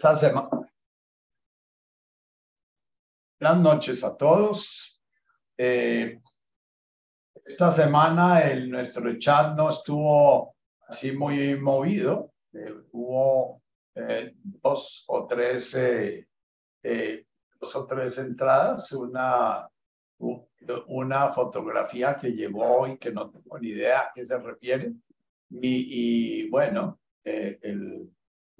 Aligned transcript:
esta 0.00 0.14
semana. 0.14 0.48
Buenas 3.38 3.60
noches 3.62 4.02
a 4.02 4.16
todos. 4.16 4.98
Eh, 5.58 6.22
esta 7.44 7.70
semana 7.70 8.40
el, 8.50 8.70
nuestro 8.70 9.18
chat 9.18 9.54
no 9.54 9.68
estuvo 9.68 10.56
así 10.88 11.12
muy 11.12 11.54
movido. 11.56 12.32
Eh, 12.54 12.74
hubo 12.92 13.60
eh, 13.94 14.32
dos 14.42 15.04
o 15.08 15.26
tres 15.26 15.76
dos 17.60 17.76
o 17.76 17.86
tres 17.86 18.16
entradas, 18.16 18.92
una, 18.92 19.68
una 20.86 21.28
fotografía 21.28 22.16
que 22.16 22.30
llegó 22.30 22.86
y 22.88 22.96
que 22.96 23.12
no 23.12 23.30
tengo 23.30 23.58
ni 23.58 23.68
idea 23.68 24.00
a 24.00 24.12
qué 24.14 24.24
se 24.24 24.38
refiere. 24.40 24.94
Y, 25.50 26.44
y 26.44 26.48
bueno, 26.48 26.98
el, 27.22 28.10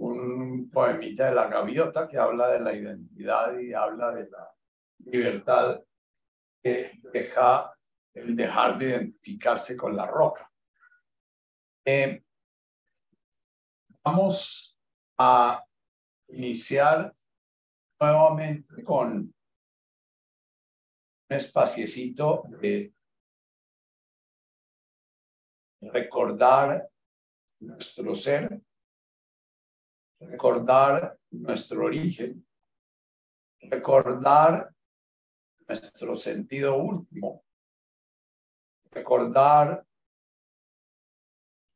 un 0.00 0.70
poemita 0.70 1.26
de 1.26 1.34
la 1.34 1.48
gaviota 1.48 2.08
que 2.08 2.16
habla 2.16 2.48
de 2.48 2.60
la 2.60 2.72
identidad 2.72 3.58
y 3.58 3.74
habla 3.74 4.12
de 4.12 4.30
la 4.30 4.50
libertad 4.98 5.82
que 6.62 7.00
deja 7.12 7.76
el 8.14 8.34
dejar 8.34 8.78
de 8.78 8.86
identificarse 8.86 9.76
con 9.76 9.94
la 9.94 10.06
roca. 10.06 10.50
Eh, 11.84 12.24
vamos 14.02 14.80
a 15.18 15.62
iniciar 16.28 17.12
nuevamente 18.00 18.82
con 18.82 19.12
un 19.12 19.34
espaciecito 21.28 22.44
de 22.48 22.94
recordar 25.82 26.88
nuestro 27.60 28.14
ser 28.14 28.62
recordar 30.20 31.18
nuestro 31.30 31.86
origen, 31.86 32.46
recordar 33.62 34.72
nuestro 35.66 36.16
sentido 36.16 36.76
último, 36.76 37.44
recordar 38.90 39.84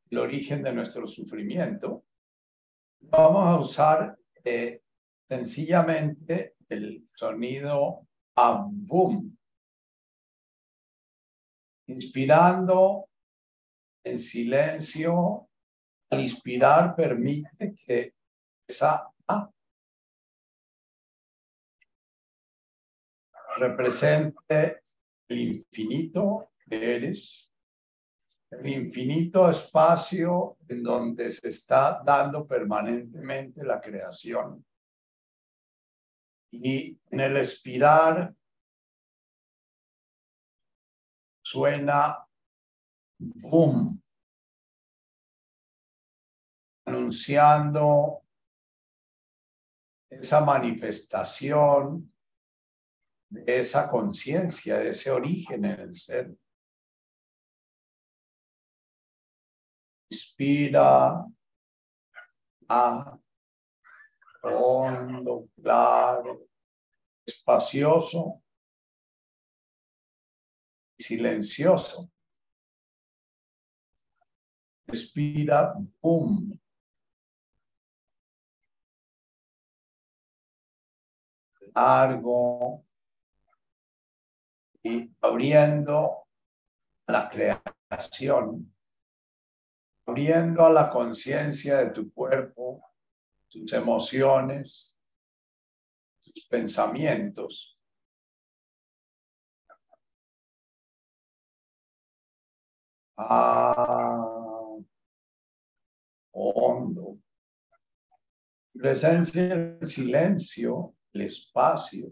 el 0.09 0.17
origen 0.17 0.61
de 0.63 0.73
nuestro 0.73 1.07
sufrimiento, 1.07 2.05
vamos 2.99 3.47
a 3.47 3.59
usar 3.59 4.17
eh, 4.43 4.81
sencillamente 5.27 6.55
el 6.69 7.07
sonido 7.13 8.07
boom, 8.35 9.37
inspirando 11.87 13.09
en 14.03 14.19
silencio. 14.19 15.49
Al 16.11 16.19
inspirar 16.21 16.95
permite 16.95 17.75
que 17.75 18.14
A 18.67 19.13
represente 23.57 24.83
el 25.27 25.39
infinito 25.39 26.51
que 26.67 26.95
eres, 26.95 27.49
el 28.51 28.67
infinito 28.67 29.49
espacio 29.49 30.57
en 30.67 30.83
donde 30.83 31.31
se 31.31 31.49
está 31.49 32.01
dando 32.03 32.45
permanentemente 32.45 33.63
la 33.63 33.79
creación. 33.79 34.65
Y 36.51 36.97
en 37.11 37.19
el 37.19 37.37
espirar 37.37 38.33
suena 41.43 42.25
boom, 43.17 44.01
anunciando 46.85 48.24
esa 50.09 50.41
manifestación 50.41 52.11
de 53.29 53.59
esa 53.59 53.89
conciencia, 53.89 54.77
de 54.77 54.89
ese 54.89 55.11
origen 55.11 55.65
en 55.65 55.79
el 55.79 55.95
ser. 55.95 56.35
Inspira 60.09 61.25
a 62.67 63.19
hondo, 64.43 65.49
claro, 65.61 66.47
espacioso 67.25 68.43
y 70.97 71.03
silencioso. 71.03 72.11
Respira, 74.87 75.73
boom, 75.99 76.59
largo 81.75 82.85
y 84.81 85.11
abriendo 85.21 86.27
la 87.07 87.29
creación, 87.29 88.73
abriendo 90.05 90.65
a 90.65 90.69
la 90.69 90.89
conciencia 90.89 91.77
de 91.77 91.89
tu 91.91 92.11
cuerpo, 92.13 92.81
tus 93.49 93.73
emociones, 93.73 94.95
tus 96.23 96.47
pensamientos. 96.47 97.77
Ah, 103.17 104.77
hondo. 106.31 107.17
Presencia 108.73 109.55
del 109.55 109.87
silencio 109.87 110.94
el 111.15 111.21
espacio, 111.21 112.11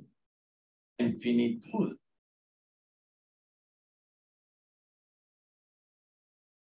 infinitud. 0.97 1.97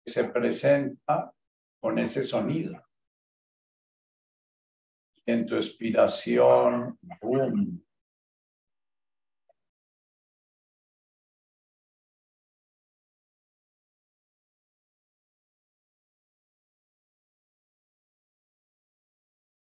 Se 0.05 0.23
presenta 0.29 1.33
con 1.81 1.99
ese 1.99 2.23
sonido. 2.23 2.81
En 5.25 5.45
tu 5.45 5.55
expiración, 5.55 6.97
boom. 7.21 7.83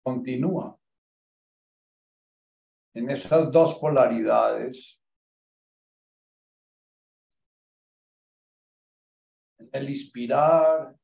Continúa 0.02 0.83
en 2.94 3.10
esas 3.10 3.52
dos 3.52 3.80
polaridades, 3.80 5.04
en 9.58 9.70
el 9.72 9.90
inspirar, 9.90 10.96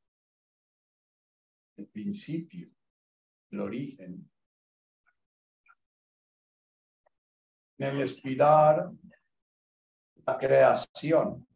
el 1.76 1.88
principio, 1.88 2.70
el 3.50 3.60
origen, 3.60 4.30
en 7.78 7.86
el 7.86 8.02
expirar, 8.02 8.90
la 10.26 10.38
creación. 10.38 11.49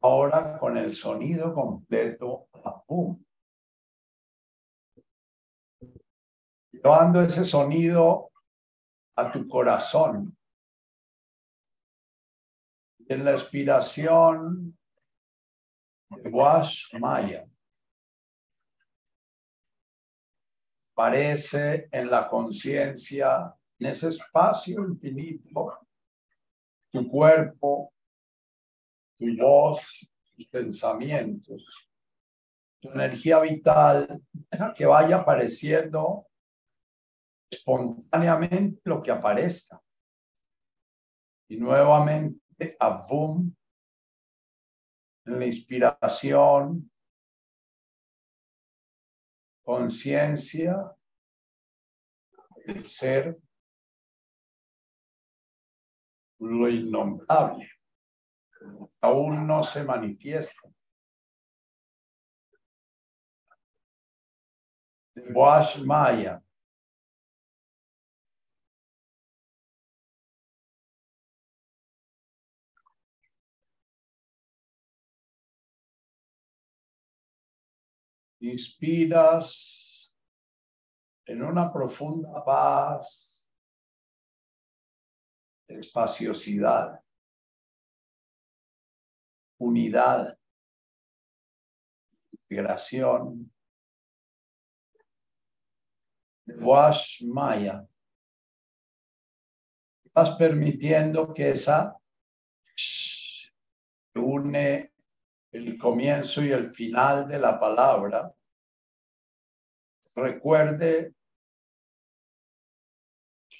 Ahora 0.00 0.58
con 0.58 0.78
el 0.78 0.94
sonido 0.94 1.52
completo 1.52 2.48
a 2.64 2.82
Llevando 6.72 7.20
ese 7.20 7.44
sonido 7.44 8.30
a 9.16 9.30
tu 9.30 9.46
corazón. 9.46 10.34
En 13.06 13.24
la 13.24 13.32
expiración 13.32 14.78
de 16.08 16.30
Wash 16.30 16.94
Maya. 16.98 17.44
Aparece 20.94 21.88
en 21.92 22.08
la 22.08 22.28
conciencia, 22.28 23.54
en 23.78 23.86
ese 23.88 24.08
espacio 24.08 24.86
infinito, 24.86 25.78
tu 26.90 27.08
cuerpo 27.08 27.92
tu 29.18 29.36
voz, 29.36 30.08
tus 30.36 30.48
pensamientos, 30.48 31.64
tu 32.80 32.90
energía 32.90 33.40
vital, 33.40 34.22
que 34.76 34.86
vaya 34.86 35.16
apareciendo 35.16 36.26
espontáneamente 37.50 38.80
lo 38.84 39.02
que 39.02 39.10
aparezca. 39.10 39.82
Y 41.48 41.56
nuevamente, 41.56 42.76
a 42.78 43.06
boom, 43.08 43.56
en 45.24 45.38
la 45.38 45.46
inspiración, 45.46 46.90
conciencia 49.62 50.94
el 52.66 52.84
ser 52.84 53.38
lo 56.38 56.68
innombrable 56.68 57.77
aún 59.00 59.46
no 59.46 59.62
se 59.62 59.84
manifiesta. 59.84 60.68
Wash 65.34 65.84
Maya. 65.84 66.42
Inspiras 78.40 80.14
en 81.26 81.42
una 81.42 81.72
profunda 81.72 82.42
paz, 82.44 83.46
espaciosidad 85.66 87.02
unidad, 89.58 90.38
integración, 92.32 93.52
Wash 96.46 97.22
Maya. 97.24 97.86
Vas 100.14 100.30
permitiendo 100.36 101.32
que 101.34 101.50
esa 101.50 101.96
une 104.14 104.92
el 105.52 105.78
comienzo 105.78 106.42
y 106.42 106.50
el 106.50 106.70
final 106.70 107.28
de 107.28 107.38
la 107.38 107.58
palabra. 107.58 108.34
Recuerde 110.14 111.14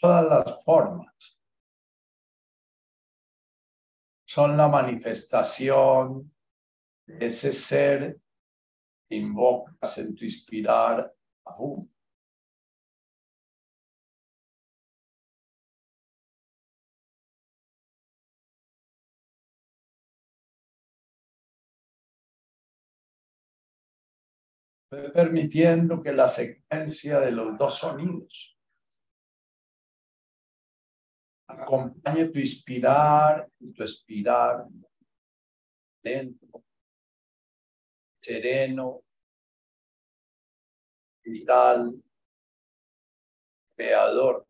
todas 0.00 0.24
las 0.24 0.64
formas 0.64 1.37
son 4.28 4.58
la 4.58 4.68
manifestación 4.68 6.30
de 7.06 7.26
ese 7.26 7.50
ser 7.50 8.20
que 9.08 9.16
invocas 9.16 9.96
en 9.96 10.14
tu 10.14 10.24
inspirar 10.24 11.14
aún. 11.46 11.90
permitiendo 24.90 26.02
que 26.02 26.12
la 26.12 26.28
secuencia 26.28 27.20
de 27.20 27.30
los 27.32 27.58
dos 27.58 27.78
sonidos 27.78 28.57
acompañe 31.48 32.28
tu 32.28 32.38
inspirar 32.38 33.48
tu 33.74 33.82
expirar 33.82 34.66
lento, 36.02 36.62
sereno, 38.20 39.02
vital, 41.24 42.02
creador. 43.74 44.47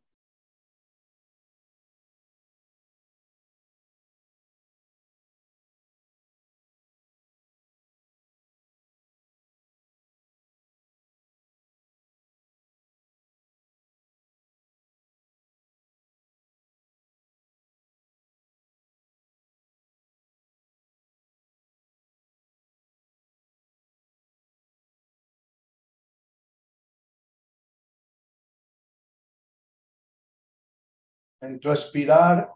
En 31.40 31.60
tu 31.60 31.70
expirar 31.70 32.52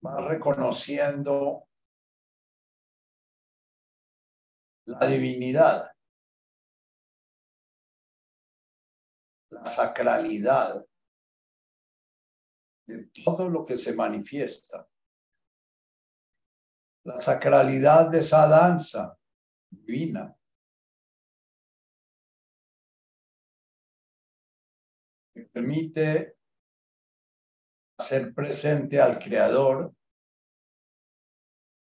vas 0.00 0.24
reconociendo 0.24 1.66
la 4.86 5.06
divinidad, 5.06 5.90
la 9.50 9.66
sacralidad 9.66 10.84
de 12.86 13.10
todo 13.24 13.48
lo 13.48 13.64
que 13.64 13.78
se 13.78 13.94
manifiesta, 13.94 14.86
la 17.04 17.20
sacralidad 17.20 18.10
de 18.10 18.18
esa 18.18 18.46
danza 18.46 19.18
divina. 19.70 20.36
que 25.34 25.42
permite 25.46 26.36
hacer 27.98 28.34
presente 28.34 29.00
al 29.00 29.18
Creador 29.18 29.94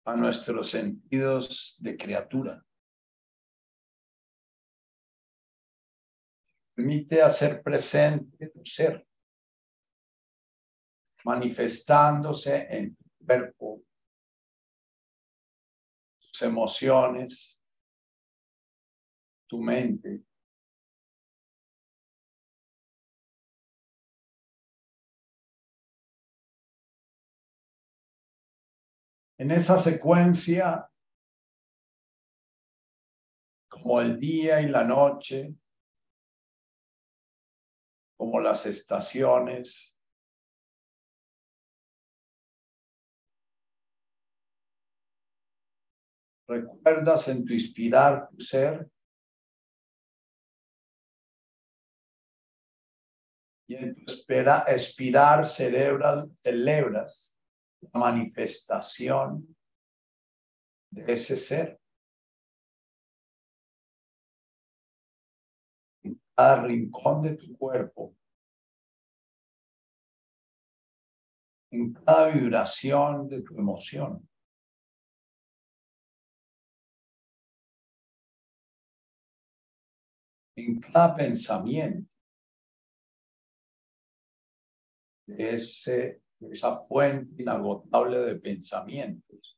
a 0.06 0.16
nuestros 0.16 0.70
sentidos 0.70 1.78
de 1.80 1.96
criatura. 1.96 2.66
Permite 6.76 7.22
hacer 7.22 7.62
presente 7.62 8.50
tu 8.50 8.66
ser, 8.66 9.06
manifestándose 11.24 12.68
en 12.70 12.96
tu 12.96 13.26
cuerpo, 13.26 13.84
tus 16.20 16.42
emociones, 16.42 17.62
tu 19.48 19.60
mente. 19.60 20.24
En 29.42 29.50
esa 29.50 29.82
secuencia, 29.82 30.88
como 33.68 34.00
el 34.00 34.20
día 34.20 34.62
y 34.62 34.68
la 34.68 34.84
noche, 34.84 35.56
como 38.16 38.40
las 38.40 38.68
estaciones. 38.68 39.96
¿Recuerdas 46.48 47.28
en 47.30 47.44
tu 47.44 47.54
inspirar 47.54 48.30
tu 48.30 48.42
ser? 48.42 48.92
Y 53.68 53.76
en 53.76 53.96
tu 53.96 54.14
espera, 54.14 54.66
expirar 54.68 55.48
cerebral, 55.48 56.30
celebras 56.44 57.31
manifestación 57.94 59.56
de 60.92 61.14
ese 61.14 61.38
ser. 61.38 61.80
En 66.04 66.20
cada 66.36 66.64
rincón 66.64 67.22
de 67.22 67.38
tu 67.38 67.58
cuerpo, 67.58 68.16
en 71.72 71.94
cada 71.94 72.30
vibración 72.30 73.28
de 73.28 73.42
tu 73.42 73.58
emoción. 73.58 74.28
En 80.56 80.80
cada 80.80 81.16
pensamiento 81.16 82.12
de 85.26 85.56
ese 85.56 86.21
esa 86.50 86.78
fuente 86.78 87.42
inagotable 87.42 88.20
de 88.20 88.40
pensamientos 88.40 89.58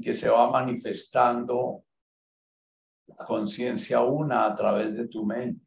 que 0.00 0.14
se 0.14 0.28
va 0.28 0.50
manifestando 0.50 1.84
la 3.06 3.24
conciencia 3.24 4.02
una 4.02 4.46
a 4.46 4.54
través 4.54 4.94
de 4.94 5.08
tu 5.08 5.24
mente. 5.24 5.64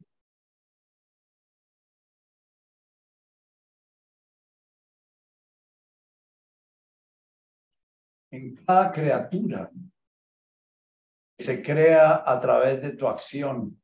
En 8.30 8.56
cada 8.56 8.90
criatura 8.92 9.70
se 11.38 11.62
crea 11.62 12.22
a 12.24 12.40
través 12.40 12.80
de 12.80 12.96
tu 12.96 13.06
acción. 13.06 13.81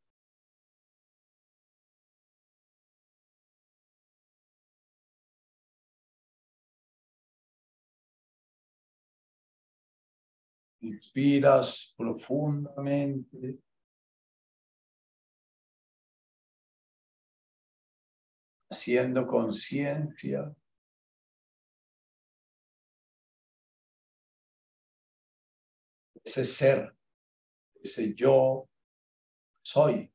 Inspiras 10.88 11.94
profundamente. 11.96 13.58
haciendo 18.70 19.26
conciencia 19.26 20.54
ese 26.22 26.44
ser, 26.44 26.94
ese 27.82 28.14
yo 28.14 28.68
soy. 29.62 30.12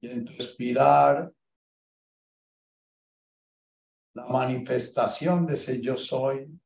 Y 0.00 0.08
en 0.08 0.24
tu 0.24 0.32
expirar, 0.34 1.32
la 4.14 4.26
manifestación 4.26 5.44
de 5.46 5.54
ese 5.54 5.80
yo 5.82 5.96
soy 5.96 6.60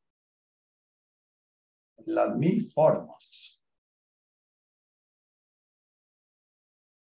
las 2.07 2.37
mil 2.37 2.71
formas. 2.71 3.63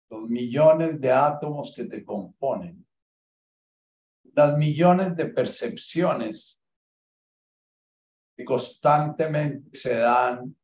Los 0.09 0.29
millones 0.29 1.01
de 1.01 1.13
átomos 1.13 1.75
que 1.75 1.85
te 1.85 2.05
componen. 2.05 2.87
Las 4.35 4.57
millones 4.57 5.17
de 5.17 5.27
percepciones 5.27 6.63
que 8.37 8.45
constantemente 8.45 9.77
se 9.77 9.97
dan 9.97 10.55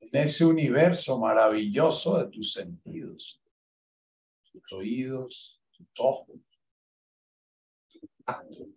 en 0.00 0.24
ese 0.24 0.44
universo 0.44 1.18
maravilloso 1.18 2.18
de 2.18 2.30
tus 2.30 2.52
sentidos, 2.52 3.40
tus 4.50 4.72
oídos, 4.72 5.62
tus 5.70 5.88
ojos. 5.98 6.45
En 8.28 8.74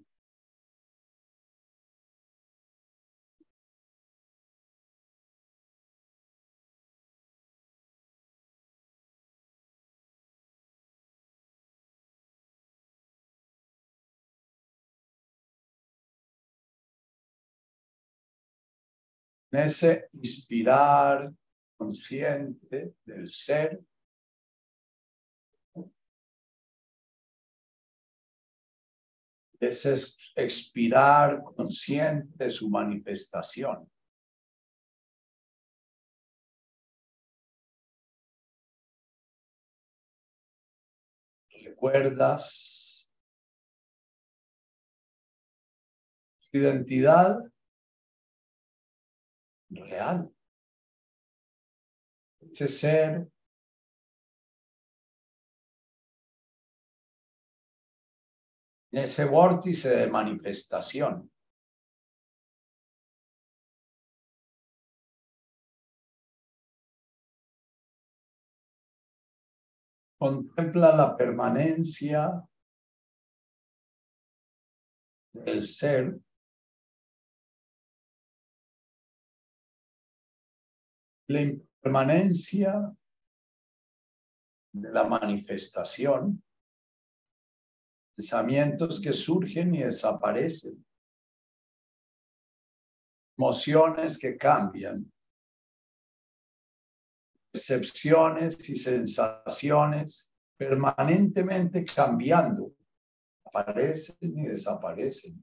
ese 19.60 20.08
inspirar 20.14 21.32
consciente 21.78 22.94
del 23.06 23.30
ser. 23.30 23.80
Ese 29.60 29.96
expirar 30.36 31.44
consciente 31.44 32.50
su 32.50 32.70
manifestación. 32.70 33.90
¿Recuerdas 41.64 43.10
tu 46.52 46.58
identidad? 46.58 47.40
real. 49.70 50.32
Ese 52.42 52.68
ser 52.68 53.28
ese 58.92 59.26
vórtice 59.26 59.90
de 59.96 60.08
manifestación. 60.10 61.32
Contempla 70.18 70.96
la 70.96 71.16
permanencia 71.16 72.44
del 75.34 75.66
ser 75.66 76.20
la 81.30 81.42
impermanencia 81.42 82.96
de 84.74 84.92
la 84.92 85.04
manifestación, 85.04 86.44
pensamientos 88.20 89.00
que 89.00 89.14
surgen 89.14 89.74
y 89.74 89.78
desaparecen, 89.78 90.86
emociones 93.38 94.18
que 94.18 94.36
cambian, 94.36 95.10
percepciones 97.50 98.70
y 98.70 98.76
sensaciones 98.76 100.34
permanentemente 100.58 101.86
cambiando, 101.86 102.74
aparecen 103.46 104.18
y 104.22 104.48
desaparecen. 104.48 105.42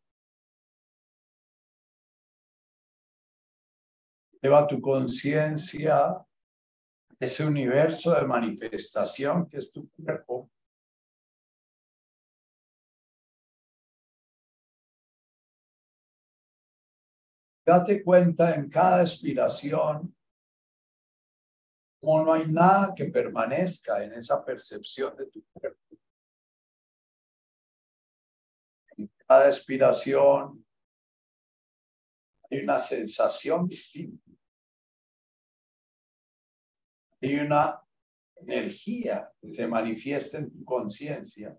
Lleva 4.42 4.66
tu 4.66 4.82
conciencia 4.82 6.14
ese 7.18 7.46
universo 7.46 8.12
de 8.12 8.26
manifestación 8.26 9.48
que 9.48 9.56
es 9.56 9.72
tu 9.72 9.88
cuerpo. 9.92 10.50
Date 17.66 18.04
cuenta 18.04 18.54
en 18.54 18.70
cada 18.70 19.02
expiración 19.02 20.14
como 22.00 22.24
no 22.24 22.32
hay 22.34 22.46
nada 22.46 22.94
que 22.94 23.06
permanezca 23.06 24.04
en 24.04 24.12
esa 24.12 24.44
percepción 24.44 25.16
de 25.16 25.26
tu 25.26 25.44
cuerpo. 25.52 25.98
En 28.96 29.10
cada 29.26 29.48
expiración 29.48 30.64
hay 32.48 32.62
una 32.62 32.78
sensación 32.78 33.66
distinta. 33.66 34.30
Hay 37.20 37.34
una 37.40 37.82
energía 38.36 39.32
que 39.40 39.52
se 39.52 39.66
manifiesta 39.66 40.38
en 40.38 40.52
tu 40.52 40.64
conciencia. 40.64 41.58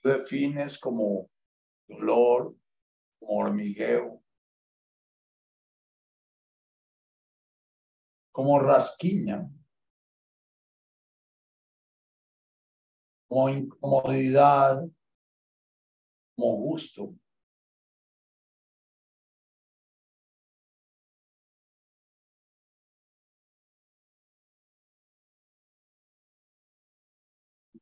Tú 0.00 0.08
defines 0.08 0.78
como 0.78 1.28
dolor, 1.88 2.54
como 3.22 3.38
hormigueo, 3.38 4.22
como 8.32 8.58
rasquiña, 8.58 9.48
como 13.28 13.48
incomodidad, 13.48 14.84
como 16.36 16.56
gusto. 16.56 17.14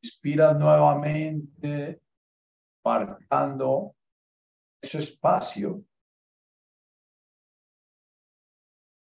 Inspira 0.03 0.55
nuevamente, 0.55 2.01
marcando 2.85 3.95
ese 4.83 4.99
espacio. 4.99 5.85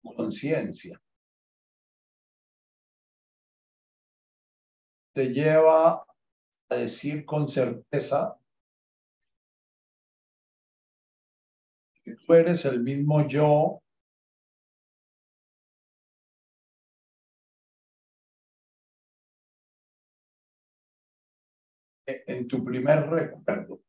Conciencia. 0.02 1.00
Te 5.14 5.32
lleva 5.32 6.04
a 6.68 6.74
decir 6.74 7.24
con 7.24 7.48
certeza 7.48 8.38
que 12.04 12.16
tú 12.16 12.34
eres 12.34 12.64
el 12.64 12.82
mismo 12.82 13.26
yo 13.28 13.82
en 22.06 22.48
tu 22.48 22.64
primer 22.64 23.08
recuerdo. 23.08 23.80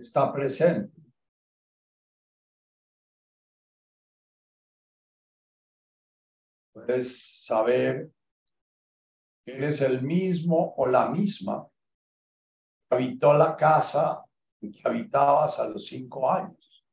Está 0.00 0.32
presente. 0.32 1.02
Puedes 6.72 7.44
saber 7.44 8.12
que 9.44 9.56
eres 9.56 9.80
el 9.82 10.02
mismo 10.02 10.74
o 10.76 10.86
la 10.86 11.08
misma 11.08 11.68
que 12.88 12.94
habitó 12.94 13.34
la 13.34 13.56
casa 13.56 14.24
en 14.60 14.70
que 14.72 14.80
habitabas 14.84 15.58
a 15.58 15.68
los 15.68 15.86
cinco 15.86 16.30
años. 16.30 16.84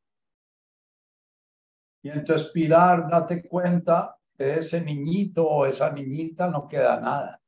Y 2.02 2.10
en 2.10 2.26
tu 2.26 2.34
expirar, 2.34 3.08
date 3.08 3.48
cuenta 3.48 4.18
de 4.34 4.60
ese 4.60 4.84
niñito 4.84 5.48
o 5.48 5.68
esa 5.68 5.92
niñita 5.92 6.50
no 6.50 6.68
queda 6.68 7.00
nada. 7.00 7.40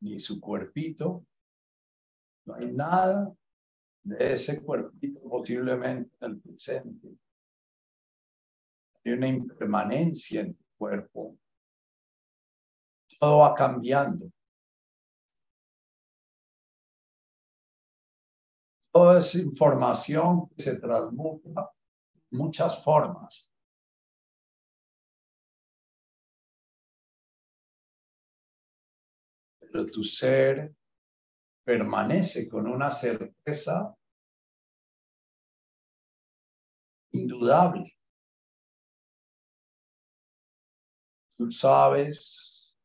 Ni 0.00 0.18
su 0.18 0.40
cuerpito, 0.40 1.24
No 2.46 2.54
hay 2.54 2.72
nada 2.72 3.34
de 4.04 4.34
ese 4.34 4.64
cuerpito 4.64 5.20
posiblemente 5.28 6.14
en 6.20 6.30
el 6.30 6.40
presente. 6.40 7.08
Hay 9.04 9.12
una 9.12 9.26
impermanencia 9.26 10.42
en 10.42 10.54
tu 10.54 10.64
cuerpo. 10.78 11.36
Todo 13.18 13.38
va 13.38 13.54
cambiando. 13.54 14.30
Toda 18.92 19.18
esa 19.18 19.38
información 19.38 20.48
que 20.50 20.62
se 20.62 20.78
transmuta 20.78 21.72
en 22.30 22.38
muchas 22.38 22.82
formas. 22.82 23.50
Pero 29.58 29.86
tu 29.86 30.04
ser 30.04 30.75
permanece 31.66 32.48
con 32.48 32.68
una 32.68 32.92
certeza 32.92 33.92
indudable. 37.10 37.92
Tú 41.36 41.50
sabes 41.50 42.78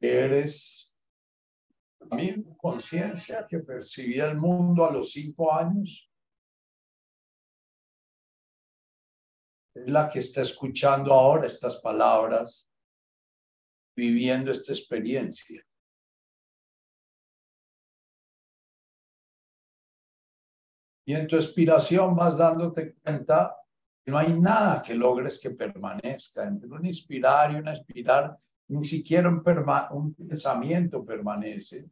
que 0.00 0.12
eres 0.12 0.96
la 2.00 2.16
misma 2.16 2.56
conciencia 2.56 3.46
que 3.48 3.60
percibía 3.60 4.28
el 4.28 4.38
mundo 4.38 4.84
a 4.84 4.92
los 4.92 5.12
cinco 5.12 5.52
años. 5.52 6.10
Es 9.76 9.88
la 9.88 10.10
que 10.10 10.18
está 10.18 10.42
escuchando 10.42 11.14
ahora 11.14 11.46
estas 11.46 11.76
palabras, 11.76 12.68
viviendo 13.94 14.50
esta 14.50 14.72
experiencia. 14.72 15.67
Y 21.08 21.14
en 21.14 21.26
tu 21.26 21.36
expiración 21.36 22.14
vas 22.14 22.36
dándote 22.36 22.94
cuenta 22.96 23.56
que 24.04 24.10
no 24.10 24.18
hay 24.18 24.38
nada 24.38 24.82
que 24.82 24.94
logres 24.94 25.40
que 25.40 25.52
permanezca. 25.52 26.44
Entre 26.44 26.68
un 26.68 26.84
inspirar 26.84 27.50
y 27.50 27.54
un 27.54 27.66
expirar, 27.66 28.38
ni 28.68 28.84
siquiera 28.84 29.30
un, 29.30 29.42
un 29.92 30.14
pensamiento 30.14 31.02
permanece. 31.06 31.88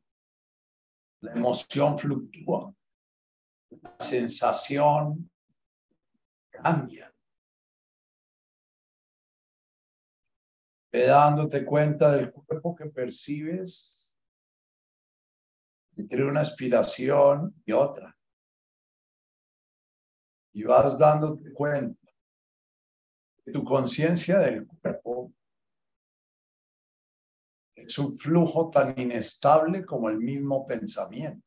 La 1.22 1.32
emoción 1.32 1.98
fluctúa. 1.98 2.74
La 3.70 3.96
sensación 3.98 5.30
cambia. 6.50 7.10
dándote 10.92 11.64
cuenta 11.64 12.10
del 12.12 12.32
cuerpo 12.32 12.74
que 12.74 12.86
percibes 12.86 14.14
entre 15.94 16.24
una 16.24 16.40
aspiración 16.40 17.54
y 17.66 17.72
otra 17.72 18.15
y 20.56 20.64
vas 20.64 20.98
dándote 20.98 21.52
cuenta 21.52 22.00
que 23.44 23.52
tu 23.52 23.62
conciencia 23.62 24.38
del 24.38 24.66
cuerpo 24.66 25.30
es 27.74 27.98
un 27.98 28.16
flujo 28.16 28.70
tan 28.70 28.98
inestable 28.98 29.84
como 29.84 30.08
el 30.08 30.16
mismo 30.16 30.66
pensamiento. 30.66 31.46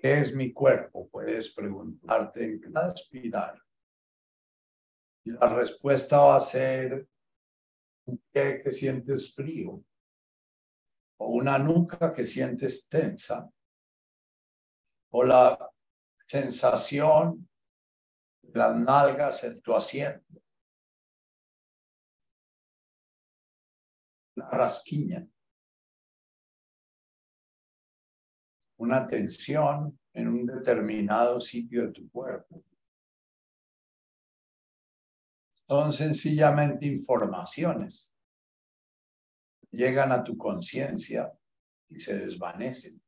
¿Qué 0.00 0.20
es 0.20 0.34
mi 0.34 0.50
cuerpo? 0.50 1.10
Puedes 1.10 1.52
preguntarte 1.52 2.42
en 2.42 2.60
cada 2.60 2.94
espiral. 2.94 3.62
Y 5.24 5.32
la 5.32 5.54
respuesta 5.54 6.20
va 6.20 6.36
a 6.36 6.40
ser 6.40 7.06
¿qué 8.32 8.62
que 8.64 8.72
sientes 8.72 9.34
frío, 9.34 9.84
o 11.18 11.28
una 11.28 11.58
nuca 11.58 12.12
que 12.12 12.24
sientes 12.24 12.88
tensa, 12.88 13.50
o 15.10 15.22
la 15.22 15.70
sensación 16.26 17.48
de 18.42 18.58
las 18.58 18.76
nalgas 18.76 19.44
en 19.44 19.60
tu 19.62 19.74
asiento, 19.74 20.42
una 24.36 24.50
rasquiña, 24.50 25.26
una 28.78 29.06
tensión 29.06 29.98
en 30.12 30.28
un 30.28 30.46
determinado 30.46 31.40
sitio 31.40 31.86
de 31.86 31.92
tu 31.92 32.10
cuerpo. 32.10 32.62
Son 35.68 35.92
sencillamente 35.92 36.86
informaciones 36.86 38.15
llegan 39.76 40.12
a 40.12 40.24
tu 40.24 40.36
conciencia 40.36 41.32
y 41.88 42.00
se 42.00 42.18
desvanecen. 42.18 43.00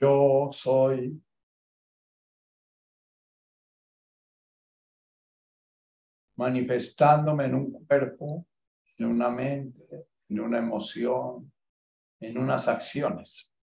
Yo 0.00 0.50
soy 0.52 1.22
manifestándome 6.36 7.46
en 7.46 7.54
un 7.54 7.86
cuerpo, 7.86 8.46
en 8.98 9.06
una 9.06 9.30
mente, 9.30 10.08
en 10.28 10.40
una 10.40 10.58
emoción, 10.58 11.50
en 12.20 12.38
unas 12.38 12.68
acciones. 12.68 13.55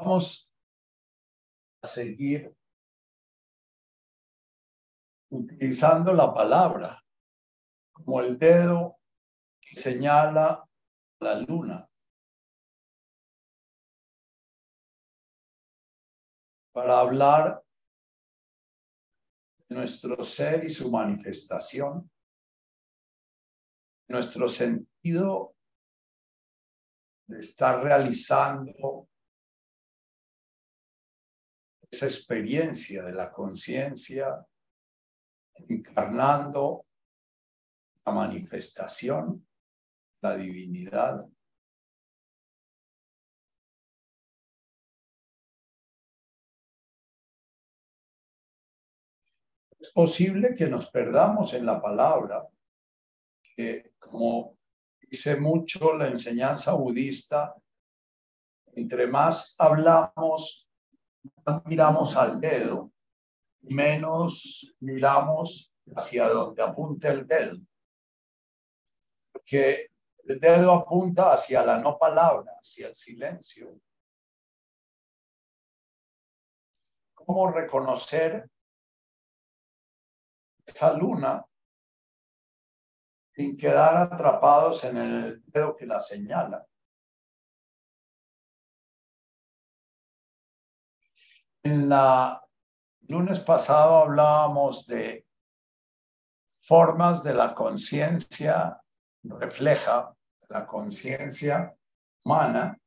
Vamos 0.00 0.56
a 1.82 1.88
seguir 1.88 2.56
utilizando 5.28 6.12
la 6.12 6.32
palabra 6.32 7.04
como 7.90 8.20
el 8.20 8.38
dedo 8.38 9.00
que 9.60 9.76
señala 9.76 10.64
la 11.18 11.40
luna. 11.40 11.90
Para 16.72 17.00
hablar 17.00 17.64
de 19.66 19.74
nuestro 19.74 20.24
ser 20.24 20.62
y 20.62 20.70
su 20.70 20.92
manifestación, 20.92 22.08
nuestro 24.06 24.48
sentido 24.48 25.56
de 27.26 27.40
estar 27.40 27.82
realizando 27.82 29.07
esa 31.90 32.06
experiencia 32.06 33.02
de 33.02 33.12
la 33.12 33.30
conciencia 33.30 34.44
encarnando 35.68 36.86
la 38.04 38.12
manifestación, 38.12 39.46
la 40.20 40.36
divinidad. 40.36 41.26
Es 49.80 49.90
posible 49.90 50.54
que 50.54 50.68
nos 50.68 50.90
perdamos 50.90 51.54
en 51.54 51.64
la 51.64 51.80
palabra, 51.80 52.46
que 53.42 53.92
como 53.98 54.58
dice 55.00 55.40
mucho 55.40 55.96
la 55.96 56.08
enseñanza 56.08 56.74
budista, 56.74 57.54
entre 58.74 59.06
más 59.06 59.54
hablamos 59.58 60.67
miramos 61.64 62.16
al 62.16 62.40
dedo, 62.40 62.92
menos 63.62 64.76
miramos 64.80 65.76
hacia 65.96 66.28
donde 66.28 66.62
apunta 66.62 67.08
el 67.10 67.26
dedo. 67.26 67.58
Porque 69.32 69.90
el 70.24 70.38
dedo 70.40 70.72
apunta 70.72 71.32
hacia 71.32 71.64
la 71.64 71.78
no 71.78 71.98
palabra, 71.98 72.52
hacia 72.60 72.88
el 72.88 72.94
silencio. 72.94 73.80
¿Cómo 77.14 77.50
reconocer 77.50 78.48
esa 80.68 80.92
luna 80.94 81.44
sin 83.38 83.56
quedar 83.56 83.96
atrapados 83.96 84.84
en 84.84 84.96
el 84.96 85.42
dedo 85.46 85.76
que 85.76 85.86
la 85.86 86.00
señala. 86.00 86.66
En 91.62 91.88
la 91.88 92.42
lunes 93.08 93.40
pasado 93.40 93.98
hablábamos 93.98 94.86
de 94.86 95.26
formas 96.60 97.22
de 97.22 97.34
la 97.34 97.54
conciencia 97.54 98.80
refleja 99.24 100.14
la 100.48 100.66
conciencia 100.66 101.74
humana. 102.24 102.78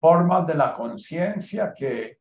Formas 0.00 0.46
de 0.46 0.54
la 0.54 0.74
conciencia 0.74 1.74
que 1.74 2.20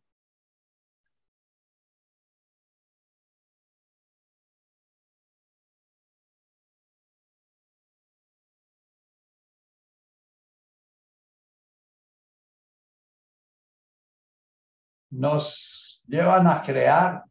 nos 15.18 16.04
llevan 16.08 16.48
a 16.48 16.62
crear 16.62 17.24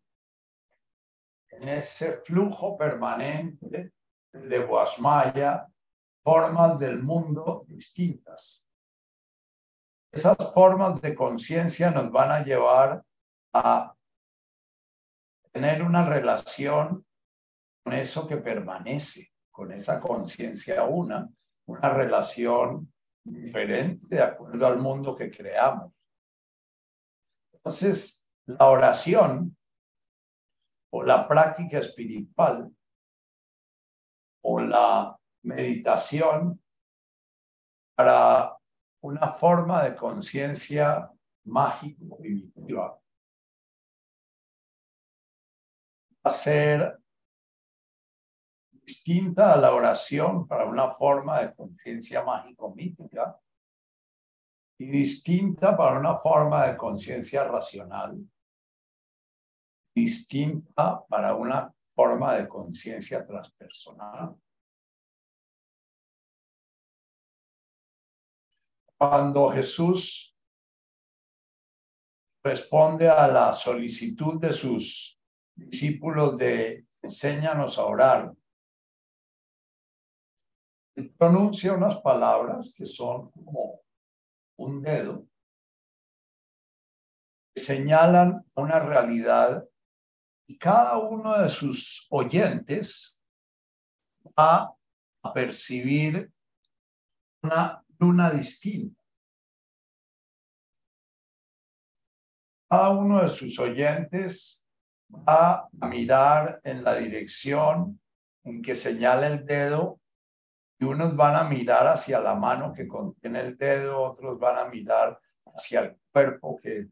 en 1.50 1.68
ese 1.68 2.22
flujo 2.24 2.76
permanente 2.76 3.92
de 4.32 4.58
Guasmaya 4.64 5.68
formas 6.22 6.78
del 6.78 7.02
mundo 7.02 7.64
distintas. 7.68 8.66
Esas 10.10 10.36
formas 10.52 11.00
de 11.02 11.14
conciencia 11.14 11.90
nos 11.90 12.10
van 12.10 12.30
a 12.30 12.42
llevar 12.42 13.04
a 13.52 13.94
tener 15.52 15.82
una 15.82 16.04
relación 16.04 17.04
con 17.82 17.92
eso 17.92 18.26
que 18.26 18.38
permanece, 18.38 19.28
con 19.50 19.72
esa 19.72 20.00
conciencia 20.00 20.84
una, 20.84 21.28
una 21.66 21.88
relación 21.90 22.92
diferente 23.22 24.16
de 24.16 24.22
acuerdo 24.22 24.66
al 24.66 24.78
mundo 24.78 25.14
que 25.14 25.30
creamos. 25.30 25.92
Entonces, 27.64 28.29
la 28.44 28.66
oración 28.68 29.57
o 30.92 31.03
la 31.03 31.27
práctica 31.27 31.79
espiritual 31.79 32.70
o 34.42 34.61
la 34.61 35.18
meditación 35.44 36.62
para 37.96 38.55
una 39.00 39.29
forma 39.29 39.83
de 39.85 39.96
conciencia 39.96 41.11
mágico 41.44 42.18
primitiva. 42.18 43.00
Va 46.27 46.31
a 46.31 46.31
ser 46.31 46.98
distinta 48.70 49.55
a 49.55 49.57
la 49.57 49.74
oración 49.74 50.46
para 50.46 50.66
una 50.66 50.90
forma 50.90 51.40
de 51.40 51.55
conciencia 51.55 52.22
mágico-mítica 52.22 53.40
y 54.78 54.87
distinta 54.87 55.76
para 55.76 55.98
una 55.98 56.16
forma 56.16 56.66
de 56.66 56.76
conciencia 56.76 57.44
racional, 57.44 58.18
distinta 59.94 61.04
para 61.06 61.34
una 61.34 61.72
forma 61.94 62.34
de 62.34 62.48
conciencia 62.48 63.24
transpersonal. 63.24 64.37
Cuando 68.98 69.50
Jesús 69.50 70.37
responde 72.42 73.08
a 73.08 73.28
la 73.28 73.52
solicitud 73.52 74.40
de 74.40 74.52
sus 74.52 75.20
discípulos 75.54 76.37
de 76.37 76.87
enséñanos 77.00 77.78
a 77.78 77.87
orar, 77.87 78.34
pronuncia 81.16 81.74
unas 81.74 82.00
palabras 82.00 82.74
que 82.76 82.87
son 82.87 83.30
como 83.30 83.83
un 84.56 84.82
dedo, 84.82 85.26
señalan 87.54 88.44
una 88.56 88.78
realidad 88.80 89.64
y 90.46 90.58
cada 90.58 90.98
uno 90.98 91.38
de 91.38 91.48
sus 91.48 92.06
oyentes 92.10 93.20
va 94.38 94.74
a 95.22 95.32
percibir 95.32 96.32
una 97.42 97.84
luna 97.98 98.30
distinta. 98.30 99.00
Cada 102.68 102.90
uno 102.90 103.22
de 103.22 103.28
sus 103.28 103.58
oyentes 103.58 104.66
va 105.10 105.68
a 105.80 105.86
mirar 105.86 106.60
en 106.64 106.82
la 106.82 106.96
dirección 106.96 108.00
en 108.42 108.62
que 108.62 108.74
señala 108.74 109.28
el 109.28 109.46
dedo 109.46 110.00
unos 110.84 111.16
van 111.16 111.36
a 111.36 111.44
mirar 111.44 111.86
hacia 111.86 112.20
la 112.20 112.34
mano 112.34 112.72
que 112.72 112.86
contiene 112.86 113.40
el 113.40 113.56
dedo, 113.56 114.02
otros 114.02 114.38
van 114.38 114.58
a 114.58 114.68
mirar 114.68 115.18
hacia 115.46 115.80
el 115.80 115.98
cuerpo 116.12 116.56
que 116.56 116.88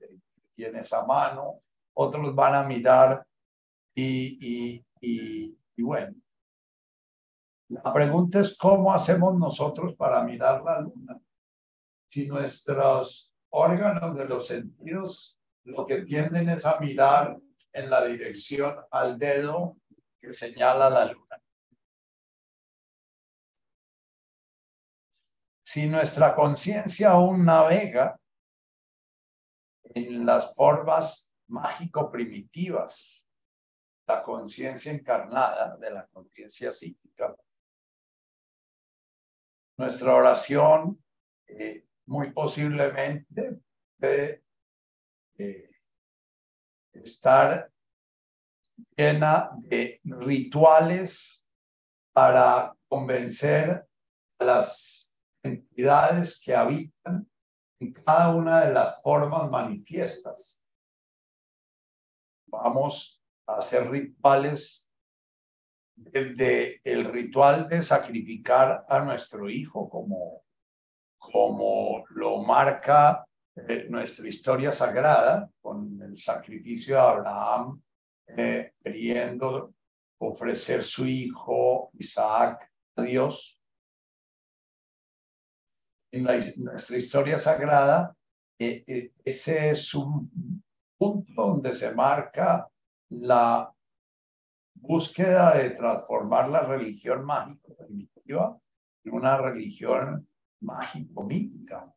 tiene 0.54 0.80
esa 0.80 1.06
mano, 1.06 1.60
otros 1.94 2.34
van 2.34 2.54
a 2.54 2.64
mirar 2.64 3.26
y, 3.94 4.84
y, 5.00 5.82
bueno. 5.82 6.14
La 7.68 7.92
pregunta 7.92 8.40
es 8.40 8.56
cómo 8.56 8.92
hacemos 8.92 9.38
nosotros 9.38 9.94
para 9.94 10.22
mirar 10.22 10.62
la 10.62 10.80
luna. 10.80 11.18
Si 12.08 12.28
nuestros 12.28 13.34
órganos 13.50 14.16
de 14.16 14.26
los 14.26 14.46
sentidos 14.46 15.38
lo 15.64 15.86
que 15.86 16.02
tienden 16.02 16.50
es 16.50 16.66
a 16.66 16.78
mirar 16.80 17.38
en 17.72 17.90
la 17.90 18.04
dirección 18.04 18.76
al 18.90 19.18
dedo 19.18 19.76
que 20.20 20.32
señala 20.32 20.90
la 20.90 21.06
luna. 21.06 21.41
Si 25.72 25.88
nuestra 25.88 26.34
conciencia 26.34 27.12
aún 27.12 27.46
navega 27.46 28.20
en 29.84 30.26
las 30.26 30.54
formas 30.54 31.32
mágico-primitivas, 31.46 33.26
la 34.06 34.22
conciencia 34.22 34.92
encarnada 34.92 35.78
de 35.78 35.90
la 35.90 36.06
conciencia 36.08 36.72
psíquica, 36.72 37.34
nuestra 39.78 40.14
oración 40.14 41.02
eh, 41.46 41.86
muy 42.04 42.32
posiblemente 42.32 43.58
puede 43.98 44.44
eh, 45.38 45.70
estar 46.92 47.72
llena 48.94 49.52
de 49.60 50.02
rituales 50.04 51.46
para 52.12 52.76
convencer 52.88 53.88
a 54.38 54.44
las 54.44 55.01
entidades 55.42 56.42
que 56.44 56.54
habitan 56.54 57.28
en 57.80 57.92
cada 57.92 58.34
una 58.34 58.64
de 58.64 58.72
las 58.72 59.02
formas 59.02 59.50
manifiestas. 59.50 60.62
Vamos 62.46 63.22
a 63.46 63.56
hacer 63.56 63.90
rituales 63.90 64.92
desde 65.94 66.80
el 66.84 67.12
ritual 67.12 67.68
de 67.68 67.82
sacrificar 67.82 68.84
a 68.88 69.00
nuestro 69.00 69.48
hijo 69.50 69.88
como, 69.88 70.42
como 71.18 72.04
lo 72.10 72.42
marca 72.42 73.26
eh, 73.54 73.86
nuestra 73.88 74.28
historia 74.28 74.72
sagrada 74.72 75.50
con 75.60 76.00
el 76.02 76.16
sacrificio 76.16 76.94
de 76.94 77.00
Abraham 77.00 77.82
eh, 78.26 78.72
queriendo 78.82 79.74
ofrecer 80.18 80.84
su 80.84 81.06
hijo 81.06 81.90
Isaac 81.98 82.70
a 82.96 83.02
Dios 83.02 83.61
en, 86.12 86.24
nuestra 86.62 86.96
historia 86.96 87.38
sagrada, 87.38 88.14
eh, 88.58 88.84
eh, 88.86 89.12
ese 89.24 89.70
es 89.70 89.94
un 89.94 90.62
punto 90.96 91.32
donde 91.34 91.72
se 91.72 91.94
marca 91.94 92.68
la 93.08 93.72
búsqueda 94.74 95.56
de 95.56 95.70
transformar 95.70 96.50
la 96.50 96.60
religión 96.60 97.24
mágico 97.24 97.74
primitiva 97.74 98.58
en 99.04 99.12
una 99.12 99.36
religión 99.38 100.28
mágico-mítica, 100.60 101.92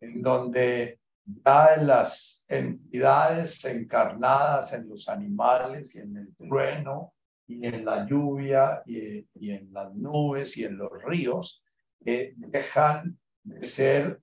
en 0.00 0.22
donde 0.22 1.00
ya 1.24 1.76
las 1.76 2.46
entidades 2.48 3.64
encarnadas 3.64 4.72
en 4.72 4.88
los 4.88 5.08
animales 5.08 5.94
y 5.96 6.00
en 6.00 6.16
el 6.16 6.34
trueno 6.36 7.12
y 7.46 7.66
en 7.66 7.84
la 7.84 8.06
lluvia 8.06 8.82
y 8.86 9.50
en 9.50 9.72
las 9.72 9.92
nubes 9.94 10.56
y 10.56 10.64
en 10.64 10.78
los 10.78 10.90
ríos 11.04 11.62
que 12.04 12.34
dejan 12.36 13.18
de 13.42 13.62
ser 13.62 14.20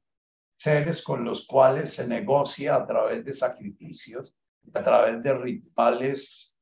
seres 0.58 1.04
con 1.04 1.24
los 1.24 1.48
cuales 1.48 1.94
se 1.94 2.08
negocia 2.08 2.76
a 2.76 2.86
través 2.86 3.24
de 3.24 3.34
sacrificios, 3.34 4.36
a 4.74 4.84
través 4.84 5.24
de 5.24 5.34
rituales 5.38 6.58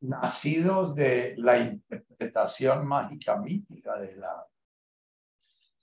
nacidos 0.00 0.94
de 0.94 1.34
la 1.36 1.58
interpretación 1.58 2.86
mágica 2.86 3.36
mítica 3.36 3.98
de 3.98 4.16
la 4.16 4.46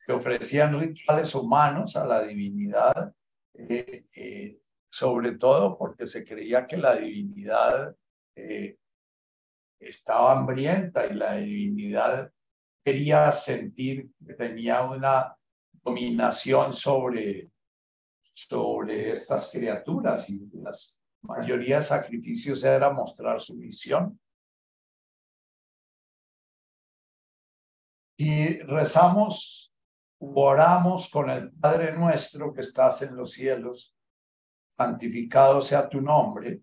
que 0.06 0.14
ofrecían 0.14 0.80
rituales 0.80 1.36
humanos 1.36 1.98
a 1.98 2.08
la 2.08 2.24
divinidad, 2.24 3.14
eh, 3.54 4.06
eh, 4.16 4.58
sobre 4.90 5.34
todo 5.34 5.78
porque 5.78 6.08
se 6.08 6.26
creía 6.26 6.66
que 6.66 6.78
la 6.78 6.96
divinidad 6.96 7.94
eh, 8.36 8.78
estaba 9.80 10.32
hambrienta 10.32 11.06
y 11.06 11.14
la 11.14 11.36
divinidad 11.36 12.32
quería 12.88 13.34
sentir 13.34 14.14
que 14.26 14.34
tenía 14.36 14.82
una 14.82 15.38
dominación 15.84 16.74
sobre, 16.74 17.52
sobre 18.34 19.12
estas 19.12 19.52
criaturas 19.52 20.30
y 20.30 20.48
la 20.54 20.72
mayoría 21.24 21.80
de 21.80 21.84
sacrificios 21.84 22.64
era 22.64 22.90
mostrar 22.94 23.42
su 23.42 23.58
visión. 23.58 24.18
Y 28.16 28.60
rezamos, 28.60 29.74
oramos 30.20 31.12
con 31.12 31.30
el 31.30 31.52
Padre 31.52 31.92
nuestro 31.92 32.54
que 32.54 32.62
estás 32.62 33.02
en 33.02 33.18
los 33.18 33.34
cielos, 33.34 33.94
santificado 34.78 35.62
sea 35.62 35.90
tu 35.90 36.00
nombre, 36.00 36.62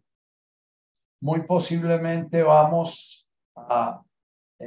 muy 1.21 1.43
posiblemente 1.47 2.43
vamos 2.43 3.31
a, 3.55 4.03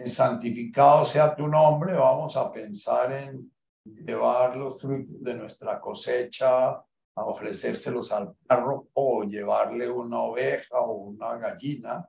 en 0.01 0.09
santificado 0.09 1.05
sea 1.05 1.35
tu 1.35 1.47
nombre, 1.47 1.93
vamos 1.93 2.35
a 2.37 2.51
pensar 2.51 3.11
en 3.11 3.51
llevar 3.83 4.57
los 4.57 4.79
frutos 4.79 5.21
de 5.21 5.33
nuestra 5.33 5.79
cosecha, 5.79 6.69
a 6.69 7.25
ofrecérselos 7.25 8.11
al 8.11 8.35
párroco 8.45 8.89
o 8.93 9.23
llevarle 9.23 9.89
una 9.89 10.21
oveja 10.21 10.79
o 10.79 10.93
una 11.07 11.37
gallina 11.37 12.07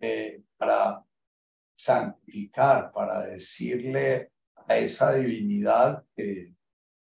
eh, 0.00 0.42
para 0.56 1.04
santificar, 1.76 2.90
para 2.92 3.26
decirle 3.26 4.32
a 4.66 4.76
esa 4.76 5.12
divinidad 5.12 6.04
que, 6.16 6.54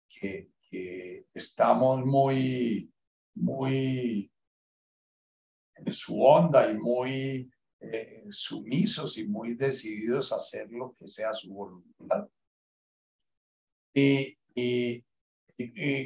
que, 0.09 0.51
que 0.69 1.27
estamos 1.33 2.05
muy 2.05 2.93
muy 3.39 4.33
en 5.77 5.93
su 5.93 6.23
onda 6.23 6.71
y 6.71 6.77
muy 6.77 7.51
eh, 7.81 8.25
sumisos 8.31 9.19
y 9.19 9.27
muy 9.27 9.55
decididos 9.55 10.33
a 10.33 10.37
hacer 10.37 10.71
lo 10.71 10.95
que 10.99 11.07
sea 11.09 11.33
su 11.35 11.55
voluntad. 11.55 12.29
Y, 13.95 14.37
y, 14.55 15.05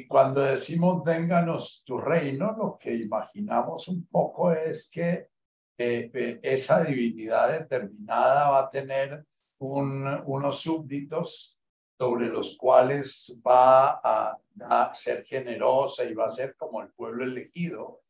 cuando 0.07 0.41
decimos 0.41 1.03
vénganos 1.03 1.83
tu 1.85 1.97
reino, 1.97 2.55
lo 2.57 2.77
que 2.79 2.95
imaginamos 2.95 3.87
un 3.87 4.05
poco 4.07 4.51
es 4.51 4.89
que 4.91 5.29
eh, 5.77 6.09
eh, 6.13 6.39
esa 6.43 6.83
divinidad 6.83 7.59
determinada 7.59 8.49
va 8.49 8.59
a 8.61 8.69
tener 8.69 9.25
un, 9.59 10.07
unos 10.25 10.61
súbditos 10.61 11.61
sobre 11.99 12.27
los 12.27 12.57
cuales 12.57 13.39
va 13.45 13.99
a, 14.03 14.93
ser 14.93 15.23
generosa 15.25 16.05
y 16.05 16.13
va 16.13 16.25
a 16.25 16.29
ser 16.29 16.55
como 16.55 16.81
el 16.81 16.89
pueblo 16.93 17.23
elegido 17.23 18.01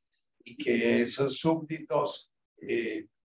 y 0.43 0.57
que 0.57 1.01
esos 1.01 1.37
súbditos, 1.37 2.33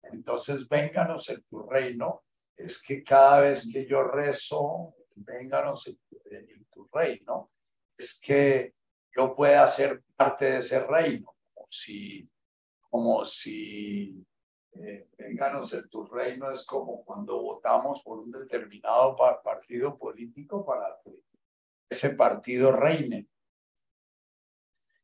entonces 0.04 0.68
vénganos 0.68 1.30
en 1.30 1.42
tu 1.44 1.64
reino, 1.64 2.24
es 2.56 2.84
que 2.84 3.04
cada 3.04 3.42
vez 3.42 3.70
que 3.72 3.86
yo 3.86 4.04
rezo, 4.04 4.96
vénganos 5.16 5.88
en 5.88 6.66
tu, 6.72 6.88
reino, 6.92 7.52
es 7.98 8.20
que 8.20 8.74
yo 9.16 9.36
pueda 9.36 9.68
ser 9.68 10.04
parte 10.16 10.46
de 10.46 10.58
ese 10.60 10.86
reino, 10.86 11.36
como 11.54 11.68
si, 11.70 12.30
como 12.90 13.26
si 13.26 14.26
eh, 14.74 15.08
vénganos 15.18 15.74
en 15.74 15.90
tu 15.90 16.06
reino 16.06 16.52
es 16.52 16.66
como 16.66 17.04
cuando 17.04 17.42
votamos 17.42 18.02
por 18.04 18.20
un 18.20 18.32
determinado 18.32 19.16
partido 19.44 19.98
político 19.98 20.66
para 20.66 21.00
que 21.04 21.12
ese 21.90 22.16
partido 22.16 22.72
reine. 22.72 23.28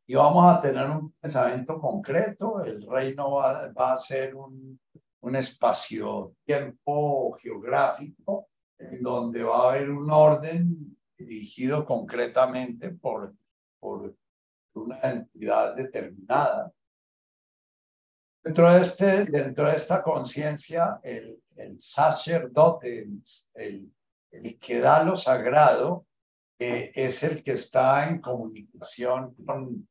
Y 0.10 0.16
vamos 0.16 0.44
a 0.44 0.60
tener 0.60 0.90
un 0.90 1.12
pensamiento 1.22 1.80
concreto, 1.80 2.64
el 2.64 2.82
reino 2.82 3.34
va, 3.34 3.72
va 3.72 3.94
a 3.94 3.98
ser 3.98 4.34
un, 4.34 4.80
un 5.20 5.36
espacio-tiempo 5.36 7.34
geográfico 7.34 8.50
en 8.80 9.04
donde 9.04 9.44
va 9.44 9.58
a 9.58 9.70
haber 9.70 9.92
un 9.92 10.10
orden 10.10 10.98
dirigido 11.16 11.86
concretamente 11.86 12.90
por, 12.90 13.36
por 13.80 14.16
una 14.74 15.00
entidad 15.00 15.76
determinada. 15.76 16.74
Dentro 18.44 18.74
de, 18.74 18.82
este, 18.82 19.26
dentro 19.26 19.68
de 19.68 19.76
esta 19.76 20.02
conciencia, 20.02 21.00
el, 21.04 21.40
el, 21.56 21.80
sacerdote, 21.80 23.08
el, 23.54 23.94
el, 24.32 24.58
que 24.58 24.80
da 24.80 25.04
lo 25.04 25.16
sagrado, 25.16 26.08
eh, 26.58 26.92
es 26.96 27.22
el 27.22 27.44
que 27.44 27.52
está 27.52 28.10
en 28.10 28.20
comunicación 28.22 29.36
con 29.46 29.88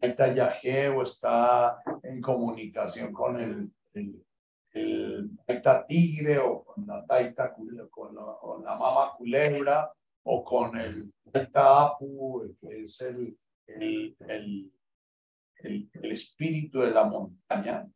Taita 0.00 0.34
Yahé 0.34 0.88
o 0.88 1.02
está 1.02 1.82
en 2.02 2.20
comunicación 2.20 3.12
con 3.12 3.40
el, 3.40 3.72
el, 3.94 4.24
el 4.72 5.38
Taita 5.46 5.86
Tigre 5.86 6.38
o 6.38 6.64
con 6.64 6.86
la 6.86 7.04
Taita 7.06 7.54
con 7.54 7.76
la, 7.76 7.86
con 7.88 8.64
la 8.64 8.76
Mama 8.76 9.12
Culebra 9.16 9.92
o 10.24 10.44
con 10.44 10.78
el 10.78 11.12
Taita 11.32 11.86
Apu, 11.86 12.56
que 12.60 12.82
es 12.82 13.00
el, 13.00 13.36
el, 13.66 14.16
el 14.20 14.72
el, 15.62 16.12
espíritu 16.12 16.80
de 16.80 16.90
la 16.90 17.04
montaña. 17.04 17.88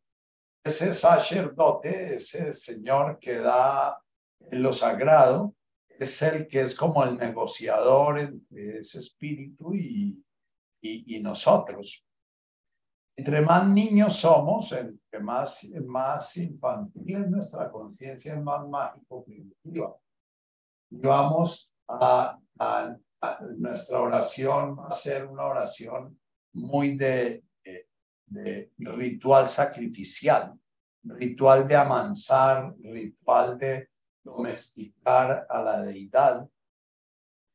Ese 0.63 0.93
sacerdote, 0.93 2.15
ese 2.15 2.53
señor 2.53 3.19
que 3.19 3.35
da 3.35 4.01
lo 4.51 4.73
sagrado, 4.73 5.55
es 5.87 6.21
el 6.21 6.47
que 6.47 6.61
es 6.61 6.75
como 6.75 7.03
el 7.03 7.17
negociador 7.17 8.19
entre 8.19 8.79
ese 8.79 8.99
espíritu 8.99 9.73
y, 9.73 10.23
y, 11.05 11.19
nosotros. 11.21 12.03
Entre 13.15 13.41
más 13.41 13.67
niños 13.67 14.17
somos, 14.17 14.71
entre 14.73 15.19
más, 15.19 15.67
más 15.85 16.37
infantil 16.37 17.17
es 17.17 17.29
nuestra 17.29 17.71
conciencia, 17.71 18.33
es 18.33 18.41
más 18.41 18.67
mágico 18.67 19.23
primitiva. 19.23 19.95
Vamos 20.89 21.75
a, 21.87 22.39
nuestra 23.57 23.99
oración 23.99 24.77
a 24.87 24.91
ser 24.91 25.25
una 25.25 25.45
oración 25.45 26.19
muy 26.53 26.95
de 26.95 27.43
de 28.27 28.71
ritual 28.77 29.47
sacrificial, 29.47 30.59
ritual 31.03 31.67
de 31.67 31.75
amansar, 31.75 32.75
ritual 32.79 33.57
de 33.57 33.89
domesticar 34.23 35.45
a 35.49 35.61
la 35.61 35.81
deidad, 35.83 36.47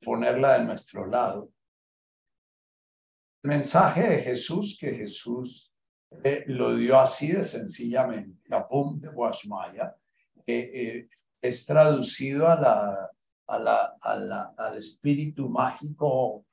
ponerla 0.03 0.59
de 0.59 0.65
nuestro 0.65 1.07
lado. 1.07 1.52
Mensaje 3.43 4.09
de 4.09 4.19
Jesús, 4.23 4.79
que 4.81 4.95
Jesús 4.95 5.77
eh, 6.23 6.45
lo 6.47 6.77
dio 6.77 6.99
así 6.99 7.33
de 7.33 7.45
sencillamente, 7.45 8.49
pum 8.71 9.01
de 9.01 9.09
Guashmaya, 9.09 9.97
eh, 10.47 11.07
es 11.41 11.67
traducido 11.67 12.47
a 12.49 12.61
la, 12.61 13.11
a 13.49 13.59
la, 13.59 13.97
la, 14.17 14.55
al 14.57 14.79
espíritu 14.79 15.49
mágico 15.49 16.45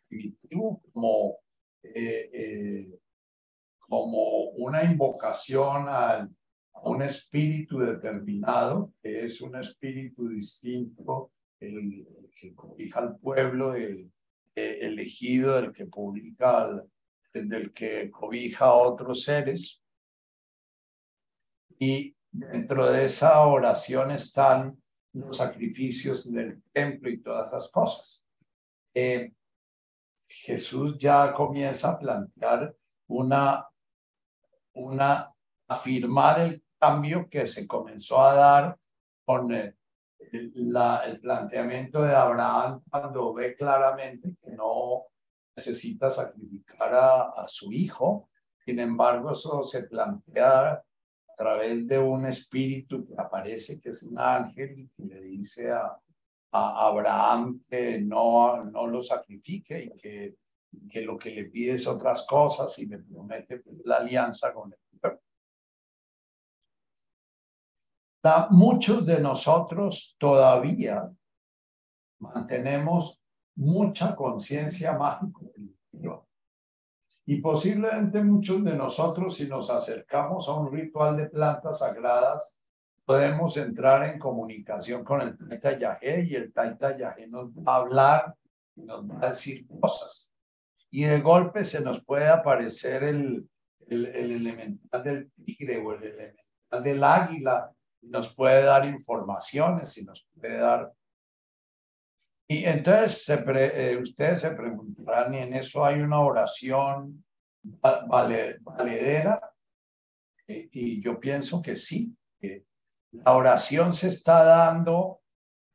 como 0.92 1.38
eh, 1.84 3.00
como 3.80 4.50
una 4.52 4.84
invocación 4.84 5.86
a 5.88 6.30
un 6.84 7.02
espíritu 7.02 7.80
determinado, 7.80 8.94
que 9.02 9.26
es 9.26 9.42
un 9.42 9.56
espíritu 9.56 10.30
distinto, 10.30 11.32
el, 11.60 12.08
que 12.36 12.54
cobija 12.56 13.00
al 13.00 13.18
pueblo, 13.18 13.74
el, 14.56 14.94
elegido, 14.94 15.60
el 15.60 15.74
que 15.74 15.86
publica, 15.86 16.84
del 17.34 17.74
que 17.74 18.10
cobija 18.12 18.66
a 18.66 18.74
otros 18.74 19.24
seres. 19.24 19.82
Y 21.78 22.16
dentro 22.32 22.92
de 22.92 23.06
esa 23.06 23.42
oración 23.42 24.12
están 24.12 24.82
los 25.14 25.38
sacrificios 25.38 26.32
del 26.32 26.62
templo 26.72 27.10
y 27.10 27.22
todas 27.22 27.48
esas 27.48 27.72
cosas. 27.72 28.28
Eh, 28.94 29.34
Jesús 30.28 30.98
ya 30.98 31.34
comienza 31.34 31.92
a 31.92 32.00
plantear 32.00 32.76
una 33.08 33.70
una, 34.80 35.34
afirmar 35.68 36.40
el 36.42 36.64
cambio 36.80 37.30
que 37.30 37.46
se 37.46 37.68
comenzó 37.68 38.22
a 38.22 38.34
dar 38.34 38.80
con 39.26 39.52
el, 39.54 39.76
el 40.20 41.20
planteamiento 41.22 42.02
de 42.02 42.14
Abraham 42.14 42.82
cuando 42.90 43.34
ve 43.34 43.56
claramente 43.56 44.36
que 44.42 44.52
no 44.52 45.06
necesita 45.56 46.12
sacrificar 46.12 46.94
a, 46.94 47.46
su 47.48 47.72
hijo. 47.72 48.30
Sin 48.66 48.80
embargo, 48.80 49.32
eso 49.32 49.64
se 49.64 49.84
plantea 49.84 50.72
a 50.74 50.84
través 51.38 51.88
de 51.88 51.98
un 51.98 52.26
espíritu 52.26 53.08
que 53.08 53.16
aparece, 53.18 53.80
que 53.82 53.90
es 53.90 54.04
un 54.04 54.20
ángel, 54.20 54.80
y 54.80 54.88
que 54.90 55.04
le 55.04 55.22
dice 55.22 55.72
a, 55.72 55.98
Abraham 56.52 57.64
que 57.70 58.02
no, 58.02 58.64
no 58.66 58.88
lo 58.88 59.04
sacrifique 59.04 59.84
y 59.84 59.92
que 60.00 60.36
que 60.90 61.02
lo 61.02 61.18
que 61.18 61.32
le 61.32 61.46
pide 61.46 61.74
es 61.74 61.88
otras 61.88 62.26
cosas 62.28 62.78
y 62.80 62.88
le 62.88 63.00
promete 63.00 63.64
la 63.86 63.98
alianza 63.98 64.54
con 64.54 64.72
él. 64.72 64.80
Muchos 68.50 69.06
de 69.06 69.20
nosotros 69.20 70.16
todavía 70.20 71.10
mantenemos 72.20 73.22
mucha 73.56 74.16
conciencia 74.16 74.98
mágica 74.98 75.40
Y 77.26 77.42
posiblemente 77.42 78.24
muchos 78.24 78.64
de 78.64 78.74
nosotros, 78.74 79.38
si 79.38 79.48
nos 79.48 79.70
acercamos 79.70 80.48
a 80.50 80.54
un 80.54 80.72
ritual 80.72 81.16
de 81.18 81.30
plantas 81.30 81.80
sagradas, 81.80 82.58
podemos 83.06 83.56
entrar 83.58 84.04
en 84.04 84.20
comunicación 84.20 85.04
con 85.04 85.22
el 85.22 85.38
Taita 85.38 85.78
Yahé 85.78 86.26
y 86.30 86.36
el 86.36 86.52
Taita 86.52 86.98
Yahé 86.98 87.28
nos 87.28 87.52
va 87.52 87.74
a 87.74 87.78
hablar 87.78 88.36
y 88.76 88.82
nos 88.82 89.10
va 89.10 89.20
a 89.22 89.30
decir 89.30 89.68
cosas. 89.80 90.34
Y 90.92 91.04
de 91.04 91.22
golpe 91.22 91.64
se 91.64 91.82
nos 91.82 92.04
puede 92.04 92.30
aparecer 92.30 93.04
el, 93.04 93.48
el, 93.88 94.06
el 94.08 94.32
elemental 94.32 95.04
del 95.04 95.32
tigre 95.32 95.78
o 95.78 95.94
el 95.94 96.04
elemental 96.04 96.84
del 96.84 97.04
águila, 97.04 97.72
nos 98.02 98.34
puede 98.34 98.64
dar 98.64 98.86
informaciones 98.86 99.98
y 99.98 100.06
nos 100.06 100.28
puede 100.34 100.58
dar 100.58 100.94
y 102.52 102.66
entonces 102.66 103.30
eh, 103.30 103.96
ustedes 104.02 104.42
se 104.42 104.56
preguntarán, 104.56 105.36
¿y 105.36 105.38
en 105.38 105.54
eso 105.54 105.86
hay 105.86 106.02
una 106.02 106.20
oración 106.20 107.24
valedera? 107.62 109.54
Eh, 110.48 110.68
y 110.72 111.04
yo 111.04 111.20
pienso 111.20 111.62
que 111.62 111.76
sí. 111.76 112.18
que 112.42 112.66
la 113.12 113.34
oración 113.34 113.94
se 113.94 114.08
está 114.08 114.44
dando 114.44 115.22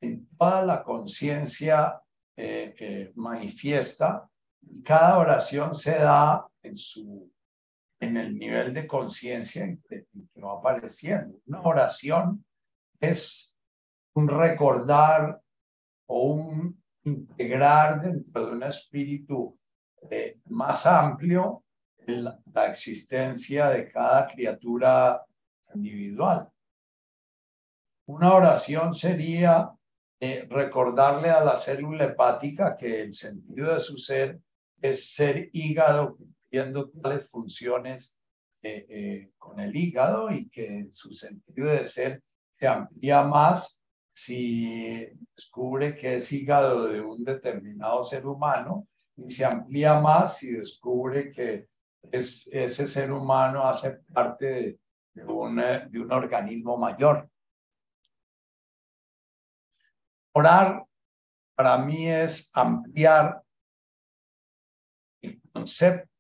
en 0.01 0.29
toda 0.37 0.67
la 0.67 0.83
conciencia 0.83 2.03
eh, 2.37 3.13
manifiesta. 3.15 4.29
Y 4.61 4.83
cada 4.83 5.19
oración 5.19 5.77
se 5.77 5.97
da 6.01 6.45
en 6.61 6.77
su 6.77 7.33
en 8.05 8.17
el 8.17 8.39
nivel 8.39 8.73
de 8.73 8.87
conciencia 8.87 9.77
que 9.89 10.07
va 10.43 10.59
apareciendo. 10.59 11.39
Una 11.47 11.63
oración 11.63 12.45
es 13.01 13.57
un 14.15 14.29
recordar 14.29 15.41
o 16.07 16.33
un 16.33 16.83
integrar 17.05 18.01
dentro 18.01 18.47
de 18.47 18.53
un 18.53 18.63
espíritu 18.63 19.59
eh, 20.11 20.39
más 20.47 20.87
amplio 20.87 21.65
la, 22.07 22.67
existencia 22.69 23.69
de 23.69 23.89
cada 23.89 24.27
criatura 24.29 25.25
individual. 25.75 26.49
Una 28.07 28.35
oración 28.35 28.95
sería 28.95 29.71
eh, 30.21 30.47
recordarle 30.51 31.31
a 31.31 31.43
la 31.43 31.57
célula 31.57 32.05
hepática 32.05 32.77
que 32.77 33.03
el 33.03 33.15
sentido 33.15 33.75
de 33.75 33.81
su 33.81 33.97
ser 33.97 34.41
es 34.81 35.15
ser 35.15 35.49
hígado 35.53 36.19
cumpliendo 36.55 36.91
tales 36.91 37.29
funciones 37.31 38.17
eh, 38.63 39.33
con 39.39 39.59
el 39.59 39.75
hígado 39.77 40.31
y 40.31 40.49
que 40.49 40.89
su 40.93 41.13
sentido 41.13 41.69
de 41.69 41.85
ser 41.85 42.23
se 42.59 42.69
amplía 42.69 43.23
más 43.23 43.83
si 44.13 45.07
descubre 45.35 45.95
que 45.97 46.17
es 46.17 46.33
hígado 46.33 46.87
de 46.87 47.01
un 47.01 47.25
determinado 47.25 48.05
ser 48.05 48.27
humano 48.27 48.87
y 49.17 49.31
se 49.31 49.45
amplía 49.45 50.01
más 50.01 50.39
si 50.39 50.53
descubre 50.53 51.33
que 51.33 51.69
es, 52.13 52.49
ese 52.53 52.87
ser 52.87 53.11
humano 53.11 53.65
hace 53.65 53.99
parte 54.13 54.79
un, 55.27 55.57
de 55.57 56.01
un 56.01 56.13
organismo 56.13 56.77
mayor. 56.77 57.29
Orar 60.33 60.85
para 61.57 61.79
mí 61.79 62.09
es 62.09 62.51
ampliar 62.55 63.43
el 65.23 65.41
concepto, 65.53 66.14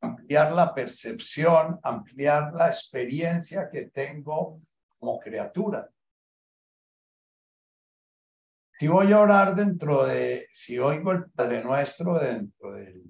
ampliar 0.00 0.52
la 0.52 0.74
percepción, 0.74 1.80
ampliar 1.82 2.54
la 2.54 2.68
experiencia 2.68 3.68
que 3.70 3.86
tengo 3.86 4.60
como 4.98 5.18
criatura. 5.18 5.90
Si 8.78 8.86
voy 8.86 9.12
a 9.12 9.20
orar 9.20 9.56
dentro 9.56 10.06
de, 10.06 10.48
si 10.52 10.78
oigo 10.78 11.10
el 11.10 11.30
Padre 11.30 11.64
Nuestro 11.64 12.14
dentro, 12.18 12.72
del, 12.72 13.02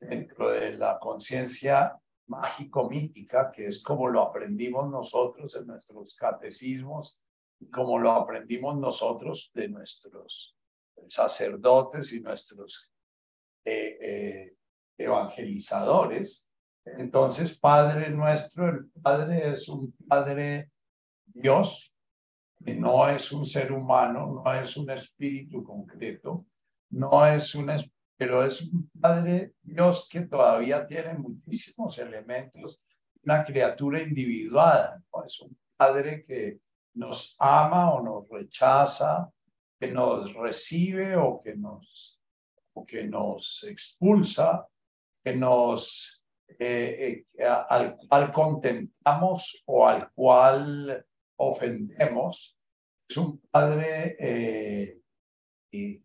dentro 0.00 0.50
de 0.50 0.72
la 0.72 0.98
conciencia 0.98 1.98
mágico-mítica, 2.28 3.50
que 3.50 3.66
es 3.66 3.82
como 3.82 4.08
lo 4.08 4.22
aprendimos 4.22 4.88
nosotros 4.88 5.54
en 5.56 5.66
nuestros 5.66 6.16
catecismos, 6.16 7.20
como 7.70 7.98
lo 7.98 8.12
aprendimos 8.12 8.78
nosotros 8.78 9.50
de 9.54 9.68
nuestros 9.68 10.56
sacerdotes 11.08 12.12
y 12.12 12.22
nuestros 12.22 12.90
eh, 13.64 13.98
eh, 14.00 14.56
evangelizadores. 14.98 16.48
Entonces, 16.84 17.58
Padre 17.58 18.10
nuestro, 18.10 18.68
el 18.68 18.90
Padre 19.02 19.50
es 19.52 19.68
un 19.68 19.94
Padre 20.08 20.70
Dios, 21.26 21.96
no 22.60 23.08
es 23.08 23.32
un 23.32 23.46
ser 23.46 23.72
humano, 23.72 24.42
no 24.44 24.54
es 24.54 24.76
un 24.76 24.90
espíritu 24.90 25.62
concreto, 25.64 26.46
no 26.90 27.26
es 27.26 27.54
un, 27.54 27.70
pero 28.16 28.44
es 28.44 28.62
un 28.62 28.90
Padre 29.00 29.54
Dios 29.62 30.08
que 30.10 30.22
todavía 30.22 30.86
tiene 30.86 31.14
muchísimos 31.14 31.98
elementos, 31.98 32.80
una 33.24 33.44
criatura 33.44 34.02
individuada, 34.02 35.02
es 35.26 35.40
un 35.40 35.56
Padre 35.76 36.24
que 36.24 36.60
nos 36.94 37.36
ama 37.38 37.92
o 37.94 38.02
nos 38.02 38.28
rechaza, 38.28 39.30
que 39.78 39.90
nos 39.90 40.32
recibe 40.34 41.16
o 41.16 41.40
que 41.42 41.56
nos, 41.56 42.22
o 42.74 42.84
que 42.84 43.04
nos 43.08 43.64
expulsa, 43.64 44.66
que 45.22 45.36
nos, 45.36 46.26
eh, 46.58 47.24
eh, 47.34 47.46
al 47.46 47.96
cual 48.08 48.32
contentamos 48.32 49.62
o 49.66 49.86
al 49.86 50.10
cual 50.12 51.06
ofendemos, 51.36 52.58
es 53.08 53.16
un 53.16 53.38
padre 53.50 54.16
eh, 54.18 55.00
que 55.70 56.02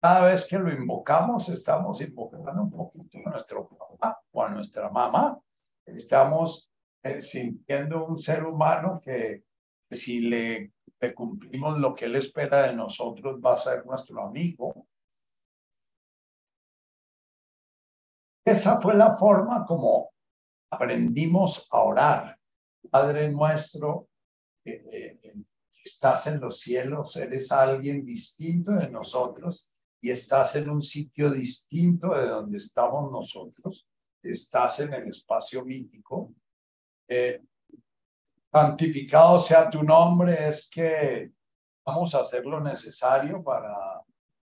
cada 0.00 0.26
vez 0.26 0.46
que 0.48 0.58
lo 0.58 0.72
invocamos, 0.72 1.48
estamos 1.48 2.00
invocando 2.00 2.62
un 2.62 2.70
poquito 2.70 3.18
a 3.26 3.30
nuestro 3.30 3.68
papá 3.68 4.20
o 4.32 4.42
a 4.42 4.48
nuestra 4.48 4.90
mamá. 4.90 5.38
Estamos 5.84 6.72
eh, 7.02 7.20
sintiendo 7.20 8.06
un 8.06 8.18
ser 8.18 8.44
humano 8.44 9.00
que, 9.04 9.44
si 9.90 10.28
le, 10.28 10.72
le, 11.00 11.14
cumplimos 11.14 11.78
lo 11.78 11.94
que 11.94 12.06
él 12.06 12.16
espera 12.16 12.68
de 12.68 12.74
nosotros, 12.74 13.40
va 13.44 13.54
a 13.54 13.56
ser 13.56 13.84
nuestro 13.86 14.22
amigo, 14.22 14.86
Esa 18.50 18.80
fue 18.80 18.94
la 18.94 19.16
forma 19.16 19.64
como 19.64 20.12
aprendimos 20.70 21.68
a 21.70 21.84
orar. 21.84 22.38
Padre 22.90 23.30
nuestro, 23.30 24.08
que 24.64 25.20
estás 25.84 26.26
en 26.26 26.40
los 26.40 26.58
cielos, 26.58 27.14
eres 27.16 27.52
alguien 27.52 28.04
distinto 28.04 28.72
de 28.72 28.90
nosotros 28.90 29.70
y 30.00 30.10
estás 30.10 30.56
en 30.56 30.70
un 30.70 30.82
sitio 30.82 31.30
distinto 31.30 32.14
de 32.14 32.26
donde 32.26 32.56
estamos 32.56 33.12
nosotros. 33.12 33.86
Estás 34.22 34.80
en 34.80 34.94
el 34.94 35.08
espacio 35.08 35.64
mítico. 35.64 36.34
Eh, 37.06 37.42
santificado 38.52 39.38
sea 39.38 39.70
tu 39.70 39.82
nombre, 39.82 40.48
es 40.48 40.68
que 40.70 41.32
vamos 41.84 42.14
a 42.14 42.20
hacer 42.20 42.44
lo 42.46 42.60
necesario 42.60 43.42
para 43.42 44.02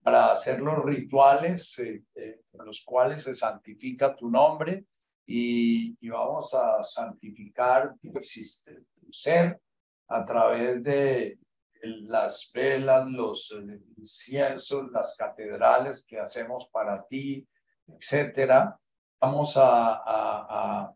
para 0.01 0.31
hacer 0.31 0.59
los 0.61 0.83
rituales 0.83 1.77
eh, 1.79 2.03
eh, 2.15 2.41
en 2.53 2.65
los 2.65 2.83
cuales 2.83 3.23
se 3.23 3.35
santifica 3.35 4.15
tu 4.15 4.29
nombre 4.29 4.85
y, 5.25 5.95
y 5.99 6.09
vamos 6.09 6.53
a 6.53 6.83
santificar 6.83 7.95
tu, 8.01 8.11
tu 8.11 9.11
ser 9.13 9.61
a 10.07 10.25
través 10.25 10.83
de 10.83 11.39
las 11.83 12.51
velas, 12.53 13.07
los 13.07 13.51
inciensos, 13.97 14.91
las 14.91 15.15
catedrales 15.15 16.03
que 16.03 16.19
hacemos 16.19 16.69
para 16.71 17.05
ti, 17.07 17.47
etcétera. 17.87 18.79
Vamos 19.19 19.55
a, 19.57 20.01
a, 20.05 20.93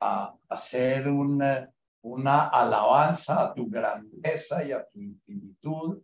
a, 0.00 0.34
hacer 0.48 1.08
una, 1.08 1.70
una 2.02 2.48
alabanza 2.48 3.42
a 3.42 3.54
tu 3.54 3.68
grandeza 3.68 4.64
y 4.64 4.72
a 4.72 4.84
tu 4.86 5.00
infinitud 5.00 6.02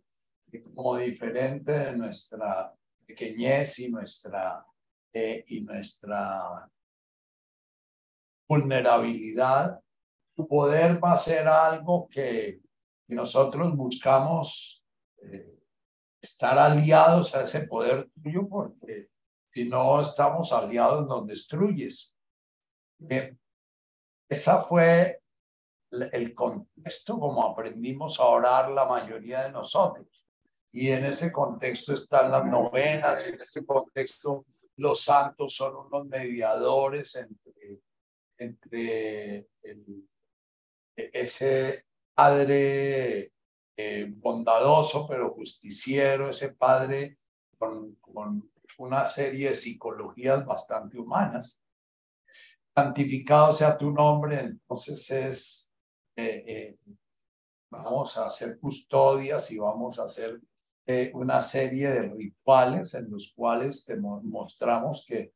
como 0.73 0.97
diferente 0.97 1.71
de 1.71 1.97
nuestra 1.97 2.73
pequeñez 3.05 3.79
y 3.79 3.89
nuestra, 3.89 4.65
eh, 5.13 5.43
y 5.47 5.61
nuestra 5.61 6.69
vulnerabilidad, 8.47 9.79
tu 10.35 10.47
poder 10.47 11.03
va 11.03 11.13
a 11.13 11.17
ser 11.17 11.47
algo 11.47 12.07
que, 12.09 12.61
nosotros 13.09 13.73
buscamos 13.73 14.85
eh, 15.21 15.57
estar 16.21 16.59
aliados 16.59 17.33
a 17.35 17.43
ese 17.43 17.65
poder 17.65 18.09
tuyo, 18.21 18.49
porque 18.49 19.07
si 19.53 19.69
no 19.69 20.01
estamos 20.01 20.51
aliados 20.51 21.07
nos 21.07 21.25
destruyes. 21.25 22.13
Eh, 23.09 23.33
esa 24.27 24.61
fue 24.61 25.21
el 25.91 26.33
contexto 26.33 27.19
como 27.19 27.45
aprendimos 27.45 28.19
a 28.19 28.25
orar 28.25 28.71
la 28.71 28.85
mayoría 28.85 29.43
de 29.43 29.51
nosotros 29.51 30.27
y 30.71 30.91
en 30.91 31.05
ese 31.05 31.31
contexto 31.31 31.93
están 31.93 32.31
las 32.31 32.45
novenas, 32.45 33.25
y 33.25 33.29
en 33.29 33.41
ese 33.41 33.65
contexto 33.65 34.45
los 34.75 35.01
santos 35.01 35.55
son 35.55 35.75
unos 35.75 36.05
mediadores 36.05 37.15
entre, 37.15 37.81
entre 38.37 39.47
ese 40.95 41.85
padre 42.13 43.31
eh, 43.75 44.13
bondadoso 44.17 45.07
pero 45.07 45.33
justiciero, 45.33 46.29
ese 46.29 46.53
padre 46.53 47.17
con, 47.57 47.95
con 47.95 48.51
una 48.77 49.05
serie 49.05 49.49
de 49.49 49.55
psicologías 49.55 50.45
bastante 50.45 50.99
humanas. 50.99 51.59
Santificado 52.75 53.51
sea 53.51 53.77
tu 53.77 53.91
nombre, 53.91 54.39
entonces 54.41 55.09
es, 55.09 55.66
eh, 56.17 56.43
eh, 56.47 56.77
vamos 57.69 58.17
a 58.17 58.27
hacer 58.27 58.59
custodias 58.59 59.51
y 59.51 59.59
vamos 59.59 59.99
a 59.99 60.05
hacer 60.05 60.41
eh, 60.85 61.11
una 61.13 61.39
serie 61.41 61.89
de 61.89 62.13
rituales 62.13 62.93
en 62.95 63.09
los 63.11 63.33
cuales 63.35 63.85
te 63.85 63.97
mostramos 63.97 65.05
que 65.07 65.33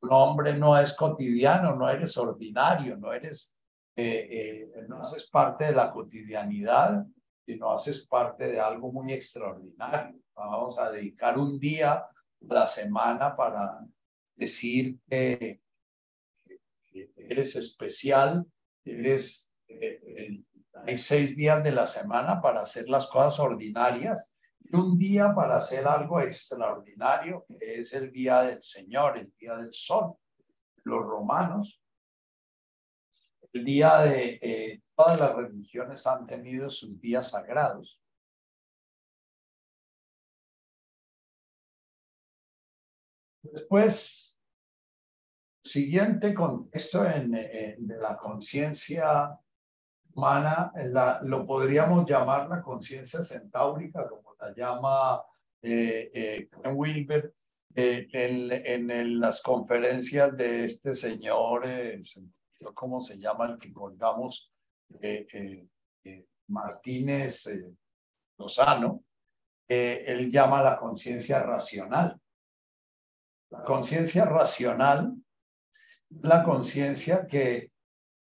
un 0.00 0.12
hombre 0.12 0.58
no 0.58 0.78
es 0.78 0.94
cotidiano, 0.94 1.74
no 1.76 1.88
eres 1.88 2.16
ordinario, 2.18 2.96
no 2.96 3.12
eres, 3.12 3.54
no 3.96 4.98
haces 4.98 5.30
parte 5.30 5.66
de 5.66 5.72
la 5.72 5.90
cotidianidad, 5.90 7.06
sino 7.46 7.72
haces 7.72 8.06
parte 8.06 8.48
de 8.48 8.60
algo 8.60 8.92
muy 8.92 9.12
extraordinario. 9.12 10.20
Vamos 10.34 10.78
a 10.78 10.90
dedicar 10.90 11.38
un 11.38 11.58
día 11.58 12.04
la 12.40 12.66
semana 12.66 13.36
para 13.36 13.86
decir 14.36 14.98
que, 15.08 15.60
eres 17.16 17.56
especial, 17.56 18.46
eres, 18.84 19.50
eh, 19.50 19.53
hay 20.86 20.98
seis 20.98 21.36
días 21.36 21.62
de 21.62 21.72
la 21.72 21.86
semana 21.86 22.40
para 22.40 22.62
hacer 22.62 22.88
las 22.88 23.06
cosas 23.08 23.38
ordinarias 23.40 24.34
y 24.60 24.76
un 24.76 24.98
día 24.98 25.34
para 25.34 25.56
hacer 25.56 25.86
algo 25.86 26.20
extraordinario, 26.20 27.44
que 27.46 27.80
es 27.80 27.92
el 27.92 28.10
día 28.10 28.42
del 28.42 28.62
Señor, 28.62 29.18
el 29.18 29.32
día 29.38 29.56
del 29.56 29.72
sol. 29.72 30.14
Los 30.84 31.02
romanos, 31.02 31.82
el 33.52 33.64
día 33.64 33.98
de 34.00 34.38
eh, 34.42 34.82
todas 34.94 35.18
las 35.18 35.34
religiones 35.34 36.06
han 36.06 36.26
tenido 36.26 36.70
sus 36.70 37.00
días 37.00 37.30
sagrados. 37.30 38.00
Después, 43.42 44.42
siguiente 45.62 46.34
contexto 46.34 47.04
en, 47.06 47.30
de 47.30 47.96
la 47.98 48.16
conciencia 48.16 49.38
lo 50.14 51.46
podríamos 51.46 52.08
llamar 52.08 52.48
la 52.48 52.62
conciencia 52.62 53.22
centáurica, 53.22 54.08
como 54.08 54.34
la 54.40 54.54
llama 54.54 55.22
eh, 55.62 56.10
eh, 56.14 56.48
Wilber 56.68 57.34
eh, 57.74 58.06
en, 58.12 58.90
en, 58.90 59.20
las 59.20 59.42
conferencias 59.42 60.36
de 60.36 60.64
este 60.64 60.94
señor, 60.94 61.66
eh, 61.66 62.02
¿cómo 62.74 63.00
se 63.00 63.18
llama 63.18 63.46
el 63.46 63.58
que 63.58 63.72
colgamos? 63.72 64.50
Martínez 66.46 67.48
Lozano, 68.38 69.02
él 69.66 70.30
llama 70.30 70.62
la 70.62 70.76
conciencia 70.76 71.42
racional. 71.42 72.20
La 73.50 73.64
conciencia 73.64 74.24
racional 74.26 75.16
la 76.22 76.44
conciencia 76.44 77.26
que 77.26 77.72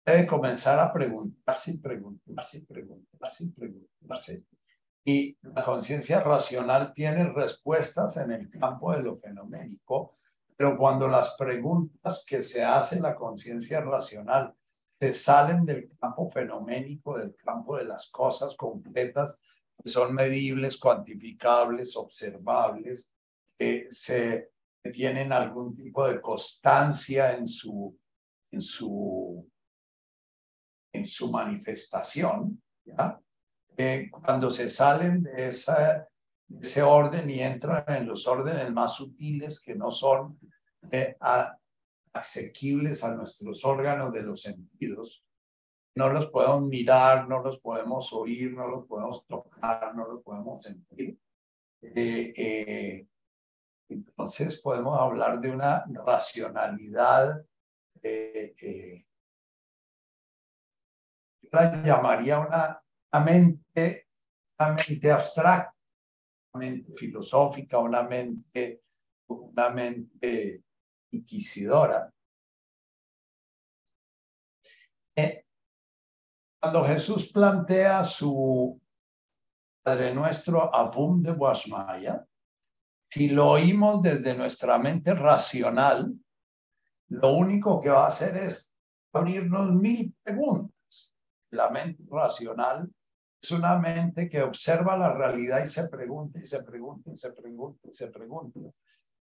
debe 0.06 0.28
comenzar 0.28 0.80
a 0.80 0.92
preguntarse 0.92 1.72
y 1.72 1.78
preguntarse 1.78 2.58
y 2.60 2.66
preguntarse 2.66 3.44
y 3.46 3.52
preguntarse. 3.52 4.44
Y 5.06 5.38
la 5.42 5.66
conciencia 5.66 6.22
racional 6.22 6.94
tiene 6.94 7.26
respuestas 7.34 8.18
en 8.18 8.32
el 8.32 8.50
campo 8.50 8.94
de 8.94 9.04
lo 9.04 9.18
fenoménico, 9.18 10.18
pero 10.56 10.78
cuando 10.78 11.08
las 11.08 11.36
preguntas 11.38 12.26
que 12.28 12.42
se 12.42 12.64
hace 12.64 13.02
la 13.02 13.16
conciencia 13.16 13.82
racional 13.82 14.54
se 15.00 15.12
salen 15.12 15.66
del 15.66 15.92
campo 16.00 16.30
fenoménico, 16.30 17.18
del 17.18 17.36
campo 17.36 17.78
de 17.78 17.86
las 17.86 18.10
cosas 18.10 18.56
concretas, 18.56 19.42
que 19.84 19.90
son 19.90 20.14
medibles, 20.14 20.78
cuantificables, 20.78 21.98
observables, 21.98 23.10
que 23.58 23.88
se 23.90 24.52
tienen 24.94 25.34
algún 25.34 25.76
tipo 25.76 26.08
de 26.08 26.22
constancia 26.22 27.34
en 27.36 27.50
su, 27.50 27.98
en 28.52 28.62
su, 28.62 29.50
en 30.94 31.06
su 31.06 31.32
manifestación, 31.32 32.62
¿ya? 32.86 33.20
Eh, 33.76 34.10
cuando 34.12 34.52
se 34.52 34.70
salen 34.70 35.24
de, 35.24 35.48
esa, 35.48 36.08
ese 36.62 36.84
orden 36.84 37.30
y 37.30 37.40
entran 37.40 37.84
en 37.88 38.08
los 38.08 38.28
órdenes 38.28 38.72
más 38.72 38.96
sutiles 38.96 39.62
que 39.62 39.76
no 39.76 39.92
son 39.92 40.40
eh, 40.92 41.18
asequibles 42.14 43.04
a 43.04 43.16
nuestros 43.16 43.66
órganos 43.66 44.14
de 44.14 44.22
los 44.22 44.44
sentidos, 44.44 45.26
no 45.96 46.10
los 46.10 46.28
podemos 46.28 46.64
mirar, 46.64 47.28
no 47.28 47.42
los 47.42 47.60
podemos 47.60 48.14
oír, 48.14 48.54
no 48.54 48.68
los 48.68 48.86
podemos 48.88 49.26
tocar, 49.28 49.96
no 49.96 50.08
los 50.08 50.24
podemos 50.24 50.64
sentir. 50.64 51.20
Eh, 51.82 53.08
entonces 53.90 54.60
podemos 54.62 55.00
hablar 55.00 55.40
de 55.40 55.52
una 55.52 55.86
racionalidad, 55.88 57.46
eh, 58.02 58.54
eh, 58.62 59.06
la 61.54 61.84
llamaría 61.84 62.40
una, 62.40 62.84
mente, 63.24 64.08
una 64.60 64.74
mente 64.74 65.12
abstracta, 65.12 65.76
una 66.54 66.66
mente 66.66 66.94
filosófica, 66.96 67.78
una 67.78 68.04
mente, 68.04 68.82
una 69.28 69.70
mente 69.70 70.64
inquisidora. 71.12 72.12
Eh, 75.16 75.46
cuando 76.60 76.84
Jesús 76.86 77.32
plantea 77.32 78.04
su 78.04 78.82
Padre 79.84 80.14
Nuestro 80.14 80.74
Abum 80.74 81.22
de 81.22 81.34
Guasmaya, 81.34 82.26
si 83.12 83.30
lo 83.30 83.50
oímos 83.52 84.02
desde 84.02 84.36
nuestra 84.36 84.80
mente 84.80 85.14
racional, 85.14 86.18
lo 87.10 87.34
único 87.36 87.80
que 87.80 87.90
va 87.90 88.06
a 88.06 88.08
hacer 88.08 88.38
es 88.38 88.74
abrirnos 89.14 89.72
mil 89.76 90.16
preguntas. 90.24 90.73
La 91.54 91.70
mente 91.70 92.04
racional 92.10 92.90
es 93.42 93.52
una 93.52 93.78
mente 93.80 94.30
que 94.30 94.42
observa 94.42 94.98
la 94.98 95.14
realidad 95.14 95.64
y 95.64 95.68
se 95.68 95.88
pregunta 95.90 96.40
y 96.40 96.46
se 96.46 96.64
pregunta 96.64 97.12
y 97.14 97.18
se 97.18 97.32
pregunta 97.34 97.88
y 97.92 97.96
se 97.96 98.08
pregunta. 98.08 98.60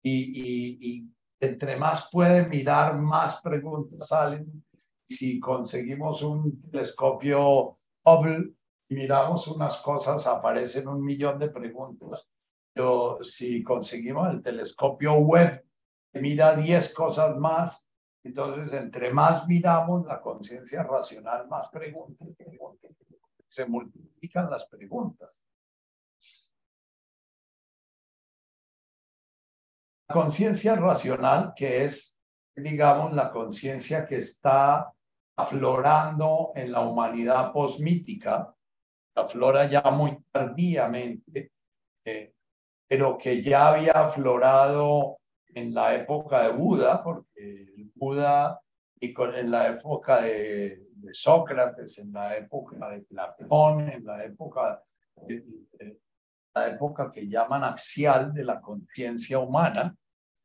Y, 0.03 1.09
entre 1.41 1.77
más 1.77 2.09
puede 2.11 2.47
mirar, 2.49 2.97
más 2.99 3.41
preguntas 3.41 4.09
salen. 4.09 4.65
Y 5.09 5.15
si 5.15 5.41
conseguimos 5.41 6.23
un 6.23 6.63
telescopio 6.71 7.77
Hubble 8.05 8.55
y 8.89 8.95
miramos 8.95 9.49
unas 9.49 9.79
cosas, 9.79 10.27
aparecen 10.27 10.87
un 10.89 11.05
millón 11.05 11.39
de 11.39 11.51
preguntas 11.51 12.31
pero 12.73 13.19
si 13.23 13.63
conseguimos 13.63 14.31
el 14.31 14.43
telescopio 14.43 15.15
web 15.15 15.63
mira 16.15 16.57
10 16.57 16.95
cosas 16.95 17.37
más, 17.39 17.92
entonces 18.25 18.73
entre 18.73 19.13
más 19.13 19.47
miramos 19.47 20.07
la 20.07 20.21
conciencia 20.21 20.83
racional, 20.83 21.49
más 21.49 21.69
preguntas, 21.71 22.29
se 23.49 23.67
multiplican 23.67 24.51
las 24.51 24.67
preguntas. 24.67 25.43
La 30.09 30.15
conciencia 30.15 30.77
racional, 30.77 31.53
que 31.55 31.85
es, 31.85 32.19
digamos, 32.55 33.13
la 33.13 33.31
conciencia 33.31 34.07
que 34.07 34.19
está 34.19 34.93
aflorando 35.37 36.53
en 36.55 36.71
la 36.71 36.81
humanidad 36.81 37.53
posmítica, 37.53 38.55
aflora 39.15 39.67
ya 39.67 39.83
muy 39.91 40.19
tardíamente, 40.31 41.53
eh, 42.05 42.35
pero 42.87 43.19
que 43.19 43.43
ya 43.43 43.69
había 43.69 43.93
aflorado 43.93 45.19
en 45.49 45.75
la 45.75 45.95
época 45.95 46.43
de 46.45 46.53
Buda, 46.53 47.03
porque 47.03 47.72
Buda 48.03 48.61
y 48.99 49.15
en 49.17 49.51
la 49.53 49.69
época 49.69 50.23
de, 50.23 50.89
Sócrates, 51.13 51.99
en 51.99 52.13
la 52.13 52.37
época 52.37 52.91
de 52.91 53.03
Platón, 53.03 53.89
en 53.89 54.05
la 54.05 54.25
época, 54.25 54.83
la 56.55 56.69
época 56.69 57.13
que 57.13 57.29
llaman 57.29 57.63
axial 57.63 58.33
de 58.33 58.45
la 58.45 58.61
conciencia 58.61 59.39
humana, 59.39 59.97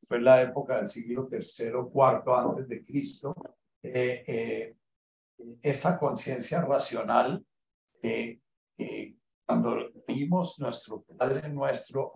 fue 0.07 0.21
la 0.21 0.41
época 0.41 0.77
del 0.77 0.87
siglo 0.87 1.29
III, 1.31 1.39
IV 1.39 2.33
antes 2.35 2.67
de 2.67 2.85
Cristo, 2.85 3.35
eh, 3.81 4.23
eh, 4.27 4.75
esa 5.61 5.97
conciencia 5.97 6.61
racional 6.61 7.43
eh, 8.03 8.39
cuando 9.45 9.89
vimos 10.07 10.59
nuestro 10.59 11.01
Padre 11.01 11.49
nuestro, 11.49 12.13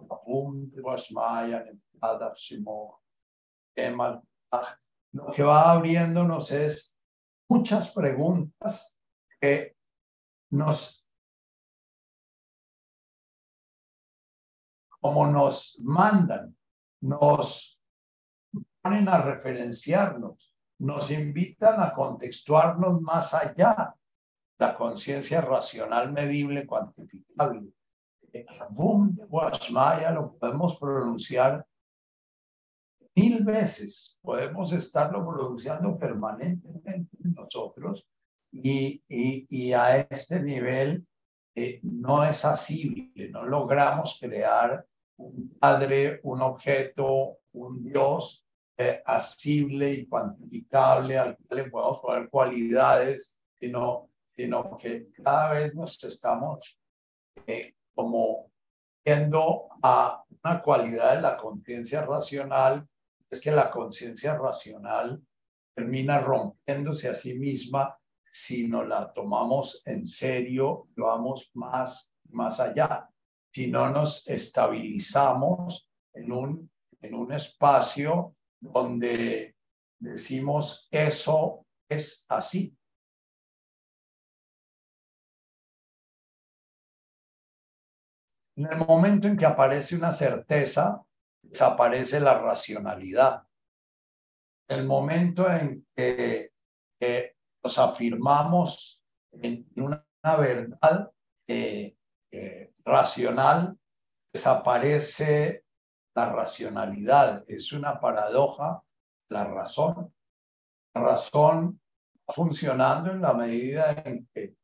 lo 5.14 5.32
que 5.32 5.44
va 5.44 5.72
abriéndonos 5.72 6.52
es 6.52 7.00
muchas 7.50 7.92
preguntas 7.92 9.00
que 9.40 9.76
nos, 10.52 11.08
como 15.00 15.28
nos 15.28 15.80
mandan, 15.84 16.56
nos 17.02 17.84
ponen 18.82 19.10
a 19.10 19.18
referenciarnos, 19.22 20.56
nos 20.80 21.12
invitan 21.12 21.82
a 21.82 21.94
contextuarnos 21.94 23.02
más 23.02 23.34
allá 23.34 23.96
la 24.58 24.76
conciencia 24.76 25.42
racional 25.42 26.12
medible, 26.12 26.68
cuantificable. 26.68 27.74
El 28.32 28.46
boom 28.70 29.16
de 29.16 29.26
Guashmaya 29.26 30.12
lo 30.12 30.38
podemos 30.38 30.78
pronunciar 30.78 31.66
mil 33.16 33.44
veces, 33.44 34.20
podemos 34.22 34.74
estarlo 34.74 35.26
pronunciando 35.28 35.98
permanentemente 35.98 37.18
nosotros 37.36 38.08
y, 38.52 39.04
y, 39.08 39.46
y 39.50 39.74
a 39.74 40.00
este 40.00 40.42
nivel 40.42 41.06
eh, 41.56 41.80
no 41.84 42.24
es 42.24 42.46
asible, 42.46 43.30
no 43.30 43.46
logramos 43.46 44.18
crear 44.20 44.86
un 45.18 45.58
padre, 45.60 46.20
un 46.24 46.42
objeto, 46.42 47.40
un 47.54 47.84
Dios 47.84 48.46
eh, 48.78 49.02
asible 49.06 49.94
y 49.94 50.08
cuantificable 50.08 51.18
al 51.18 51.38
que 51.38 51.56
le 51.56 51.70
podemos 51.70 52.00
poner 52.00 52.30
cualidades, 52.30 53.40
sino, 53.60 54.10
sino 54.36 54.78
que 54.78 55.12
cada 55.12 55.54
vez 55.54 55.76
nos 55.76 56.02
estamos 56.04 56.82
eh, 57.46 57.76
como 57.94 58.52
viendo 59.04 59.68
a 59.84 60.24
una 60.44 60.62
cualidad 60.62 61.16
de 61.16 61.22
la 61.22 61.38
conciencia 61.38 62.06
racional, 62.06 62.88
es 63.32 63.40
que 63.40 63.52
la 63.52 63.72
conciencia 63.72 64.38
racional 64.38 65.26
termina 65.74 66.20
rompiéndose 66.20 67.08
a 67.10 67.16
sí 67.16 67.40
misma 67.40 67.98
si 68.32 68.68
no 68.68 68.84
la 68.84 69.12
tomamos 69.14 69.82
en 69.86 70.06
serio, 70.06 70.90
lo 70.96 71.08
vamos 71.08 71.52
más, 71.54 72.14
más 72.30 72.60
allá. 72.60 73.10
Si 73.54 73.70
no 73.72 73.90
nos 73.90 74.28
estabilizamos 74.28 75.90
en 76.14 76.32
un, 76.32 76.72
en 77.02 77.14
un 77.14 77.32
espacio 77.34 78.36
donde 78.60 79.56
decimos 80.00 80.88
eso 80.92 81.66
es 81.90 82.26
así. 82.30 82.76
En 88.56 88.66
el 88.72 88.86
momento 88.86 89.28
en 89.28 89.38
que 89.38 89.46
aparece 89.46 89.96
una 89.96 90.12
certeza, 90.12 91.04
desaparece 91.52 92.22
la 92.22 92.40
racionalidad. 92.40 93.44
El 94.70 94.86
momento 94.86 95.52
en 95.52 95.86
que 95.94 96.52
nos 97.64 97.78
afirmamos 97.78 99.04
en 99.34 99.68
una 99.76 100.06
verdad 100.38 101.12
eh, 101.48 101.96
eh, 102.32 102.74
racional, 102.86 103.78
desaparece 104.34 105.66
la 106.16 106.32
racionalidad. 106.32 107.44
Es 107.48 107.74
una 107.74 108.00
paradoja 108.00 108.82
la 109.30 109.44
razón. 109.44 110.14
La 110.94 111.02
razón 111.02 111.82
funcionando 112.28 113.12
en 113.12 113.22
la 113.22 113.34
medida 113.34 113.92
en 114.06 114.28
que 114.34 114.56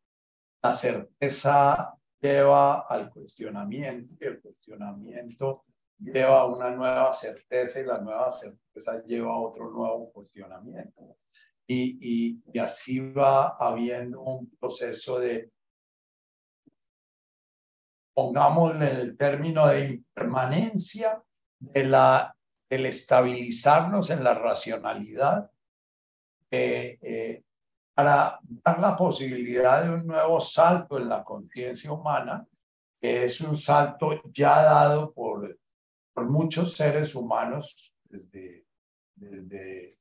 la 0.63 0.71
certeza 0.71 1.93
lleva 2.21 2.81
al 2.81 3.09
cuestionamiento 3.09 4.15
y 4.19 4.25
el 4.25 4.41
cuestionamiento 4.41 5.65
lleva 5.99 6.45
una 6.45 6.71
nueva 6.71 7.13
certeza 7.13 7.81
y 7.81 7.85
la 7.85 7.99
nueva 7.99 8.31
certeza 8.31 9.03
lleva 9.05 9.33
a 9.33 9.39
otro 9.39 9.69
nuevo 9.69 10.11
cuestionamiento. 10.11 11.17
Y, 11.67 12.41
y, 12.53 12.59
así 12.59 13.11
va 13.11 13.57
habiendo 13.59 14.21
un 14.21 14.49
proceso 14.57 15.19
de, 15.19 15.51
pongámosle 18.13 18.89
el 18.89 19.17
término 19.17 19.67
de 19.67 19.89
impermanencia, 19.95 21.21
de 21.59 21.83
la, 21.85 22.35
el 22.69 22.85
estabilizarnos 22.85 24.09
en 24.11 24.23
la 24.23 24.33
racionalidad, 24.33 25.51
eh, 26.49 27.43
para 27.93 28.39
dar 28.63 28.79
la 28.79 28.95
posibilidad 28.95 29.83
de 29.83 29.89
un 29.89 30.05
nuevo 30.05 30.39
salto 30.39 30.97
en 30.97 31.09
la 31.09 31.23
conciencia 31.23 31.91
humana, 31.91 32.47
que 33.01 33.25
es 33.25 33.41
un 33.41 33.57
salto 33.57 34.21
ya 34.31 34.61
dado 34.61 35.11
por, 35.13 35.57
por 36.17 36.31
muchos 36.31 36.73
seres 36.73 37.13
humanos 37.13 37.93
desde, 38.05 38.65
desde 39.13 39.99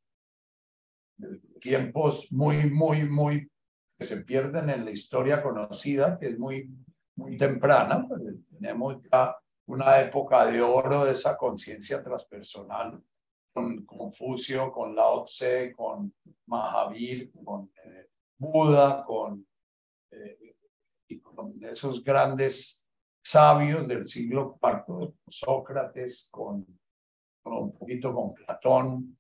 tiempos 1.61 2.33
muy, 2.33 2.71
muy, 2.71 3.07
muy 3.07 3.51
que 3.99 4.07
se 4.07 4.25
pierden 4.25 4.71
en 4.71 4.87
la 4.87 4.93
historia 4.93 5.43
conocida, 5.43 6.19
que 6.19 6.29
es 6.29 6.39
muy, 6.39 6.71
muy 7.17 7.37
temprana. 7.37 8.07
Pues, 8.09 8.23
tenemos 8.51 9.03
ya 9.13 9.37
una 9.67 10.01
época 10.01 10.47
de 10.47 10.63
oro 10.63 11.05
de 11.05 11.13
esa 11.13 11.37
conciencia 11.37 12.03
transpersonal 12.03 12.99
con 13.53 13.85
Confucio, 13.85 14.73
con 14.73 14.97
Lao 14.97 15.25
Tse, 15.25 15.75
con 15.77 16.15
Mahavir, 16.47 17.31
con 17.45 17.71
eh, 17.85 18.09
Buda, 18.39 19.05
eh, 20.13 20.57
con 21.23 21.63
esos 21.63 22.03
grandes 22.03 22.86
sabios 23.29 23.89
del 23.89 24.07
siglo 24.09 24.59
IV, 24.63 25.15
Sócrates, 25.29 26.29
con, 26.31 26.67
un 27.45 27.79
poquito 27.79 28.15
con 28.15 28.35
Platón, 28.35 29.19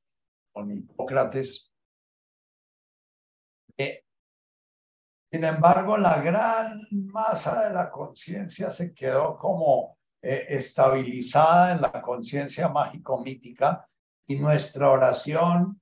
con 0.52 0.70
Hipócrates, 0.70 1.72
sin 5.36 5.44
embargo, 5.44 5.98
la 5.98 6.20
gran 6.22 6.86
masa 6.90 7.68
de 7.68 7.74
la 7.74 7.90
conciencia 7.90 8.70
se 8.70 8.94
quedó 8.94 9.36
como 9.36 9.98
eh, 10.22 10.46
estabilizada 10.48 11.72
en 11.72 11.82
la 11.82 12.00
conciencia 12.00 12.68
mágico-mítica 12.68 13.86
y 14.26 14.38
nuestra 14.38 14.88
oración, 14.88 15.80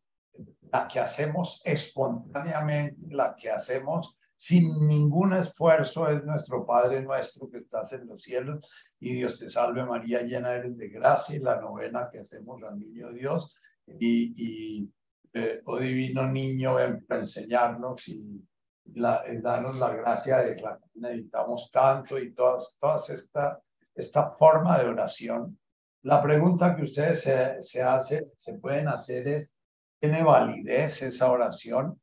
la 0.73 0.89
que 0.89 0.99
hacemos 0.99 1.63
espontáneamente, 1.65 3.15
la 3.15 3.37
que 3.37 3.51
hacemos 3.51 4.19
sin 4.45 4.87
ningún 4.87 5.33
esfuerzo, 5.33 6.07
es 6.09 6.23
nuestro 6.25 6.67
Padre 6.67 7.01
nuestro 7.03 7.49
que 7.51 7.59
estás 7.59 7.95
en 7.95 8.07
los 8.07 8.23
cielos 8.23 8.61
y 9.01 9.15
Dios 9.15 9.39
te 9.39 9.49
salve 9.49 9.87
María, 9.87 10.21
llena 10.21 10.55
eres 10.55 10.77
de 10.77 10.89
gracia 10.89 11.37
y 11.37 11.39
la 11.39 11.59
novena 11.61 12.11
que 12.13 12.19
hacemos 12.19 12.63
al 12.63 12.79
niño 12.79 13.11
Dios 13.13 13.57
y 13.87 14.91
eh, 15.33 15.63
oh 15.65 15.79
divino 15.79 16.31
niño, 16.31 16.75
ven 16.75 17.05
para 17.07 17.21
enseñarnos 17.21 18.07
y 18.09 18.47
eh, 18.95 19.41
darnos 19.43 19.79
la 19.79 19.95
gracia 19.95 20.39
de 20.39 20.61
la 20.61 20.79
que 20.79 21.01
necesitamos 21.01 21.71
tanto 21.73 22.19
y 22.19 22.35
todas, 22.35 22.77
todas 22.79 23.09
esta, 23.11 23.61
esta 23.95 24.31
forma 24.33 24.79
de 24.79 24.91
oración. 24.91 25.59
La 26.03 26.23
pregunta 26.23 26.77
que 26.77 26.83
ustedes 26.83 27.23
se, 27.23 27.63
se 27.63 27.83
hacen, 27.83 28.31
se 28.37 28.59
pueden 28.59 28.89
hacer 28.89 29.27
es, 29.27 29.53
¿tiene 29.99 30.23
validez 30.23 31.03
esa 31.03 31.33
oración? 31.33 31.99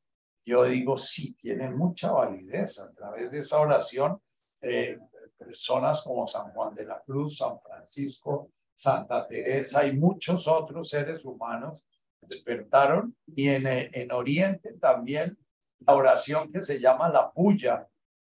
Yo 0.45 0.63
digo, 0.63 0.97
sí, 0.97 1.35
tiene 1.35 1.69
mucha 1.69 2.11
validez. 2.11 2.79
A 2.79 2.91
través 2.93 3.31
de 3.31 3.39
esa 3.39 3.59
oración, 3.59 4.21
eh, 4.61 4.97
personas 5.37 6.01
como 6.03 6.27
San 6.27 6.51
Juan 6.51 6.75
de 6.75 6.85
la 6.85 7.01
Cruz, 7.01 7.37
San 7.37 7.59
Francisco, 7.61 8.51
Santa 8.75 9.27
Teresa 9.27 9.85
y 9.85 9.97
muchos 9.97 10.47
otros 10.47 10.89
seres 10.89 11.25
humanos 11.25 11.83
despertaron 12.21 13.15
y 13.27 13.49
en, 13.49 13.65
en 13.67 14.11
Oriente 14.11 14.73
también 14.73 15.37
la 15.79 15.95
oración 15.95 16.51
que 16.51 16.63
se 16.63 16.79
llama 16.79 17.09
la 17.09 17.31
puya, 17.31 17.87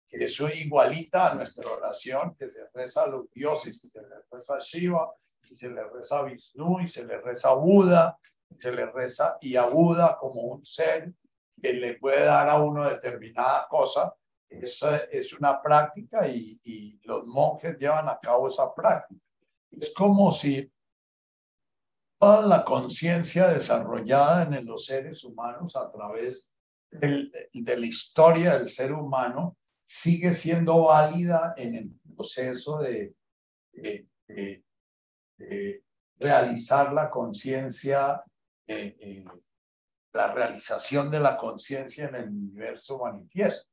que 0.08 0.24
es 0.24 0.40
igualita 0.40 1.32
a 1.32 1.36
nuestra 1.36 1.70
oración 1.72 2.36
que 2.36 2.50
se 2.50 2.66
reza 2.74 3.04
a 3.04 3.08
los 3.08 3.32
dioses, 3.32 3.80
se 3.80 4.02
le 4.02 4.16
reza 4.32 4.56
a 4.56 4.60
Shiva, 4.60 5.12
y 5.50 5.56
se 5.56 5.70
le 5.70 5.84
reza 5.90 6.20
a 6.20 6.24
Vishnu, 6.24 6.80
y 6.82 6.88
se 6.88 7.06
le 7.06 7.20
reza 7.22 7.50
a 7.50 7.56
Buda, 7.56 8.20
se 8.60 8.72
le 8.72 8.86
reza 8.88 9.38
y 9.42 9.56
a 9.56 9.66
Buda 9.66 10.18
como 10.20 10.42
un 10.42 10.66
ser 10.66 11.14
que 11.62 11.74
le 11.74 11.96
puede 11.96 12.26
dar 12.26 12.50
a 12.50 12.58
uno 12.60 12.90
determinada 12.90 13.68
cosa. 13.70 14.14
Esa 14.48 14.98
es 15.12 15.34
una 15.34 15.62
práctica 15.62 16.28
y, 16.28 16.60
y 16.64 17.00
los 17.04 17.26
monjes 17.28 17.78
llevan 17.78 18.10
a 18.10 18.20
cabo 18.20 18.48
esa 18.48 18.74
práctica. 18.74 19.22
Es 19.72 19.94
como 19.94 20.32
si 20.32 20.72
toda 22.20 22.46
la 22.46 22.66
conciencia 22.66 23.48
desarrollada 23.48 24.44
en 24.44 24.66
los 24.66 24.86
seres 24.86 25.24
humanos 25.24 25.76
a 25.76 25.92
través 25.92 26.52
del, 26.92 27.32
de 27.54 27.78
la 27.78 27.86
historia 27.86 28.58
del 28.58 28.70
ser 28.70 28.92
humano 28.92 29.58
sigue 29.86 30.34
siendo 30.34 30.84
válida 30.84 31.54
en 31.58 31.76
el 31.76 31.92
proceso 32.16 32.80
de, 32.80 33.16
realizar 36.20 36.92
la 36.94 37.10
conciencia, 37.10 38.24
eh, 38.68 38.96
eh, 39.00 39.26
la 40.14 40.34
realización 40.34 41.12
de 41.12 41.20
la 41.20 41.38
conciencia 41.38 42.08
en 42.08 42.16
el 42.16 42.30
universo 42.30 43.00
manifiesto. 43.00 43.70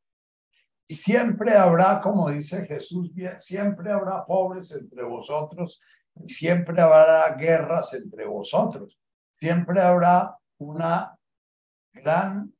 Y 0.88 0.94
siempre 0.94 1.56
habrá, 1.56 2.00
como 2.00 2.30
dice 2.30 2.64
Jesús, 2.66 3.10
siempre 3.38 3.90
habrá 3.90 4.24
pobres 4.24 4.72
entre 4.72 5.02
vosotros 5.02 5.80
siempre 6.26 6.80
habrá 6.80 7.34
guerras 7.34 7.94
entre 7.94 8.26
vosotros, 8.26 8.98
siempre 9.38 9.80
habrá 9.80 10.36
una 10.58 11.18
gran 11.92 12.54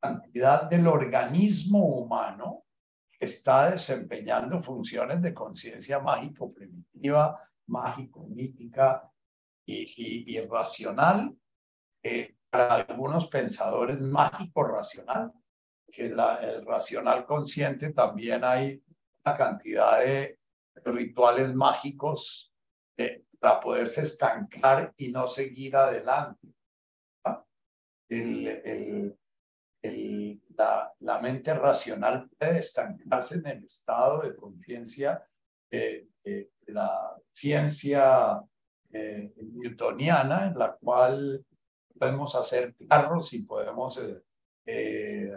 cantidad 0.00 0.68
del 0.70 0.86
organismo 0.86 1.84
humano 1.84 2.64
que 3.10 3.26
está 3.26 3.70
desempeñando 3.70 4.62
funciones 4.62 5.20
de 5.20 5.34
conciencia 5.34 5.98
mágico 5.98 6.52
primitiva, 6.52 7.38
mágico 7.66 8.26
mítica 8.28 9.10
y, 9.66 10.36
y, 10.36 10.40
racional, 10.46 11.36
para 12.50 12.74
algunos 12.74 13.28
pensadores 13.28 14.00
mágico 14.00 14.64
racional, 14.64 15.32
que 15.90 16.08
la, 16.08 16.36
el 16.36 16.64
racional 16.66 17.24
consciente 17.24 17.92
también 17.92 18.44
hay 18.44 18.82
una 19.24 19.36
cantidad 19.36 20.00
de 20.00 20.38
rituales 20.84 21.54
mágicos 21.54 22.52
eh, 22.96 23.24
para 23.38 23.60
poderse 23.60 24.02
estancar 24.02 24.92
y 24.96 25.10
no 25.10 25.26
seguir 25.26 25.76
adelante. 25.76 26.48
El, 28.08 28.46
el, 28.48 29.18
el, 29.82 30.42
la, 30.56 30.92
la, 30.98 31.20
mente 31.20 31.54
racional 31.54 32.28
puede 32.36 32.58
estancarse 32.58 33.36
en 33.36 33.46
el 33.46 33.64
estado 33.64 34.22
de 34.22 34.34
conciencia 34.34 35.24
de 35.70 36.08
la 36.66 37.16
ciencia 37.32 38.42
eh, 38.92 39.32
newtoniana, 39.36 40.48
en 40.48 40.58
la 40.58 40.74
cual 40.74 41.44
podemos 42.00 42.34
hacer 42.34 42.74
carros 42.88 43.34
y 43.34 43.42
podemos 43.42 43.98
eh, 43.98 44.22
eh, 44.64 45.32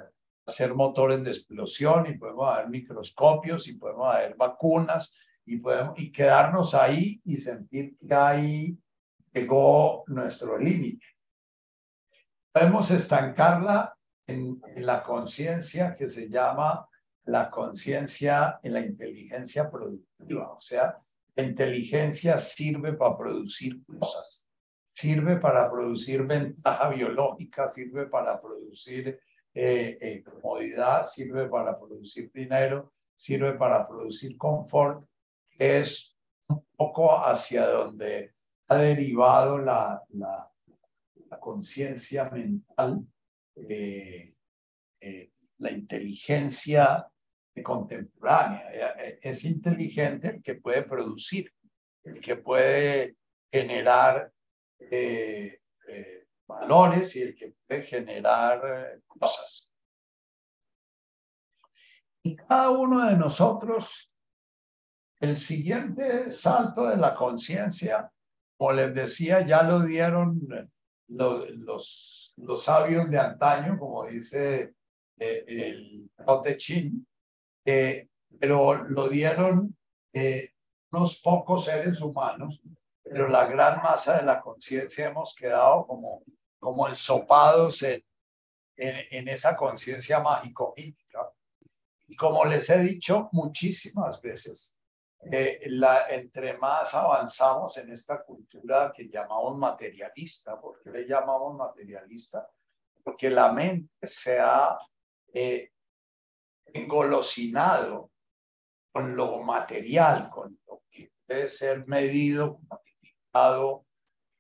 hacer 0.48 0.74
motores 0.74 1.22
de 1.22 1.32
explosión 1.32 2.08
y 2.08 2.18
podemos 2.18 2.56
hacer 2.56 2.70
microscopios 2.70 3.68
y 3.68 3.78
podemos 3.78 4.16
hacer 4.16 4.38
vacunas 4.38 5.14
y 5.46 5.58
podemos 5.58 6.00
y 6.00 6.10
quedarnos 6.10 6.74
ahí 6.74 7.20
y 7.26 7.36
sentir 7.36 7.98
que 7.98 8.14
ahí 8.16 8.78
llegó 9.34 10.06
nuestro 10.08 10.58
límite. 10.58 11.06
Podemos 12.54 12.92
estancarla 12.92 13.98
en, 14.26 14.62
en 14.74 14.86
la 14.86 15.04
conciencia 15.04 15.94
que 15.94 16.08
se 16.08 16.30
llama 16.30 16.88
la 17.26 17.52
conciencia 17.52 18.58
en 18.64 18.72
la 18.72 18.80
inteligencia 18.80 19.70
productiva, 19.70 20.54
o 20.54 20.62
sea, 20.62 20.96
la 21.36 21.44
inteligencia 21.44 22.38
sirve 22.38 22.94
para 22.94 23.18
producir 23.18 23.84
cosas, 23.86 24.43
sirve 24.94 25.38
para 25.38 25.70
producir 25.70 26.24
ventaja 26.24 26.90
biológica, 26.90 27.68
sirve 27.68 28.06
para 28.06 28.40
producir 28.40 29.20
eh, 29.54 29.98
eh, 30.00 30.24
comodidad, 30.24 31.04
sirve 31.04 31.48
para 31.50 31.78
producir 31.80 32.32
dinero, 32.32 32.94
sirve 33.16 33.54
para 33.54 33.86
producir 33.86 34.38
confort, 34.38 35.06
es 35.58 36.20
un 36.48 36.64
poco 36.76 37.12
hacia 37.12 37.68
donde 37.68 38.34
ha 38.68 38.76
derivado 38.78 39.58
la, 39.58 40.02
la, 40.14 40.50
conciencia 41.40 42.30
mental, 42.30 43.08
eh, 43.56 44.36
la 45.58 45.72
inteligencia 45.72 47.08
contemporánea. 47.64 48.70
Es 49.20 49.44
inteligente 49.44 50.28
el 50.28 50.44
que 50.44 50.56
puede 50.56 50.84
producir, 50.84 51.52
el 52.04 52.20
que 52.22 52.36
puede 52.36 53.18
generar 53.52 54.32
eh, 54.92 55.62
eh, 55.88 56.28
valores 56.48 57.16
y 57.16 57.22
el 57.24 57.36
que 57.36 57.56
puede 57.68 57.84
generar 57.84 59.02
cosas. 59.08 59.74
Y 62.24 62.36
cada 62.36 62.70
uno 62.70 63.06
de 63.06 63.18
nosotros, 63.18 64.16
el 65.20 65.38
siguiente 65.38 66.32
salto 66.32 66.88
de 66.88 66.98
la 66.98 67.16
conciencia, 67.16 68.12
como 68.58 68.74
les 68.74 68.94
decía, 68.94 69.46
ya 69.46 69.64
lo 69.64 69.82
dieron 69.82 70.40
los, 71.08 71.50
los, 71.52 72.34
los 72.38 72.64
sabios 72.64 73.10
de 73.10 73.20
antaño, 73.20 73.78
como 73.78 74.06
dice 74.06 74.74
el 75.18 76.10
Tao 76.16 76.42
Te 76.42 76.58
Ching, 76.58 77.06
eh, 77.66 78.10
pero 78.40 78.84
lo 78.84 79.08
dieron 79.08 79.76
eh, 80.14 80.52
unos 80.92 81.22
pocos 81.22 81.66
seres 81.66 82.02
humanos, 82.02 82.62
pero 83.14 83.28
la 83.28 83.46
gran 83.46 83.80
masa 83.84 84.18
de 84.18 84.24
la 84.24 84.42
conciencia 84.42 85.08
hemos 85.08 85.36
quedado 85.36 85.86
como, 85.86 86.24
como 86.60 86.88
ensopados 86.88 87.84
en, 87.84 88.04
en, 88.76 89.28
esa 89.28 89.56
conciencia 89.56 90.20
mágico-mítica. 90.20 91.32
Y 92.08 92.16
como 92.16 92.44
les 92.46 92.68
he 92.72 92.80
dicho 92.80 93.30
muchísimas 93.32 94.20
veces, 94.20 94.80
eh, 95.32 95.60
la, 95.68 96.08
entre 96.10 96.58
más 96.58 96.96
avanzamos 96.96 97.78
en 97.78 97.92
esta 97.92 98.24
cultura 98.24 98.92
que 98.92 99.08
llamamos 99.08 99.60
materialista, 99.60 100.60
¿por 100.60 100.82
qué 100.82 100.90
le 100.90 101.08
llamamos 101.08 101.56
materialista? 101.56 102.50
Porque 103.04 103.30
la 103.30 103.52
mente 103.52 104.08
se 104.08 104.40
ha 104.40 104.76
engolosinado 106.66 108.10
con 108.92 109.16
lo 109.16 109.44
material, 109.44 110.32
con 110.32 110.60
lo 110.66 110.82
que 110.90 111.12
puede 111.28 111.48
ser 111.48 111.86
medido, 111.86 112.60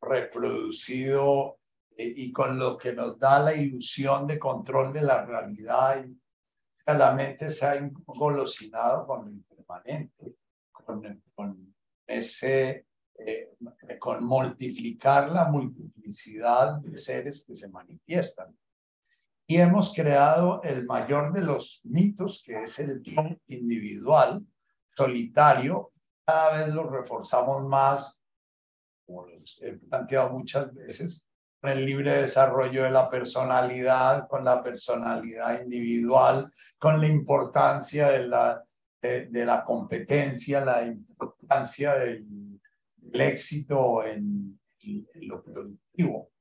reproducido 0.01 1.59
eh, 1.97 2.13
y 2.15 2.31
con 2.31 2.59
lo 2.59 2.77
que 2.77 2.93
nos 2.93 3.17
da 3.17 3.39
la 3.39 3.53
ilusión 3.53 4.27
de 4.27 4.39
control 4.39 4.93
de 4.93 5.01
la 5.01 5.25
realidad. 5.25 6.05
la 6.85 7.13
mente 7.13 7.49
se 7.49 7.65
ha 7.65 7.75
engolosinado 7.75 9.07
con 9.07 9.25
lo 9.25 9.31
impermanente, 9.31 10.35
con, 10.71 11.23
con 11.33 11.75
ese, 12.05 12.87
eh, 13.15 13.55
con 13.99 14.25
multiplicar 14.25 15.31
la 15.31 15.45
multiplicidad 15.45 16.79
de 16.81 16.97
seres 16.97 17.45
que 17.45 17.55
se 17.55 17.69
manifiestan 17.69 18.55
y 19.45 19.57
hemos 19.57 19.93
creado 19.93 20.61
el 20.63 20.85
mayor 20.85 21.33
de 21.33 21.41
los 21.41 21.81
mitos, 21.83 22.43
que 22.45 22.63
es 22.63 22.79
el 22.79 23.03
individual, 23.47 24.45
solitario. 24.95 25.91
Cada 26.25 26.57
vez 26.57 26.73
lo 26.73 26.89
reforzamos 26.89 27.65
más, 27.65 28.19
como 29.05 29.27
he 29.27 29.73
planteado 29.73 30.29
muchas 30.31 30.73
veces, 30.73 31.29
con 31.61 31.71
el 31.71 31.85
libre 31.85 32.21
desarrollo 32.21 32.83
de 32.83 32.91
la 32.91 33.09
personalidad, 33.09 34.27
con 34.27 34.43
la 34.43 34.61
personalidad 34.61 35.61
individual, 35.61 36.51
con 36.77 36.99
la 36.99 37.07
importancia 37.07 38.11
de 38.11 38.27
la, 38.27 38.63
de, 39.01 39.45
la 39.45 39.63
competencia, 39.63 40.63
la 40.63 40.83
importancia 40.83 41.95
del, 41.95 42.25
éxito 43.13 44.03
en 44.05 44.59
lo 45.15 45.43
productivo. 45.43 46.33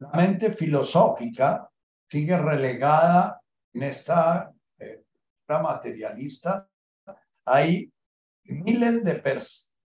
La 0.00 0.10
mente 0.10 0.52
filosófica 0.52 1.68
sigue 2.08 2.36
relegada 2.36 3.40
en 3.72 3.82
esta 3.82 4.52
eh, 4.78 5.02
materialista. 5.48 6.68
Hay 7.48 7.92
miles 8.44 9.04
de 9.04 9.22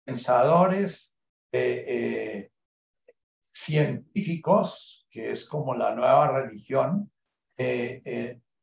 pensadores 0.04 1.18
eh, 1.52 1.84
eh, 1.86 2.50
científicos, 3.52 5.06
que 5.10 5.30
es 5.30 5.46
como 5.46 5.74
la 5.74 5.94
nueva 5.94 6.42
religión, 6.42 7.10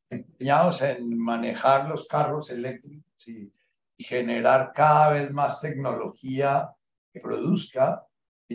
empeñados 0.09 0.81
en 0.83 1.17
manejar 1.17 1.89
los 1.89 2.07
carros 2.07 2.51
eléctricos 2.51 3.27
y 3.27 3.51
generar 3.97 4.71
cada 4.73 5.13
vez 5.13 5.31
más 5.31 5.61
tecnología 5.61 6.69
que 7.11 7.19
produzca 7.19 8.05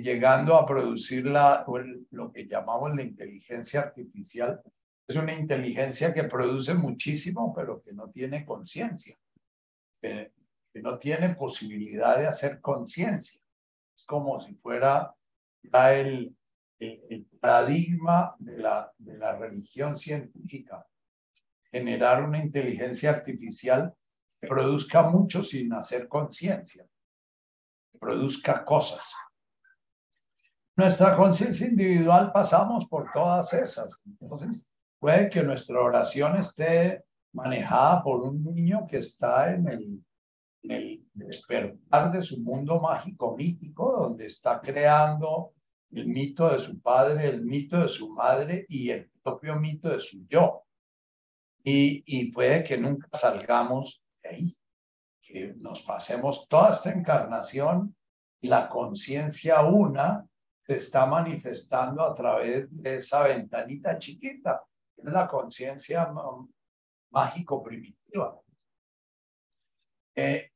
llegando 0.02 0.56
a 0.56 0.66
producir 0.66 1.26
la, 1.26 1.64
lo 2.10 2.32
que 2.32 2.46
llamamos 2.46 2.94
la 2.94 3.02
inteligencia 3.02 3.80
artificial. 3.80 4.60
Es 5.06 5.16
una 5.16 5.34
inteligencia 5.34 6.12
que 6.12 6.24
produce 6.24 6.74
muchísimo, 6.74 7.52
pero 7.54 7.80
que 7.80 7.92
no 7.92 8.10
tiene 8.10 8.44
conciencia, 8.44 9.16
que, 10.00 10.32
no 10.74 10.96
tiene 10.96 11.34
posibilidad 11.34 12.18
de 12.18 12.28
hacer 12.28 12.60
conciencia. 12.60 13.40
Es 13.96 14.04
como 14.04 14.40
si 14.40 14.54
fuera 14.54 15.12
el, 15.62 16.36
el, 16.78 17.26
paradigma 17.40 18.36
de 18.38 18.58
la, 18.58 18.92
de 18.96 19.18
la 19.18 19.36
religión 19.36 19.96
científica, 19.96 20.86
generar 21.72 22.22
una 22.22 22.38
inteligencia 22.38 23.10
artificial 23.10 23.92
que 24.40 24.46
produzca 24.46 25.02
mucho 25.02 25.42
sin 25.42 25.72
hacer 25.72 26.06
conciencia, 26.06 26.86
que 27.90 27.98
produzca 27.98 28.64
cosas 28.64 29.12
nuestra 30.78 31.16
conciencia 31.16 31.66
individual 31.66 32.30
pasamos 32.32 32.86
por 32.86 33.10
todas 33.12 33.52
esas. 33.52 34.00
Entonces, 34.20 34.72
puede 35.00 35.28
que 35.28 35.42
nuestra 35.42 35.80
oración 35.80 36.38
esté 36.38 37.04
manejada 37.32 38.02
por 38.02 38.22
un 38.22 38.42
niño 38.42 38.86
que 38.86 38.98
está 38.98 39.54
en 39.54 39.68
el, 39.68 40.04
despertar 41.14 42.12
de 42.12 42.20
su 42.20 42.42
mundo 42.42 42.80
mágico 42.80 43.36
mítico, 43.36 43.92
donde 44.00 44.26
está 44.26 44.60
creando 44.60 45.52
el 45.92 46.08
mito 46.08 46.50
de 46.50 46.58
su 46.58 46.82
padre, 46.82 47.28
el 47.28 47.44
mito 47.44 47.80
de 47.80 47.88
su 47.88 48.12
madre 48.12 48.66
y 48.68 48.90
el 48.90 49.10
propio 49.22 49.56
mito 49.58 49.88
de 49.88 50.00
su 50.00 50.26
yo. 50.26 50.64
Y, 51.62 52.02
y 52.06 52.32
puede 52.32 52.64
que 52.64 52.76
nunca 52.76 53.08
salgamos 53.12 54.06
de 54.22 54.28
ahí, 54.28 54.56
que 55.22 55.54
nos 55.58 55.82
pasemos 55.82 56.48
toda 56.48 56.70
esta 56.70 56.92
encarnación 56.92 57.94
y 58.40 58.48
la 58.48 58.68
conciencia 58.68 59.62
una 59.62 60.26
se 60.66 60.76
está 60.76 61.06
manifestando 61.06 62.02
a 62.02 62.14
través 62.14 62.66
de 62.70 62.96
esa 62.96 63.22
ventanita 63.22 63.98
chiquita, 63.98 64.62
es 64.96 65.12
la 65.12 65.26
conciencia 65.26 66.12
mágico 67.10 67.62
primitiva. 67.62 68.40
Eh, 70.14 70.50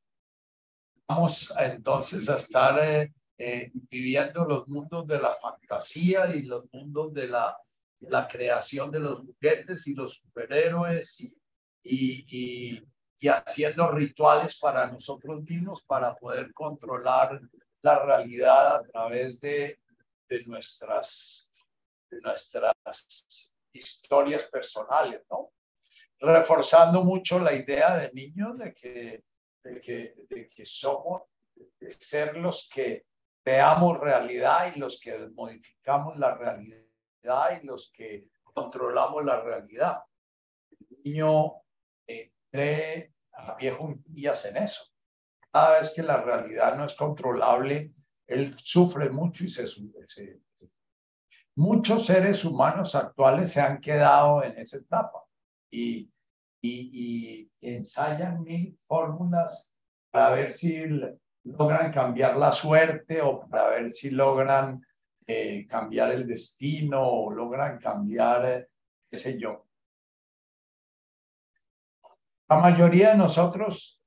vamos 1.07 1.53
entonces 1.57 2.29
a 2.29 2.35
estar 2.35 2.79
eh, 2.79 3.13
eh, 3.37 3.71
viviendo 3.89 4.45
los 4.45 4.67
mundos 4.67 5.07
de 5.07 5.19
la 5.19 5.35
fantasía 5.35 6.35
y 6.35 6.43
los 6.43 6.65
mundos 6.71 7.13
de 7.13 7.27
la, 7.29 7.55
la 8.01 8.27
creación 8.27 8.91
de 8.91 8.99
los 8.99 9.19
juguetes 9.21 9.87
y 9.87 9.95
los 9.95 10.15
superhéroes 10.15 11.21
y, 11.21 11.33
y, 11.83 12.83
y, 13.19 13.27
haciendo 13.27 13.89
rituales 13.91 14.59
para 14.59 14.91
nosotros 14.91 15.43
mismos 15.43 15.83
para 15.83 16.13
poder 16.15 16.53
controlar 16.53 17.39
la 17.81 18.03
realidad 18.05 18.75
a 18.75 18.83
través 18.83 19.39
de, 19.39 19.79
de 20.27 20.45
nuestras, 20.45 21.53
de 22.09 22.19
nuestras 22.19 23.55
historias 23.71 24.43
personales, 24.43 25.21
¿no? 25.29 25.51
Reforzando 26.25 27.03
mucho 27.03 27.37
la 27.37 27.53
idea 27.53 27.97
de 27.97 28.11
niños 28.13 28.57
de 28.57 28.73
que, 28.73 29.25
de 29.61 29.81
que, 29.81 30.13
de 30.29 30.47
que 30.47 30.65
somos, 30.65 31.23
de 31.53 31.91
ser 31.91 32.37
los 32.37 32.69
que 32.73 33.05
veamos 33.43 33.99
realidad 33.99 34.73
y 34.73 34.79
los 34.79 35.01
que 35.01 35.29
modificamos 35.35 36.17
la 36.17 36.33
realidad 36.33 37.61
y 37.61 37.65
los 37.65 37.91
que 37.91 38.29
controlamos 38.41 39.25
la 39.25 39.41
realidad. 39.41 40.03
El 40.71 41.03
niño 41.03 41.55
eh, 42.07 42.31
cree 42.49 43.13
a 43.33 43.55
viejo 43.55 43.93
días 44.05 44.45
en 44.45 44.63
eso. 44.63 44.85
Cada 45.51 45.79
vez 45.79 45.93
que 45.93 46.03
la 46.03 46.21
realidad 46.21 46.77
no 46.77 46.85
es 46.85 46.93
controlable, 46.95 47.93
él 48.27 48.55
sufre 48.57 49.09
mucho 49.09 49.43
y 49.43 49.49
se, 49.49 49.67
se, 49.67 50.41
Muchos 51.55 52.05
seres 52.05 52.45
humanos 52.45 52.95
actuales 52.95 53.51
se 53.51 53.59
han 53.59 53.81
quedado 53.81 54.41
en 54.41 54.57
esa 54.57 54.77
etapa 54.77 55.23
y, 55.69 56.12
y, 56.63 57.49
y 57.61 57.75
ensayan 57.75 58.41
mil 58.41 58.77
fórmulas 58.87 59.73
para 60.09 60.33
ver 60.35 60.51
si 60.51 60.85
logran 61.43 61.91
cambiar 61.91 62.37
la 62.37 62.53
suerte 62.53 63.21
o 63.21 63.41
para 63.47 63.69
ver 63.69 63.91
si 63.91 64.11
logran 64.11 64.81
eh, 65.27 65.67
cambiar 65.67 66.11
el 66.11 66.25
destino 66.25 67.01
o 67.01 67.31
logran 67.31 67.79
cambiar, 67.79 68.45
eh, 68.45 68.69
qué 69.11 69.17
sé 69.17 69.39
yo. 69.39 69.65
La 72.47 72.57
mayoría 72.57 73.11
de 73.11 73.17
nosotros 73.17 74.05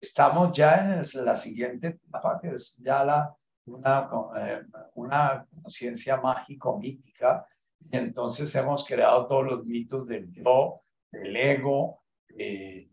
estamos 0.00 0.52
ya 0.52 0.84
en 0.84 1.24
la 1.24 1.36
siguiente 1.36 1.88
etapa, 1.88 2.40
que 2.42 2.48
es 2.48 2.76
ya 2.76 3.04
la, 3.04 3.34
una, 3.64 4.10
eh, 4.36 4.62
una 4.94 5.46
conciencia 5.62 6.20
mágico-mítica, 6.20 7.46
y 7.80 7.96
entonces 7.96 8.54
hemos 8.54 8.86
creado 8.86 9.26
todos 9.28 9.44
los 9.44 9.64
mitos 9.64 10.06
del 10.06 10.30
yo, 10.30 10.83
del 11.14 11.36
ego, 11.36 12.02
eh, 12.36 12.88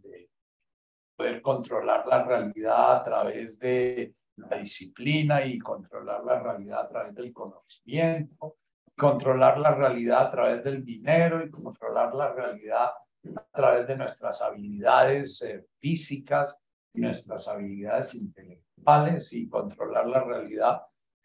poder 1.16 1.42
controlar 1.42 2.08
la 2.08 2.24
realidad 2.24 2.98
a 2.98 3.04
través 3.04 3.60
de 3.60 4.16
la 4.38 4.58
disciplina 4.58 5.44
y 5.46 5.60
controlar 5.60 6.24
la 6.24 6.40
realidad 6.40 6.82
a 6.82 6.90
través 6.90 7.16
del 7.16 7.34
conocimiento, 7.34 8.58
controlar 8.96 9.60
la 9.60 9.76
realidad 9.76 10.28
a 10.28 10.32
través 10.32 10.64
del 10.64 10.84
dinero 10.84 11.44
y 11.44 11.50
controlar 11.50 12.14
la 12.14 12.34
realidad 12.34 12.92
a 13.36 13.52
través 13.54 13.88
de 13.88 13.98
nuestras 13.98 14.42
habilidades 14.42 15.42
eh, 15.44 15.66
físicas 15.80 16.58
y 16.94 17.02
nuestras 17.02 17.48
habilidades 17.48 18.16
intelectuales 18.16 19.34
y 19.34 19.48
controlar 19.48 20.08
la 20.08 20.24
realidad. 20.24 20.82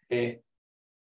Eh, 0.09 0.43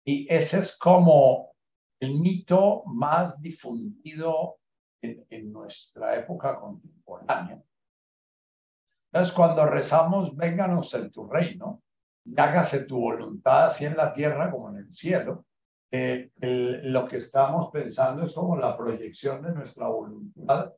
y 0.05 0.27
ese 0.33 0.59
es 0.59 0.77
como 0.77 1.55
el 2.01 2.19
mito 2.19 2.83
más 2.87 3.41
difundido 3.41 4.59
en, 5.03 5.53
nuestra 5.53 6.17
época 6.17 6.59
contemporánea. 6.59 7.63
Entonces, 9.13 9.35
cuando 9.35 9.67
rezamos, 9.67 10.37
vénganos 10.37 10.95
en 10.95 11.11
tu 11.11 11.27
reino, 11.27 11.83
y 12.25 12.41
hágase 12.41 12.87
tu 12.87 13.01
voluntad, 13.01 13.67
así 13.67 13.85
en 13.85 13.97
la 13.97 14.13
tierra 14.13 14.51
como 14.51 14.71
en 14.71 14.77
el 14.77 14.93
cielo, 14.93 15.45
eh, 15.91 16.31
lo 16.85 17.07
que 17.07 17.19
estamos 17.19 17.71
pensando 17.71 18.25
es 18.25 18.33
como 18.33 18.57
la 18.57 18.75
proyección 18.77 19.43
de 19.43 19.53
nuestra 19.53 19.89
voluntad 19.89 20.73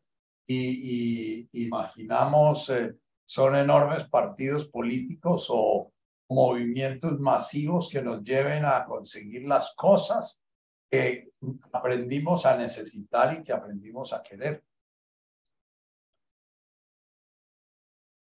y, 0.47 1.49
imaginamos, 1.65 2.69
eh, 2.71 2.97
son 3.25 3.55
enormes 3.57 4.05
partidos 4.09 4.67
políticos 4.67 5.47
o 5.51 5.93
movimientos 6.29 7.21
masivos 7.21 7.91
que 7.91 8.03
nos 8.03 8.25
lleven 8.25 8.65
a 8.65 8.85
conseguir 8.87 9.47
las 9.47 9.75
cosas 9.77 10.43
que 10.91 11.31
aprendimos 11.73 12.47
a 12.47 12.57
necesitar 12.57 13.39
y 13.39 13.43
que 13.43 13.53
aprendimos 13.53 14.13
a 14.13 14.23
querer. 14.23 14.65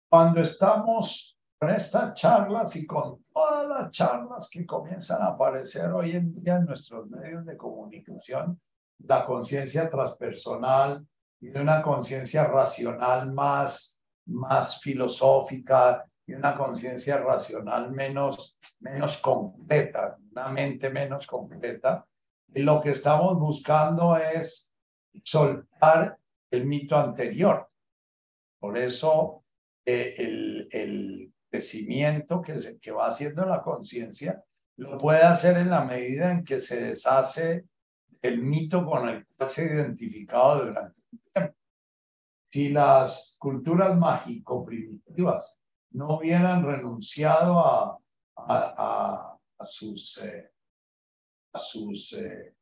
Cuando 0.09 0.41
estamos 0.41 1.37
con 1.59 1.69
estas 1.69 2.13
charlas 2.13 2.75
y 2.75 2.85
con 2.85 3.23
todas 3.33 3.67
las 3.67 3.91
charlas 3.91 4.49
que 4.49 4.65
comienzan 4.65 5.21
a 5.21 5.27
aparecer 5.27 5.91
hoy 5.91 6.11
en 6.11 6.33
día 6.33 6.57
en 6.57 6.65
nuestros 6.65 7.09
medios 7.09 7.45
de 7.45 7.57
comunicación, 7.57 8.59
la 8.99 9.25
conciencia 9.25 9.89
transpersonal 9.89 11.05
y 11.39 11.49
una 11.57 11.81
conciencia 11.81 12.45
racional 12.45 13.31
más, 13.31 14.01
más 14.25 14.79
filosófica 14.81 16.05
y 16.25 16.33
una 16.33 16.57
conciencia 16.57 17.17
racional 17.17 17.91
menos, 17.91 18.57
menos 18.79 19.17
completa, 19.17 20.17
una 20.31 20.49
mente 20.49 20.89
menos 20.89 21.25
completa. 21.25 22.05
Lo 22.53 22.81
que 22.81 22.91
estamos 22.91 23.39
buscando 23.39 24.15
es 24.17 24.73
soltar 25.23 26.17
el 26.51 26.65
mito 26.65 26.97
anterior. 26.97 27.69
Por 28.59 28.77
eso 28.77 29.43
el, 29.85 30.67
el, 30.71 31.33
crecimiento 31.49 32.41
que, 32.41 32.59
se, 32.59 32.77
que 32.77 32.91
va 32.91 33.07
haciendo 33.07 33.45
la 33.45 33.61
conciencia 33.61 34.43
lo 34.75 34.97
puede 34.97 35.21
hacer 35.21 35.57
en 35.57 35.69
la 35.69 35.85
medida 35.85 36.31
en 36.31 36.43
que 36.43 36.59
se 36.59 36.81
deshace 36.81 37.65
el 38.21 38.43
mito 38.43 38.85
con 38.85 39.07
el 39.07 39.25
cual 39.25 39.49
se 39.49 39.61
ha 39.61 39.73
identificado 39.73 40.65
durante 40.65 40.99
un 41.11 41.19
tiempo. 41.33 41.55
Si 42.51 42.69
las 42.69 43.37
culturas 43.39 43.97
mágico-primitivas 43.97 45.59
no 45.91 46.17
hubieran 46.17 46.63
renunciado 46.65 47.59
a, 47.59 47.97
a, 48.35 49.37
sus, 49.63 50.17
eh, 50.19 50.51
sus 51.53 52.13
eh, 52.13 52.55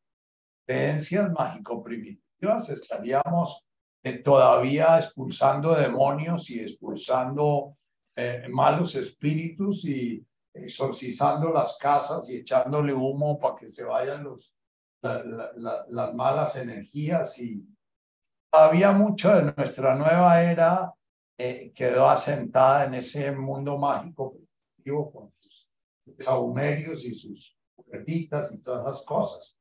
creencias 0.66 1.32
mágico-primitivas, 1.32 2.70
estaríamos 2.70 3.68
eh, 4.04 4.20
todavía 4.20 4.98
expulsando 4.98 5.76
demonios 5.76 6.50
y 6.50 6.60
expulsando 6.60 7.76
eh, 8.16 8.48
malos 8.50 8.96
espíritus 8.96 9.86
y 9.86 10.26
exorcizando 10.54 11.52
las 11.52 11.78
casas 11.78 12.30
y 12.30 12.38
echándole 12.38 12.94
humo 12.94 13.40
para 13.40 13.56
que 13.56 13.72
se 13.72 13.84
vayan 13.84 14.24
los, 14.24 14.56
las 15.02 16.14
malas 16.14 16.56
energías 16.56 17.38
y 17.40 17.68
había 18.52 18.92
mucho 18.92 19.36
de 19.36 19.54
nuestra 19.54 19.96
nueva 19.96 20.42
era 20.42 20.94
eh, 21.38 21.74
quedó 21.76 22.10
asentada 22.10 22.86
en 22.86 22.94
ese 22.94 23.32
mundo 23.34 23.78
mágico 23.78 24.38
con 25.12 25.34
sus 25.40 25.70
saumerios 26.20 27.06
y 27.06 27.14
sus 27.14 27.55
perditas 27.90 28.56
y 28.56 28.64
todas 28.64 28.86
las 28.86 29.06
cosas. 29.06 29.58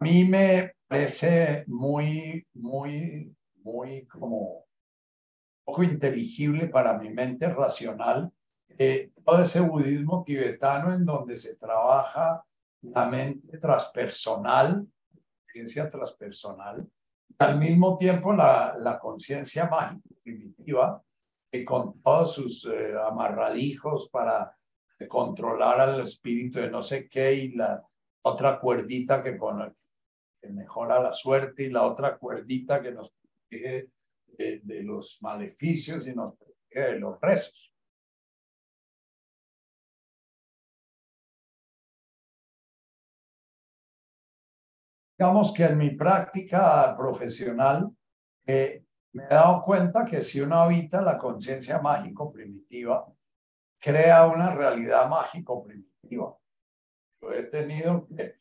A 0.00 0.04
mí 0.04 0.24
me 0.24 0.74
parece 0.86 1.64
muy, 1.66 2.46
muy, 2.54 3.34
muy 3.56 4.06
como 4.06 4.64
poco 5.64 5.82
inteligible 5.82 6.68
para 6.68 6.98
mi 6.98 7.10
mente 7.10 7.48
racional 7.48 8.32
eh, 8.76 9.10
todo 9.24 9.42
ese 9.42 9.60
budismo 9.60 10.22
tibetano 10.24 10.94
en 10.94 11.04
donde 11.04 11.36
se 11.36 11.56
trabaja 11.56 12.44
la 12.82 13.06
mente 13.06 13.58
transpersonal, 13.58 14.86
ciencia 15.52 15.90
transpersonal, 15.90 16.88
y 17.28 17.34
al 17.38 17.58
mismo 17.58 17.96
tiempo 17.96 18.32
la, 18.32 18.76
la 18.78 18.98
conciencia 18.98 19.68
mágica 19.68 20.08
primitiva, 20.22 21.02
que 21.50 21.64
con 21.64 22.00
todos 22.02 22.34
sus 22.34 22.66
eh, 22.66 22.92
amarradijos 23.04 24.08
para 24.10 24.56
controlar 25.06 25.80
al 25.80 26.00
espíritu 26.00 26.58
de 26.58 26.70
no 26.70 26.82
sé 26.82 27.08
qué 27.08 27.34
y 27.34 27.52
la 27.54 27.86
otra 28.22 28.58
cuerdita 28.58 29.22
que, 29.22 29.36
con, 29.36 29.76
que 30.40 30.48
mejora 30.48 31.00
la 31.00 31.12
suerte 31.12 31.64
y 31.64 31.70
la 31.70 31.84
otra 31.86 32.18
cuerdita 32.18 32.82
que 32.82 32.92
nos 32.92 33.12
protege 33.12 33.90
de, 34.36 34.82
los 34.82 35.18
maleficios 35.22 36.06
y 36.08 36.12
protege 36.12 36.92
de 36.92 36.98
los 36.98 37.20
rezos. 37.20 37.72
Digamos 45.16 45.52
que 45.52 45.64
en 45.64 45.78
mi 45.78 45.90
práctica 45.96 46.94
profesional 46.96 47.90
eh, 48.46 48.84
me 49.12 49.24
he 49.24 49.28
dado 49.28 49.60
cuenta 49.62 50.04
que 50.04 50.22
si 50.22 50.40
uno 50.40 50.56
habita 50.56 51.02
la 51.02 51.18
conciencia 51.18 51.80
mágico 51.80 52.30
primitiva, 52.32 53.12
crea 53.78 54.26
una 54.26 54.50
realidad 54.50 55.08
mágico 55.08 55.64
primitiva. 55.64 56.36
Yo 57.20 57.32
he 57.32 57.44
tenido 57.44 58.06
que 58.08 58.34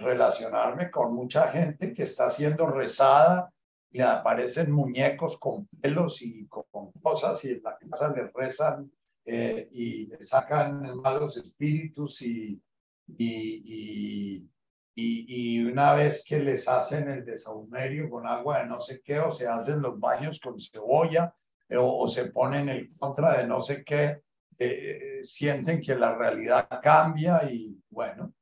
relacionarme 0.00 0.90
con 0.90 1.14
mucha 1.14 1.48
gente 1.48 1.92
que 1.92 2.02
está 2.02 2.30
siendo 2.30 2.66
rezada 2.66 3.52
y 3.90 4.00
aparecen 4.00 4.72
muñecos 4.72 5.38
con 5.38 5.66
pelos 5.80 6.22
y 6.22 6.46
con 6.48 6.92
cosas 7.00 7.44
y 7.44 7.52
en 7.52 7.62
la 7.62 7.78
casa 7.78 8.12
les 8.14 8.32
rezan 8.32 8.90
eh, 9.24 9.68
y 9.72 10.08
sacan 10.20 10.96
malos 11.02 11.36
espíritus 11.36 12.22
y, 12.22 12.62
y, 13.06 14.48
y, 14.94 15.64
una 15.64 15.92
vez 15.94 16.24
que 16.26 16.38
les 16.38 16.66
hacen 16.66 17.08
el 17.08 17.24
desahumerio 17.24 18.08
con 18.08 18.26
agua 18.26 18.60
de 18.60 18.66
no 18.66 18.80
sé 18.80 19.02
qué, 19.04 19.18
o 19.20 19.30
se 19.30 19.46
hacen 19.46 19.82
los 19.82 20.00
baños 20.00 20.40
con 20.40 20.58
cebolla, 20.58 21.34
eh, 21.68 21.76
o, 21.78 22.08
se 22.08 22.30
ponen 22.30 22.70
en 22.70 22.94
contra 22.94 23.36
de 23.36 23.46
no 23.46 23.60
sé 23.60 23.84
qué, 23.84 24.22
eh, 24.58 25.20
sienten 25.22 25.80
que 25.80 25.94
la 25.94 26.16
realidad 26.16 26.68
cambia 26.82 27.50
y 27.50 27.80
bueno, 27.90 28.32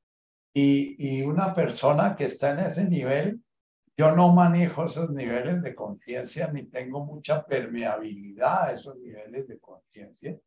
y, 0.53 1.19
y 1.19 1.23
una 1.23 1.53
persona 1.55 2.17
que 2.17 2.25
está 2.25 2.53
en 2.53 2.61
ese 2.61 2.89
nivel, 2.89 3.43
yo 3.97 4.15
no 4.15 4.33
manejo 4.33 4.85
esos 4.85 5.11
niveles 5.11 5.63
de 5.63 5.75
conciencia 5.75 6.51
ni 6.53 6.65
tengo 6.65 7.05
mucha 7.05 7.45
permeabilidad 7.45 8.65
a 8.65 8.73
esos 8.73 8.97
niveles 8.99 9.47
de 9.49 9.59
conciencia 9.59 10.39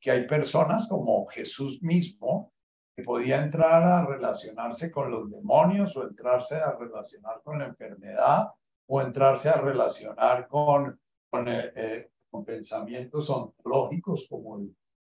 que 0.00 0.10
hay 0.10 0.26
personas 0.26 0.88
como 0.88 1.26
Jesús 1.26 1.82
mismo 1.82 2.52
que 2.96 3.02
podía 3.02 3.42
entrar 3.42 3.82
a 3.82 4.06
relacionarse 4.06 4.90
con 4.90 5.10
los 5.10 5.30
demonios 5.30 5.96
o 5.96 6.06
entrarse 6.06 6.56
a 6.56 6.72
relacionar 6.72 7.40
con 7.42 7.58
la 7.58 7.66
enfermedad 7.66 8.48
o 8.86 9.00
entrarse 9.00 9.48
a 9.50 9.60
relacionar 9.60 10.48
con, 10.48 11.00
con, 11.30 11.48
eh, 11.48 11.72
eh, 11.76 12.10
con 12.30 12.44
pensamientos 12.44 13.30
ontológicos 13.30 14.26
como 14.28 14.60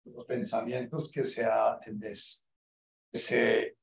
los 0.06 0.26
pensamientos 0.26 1.12
que 1.12 1.24
se, 1.24 1.48
se 3.14 3.78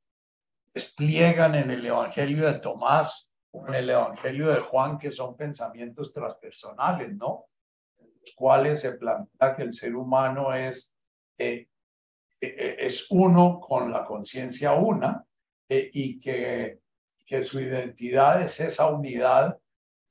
despliegan 0.74 1.54
en 1.54 1.70
el 1.70 1.86
Evangelio 1.86 2.46
de 2.46 2.58
Tomás 2.58 3.32
o 3.52 3.66
en 3.68 3.74
el 3.74 3.90
Evangelio 3.90 4.48
de 4.52 4.60
Juan, 4.60 4.98
que 4.98 5.12
son 5.12 5.36
pensamientos 5.36 6.12
transpersonales, 6.12 7.14
¿no? 7.14 7.46
Los 7.98 8.34
cuales 8.34 8.80
se 8.80 8.98
plantea 8.98 9.54
que 9.54 9.62
el 9.62 9.72
ser 9.72 9.94
humano 9.94 10.52
es 10.54 10.94
eh, 11.38 11.68
eh, 12.40 12.76
es 12.80 13.06
uno 13.10 13.60
con 13.60 13.90
la 13.90 14.04
conciencia 14.04 14.74
una 14.74 15.24
eh, 15.68 15.90
y 15.92 16.20
que, 16.20 16.80
que 17.26 17.42
su 17.42 17.60
identidad 17.60 18.42
es 18.42 18.60
esa 18.60 18.88
unidad 18.88 19.58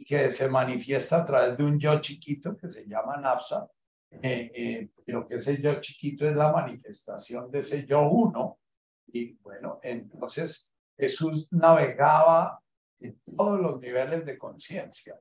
que 0.06 0.32
se 0.32 0.50
manifiesta 0.50 1.22
a 1.22 1.26
través 1.26 1.58
de 1.58 1.64
un 1.64 1.80
yo 1.80 2.00
chiquito 2.02 2.58
que 2.58 2.68
se 2.68 2.86
llama 2.86 3.18
Napsa, 3.18 3.70
pero 4.12 5.28
que 5.28 5.36
ese 5.36 5.62
yo 5.62 5.80
chiquito 5.80 6.28
es 6.28 6.36
la 6.36 6.52
manifestación 6.52 7.52
de 7.52 7.60
ese 7.60 7.86
yo 7.86 8.10
uno. 8.10 8.60
Y 9.08 9.34
bueno, 9.38 9.80
entonces 9.84 10.76
Jesús 10.98 11.52
navegaba 11.52 12.62
en 13.00 13.20
todos 13.36 13.60
los 13.60 13.80
niveles 13.80 14.26
de 14.26 14.38
conciencia. 14.38 15.20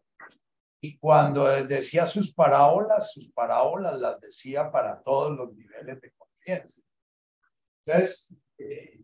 Y 0.80 0.98
cuando 0.98 1.46
decía 1.64 2.06
sus 2.06 2.34
parábolas, 2.34 3.12
sus 3.12 3.32
parábolas 3.32 3.98
las 3.98 4.20
decía 4.20 4.70
para 4.70 5.02
todos 5.02 5.36
los 5.36 5.54
niveles 5.54 6.00
de 6.00 6.12
conciencia. 6.12 6.84
Entonces, 7.86 8.36
eh, 8.58 9.00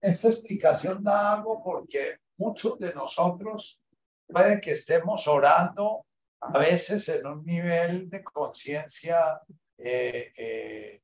esta 0.00 0.28
explicación 0.28 1.02
da 1.02 1.32
algo 1.32 1.62
porque 1.62 2.18
muchos 2.36 2.78
de 2.78 2.94
nosotros 2.94 3.84
puede 4.26 4.60
que 4.60 4.72
estemos 4.72 5.26
orando 5.26 6.06
a 6.40 6.58
veces 6.58 7.08
en 7.08 7.26
un 7.26 7.44
nivel 7.44 8.08
de 8.08 8.22
conciencia, 8.22 9.40
eh, 9.76 10.32
eh, 10.36 11.00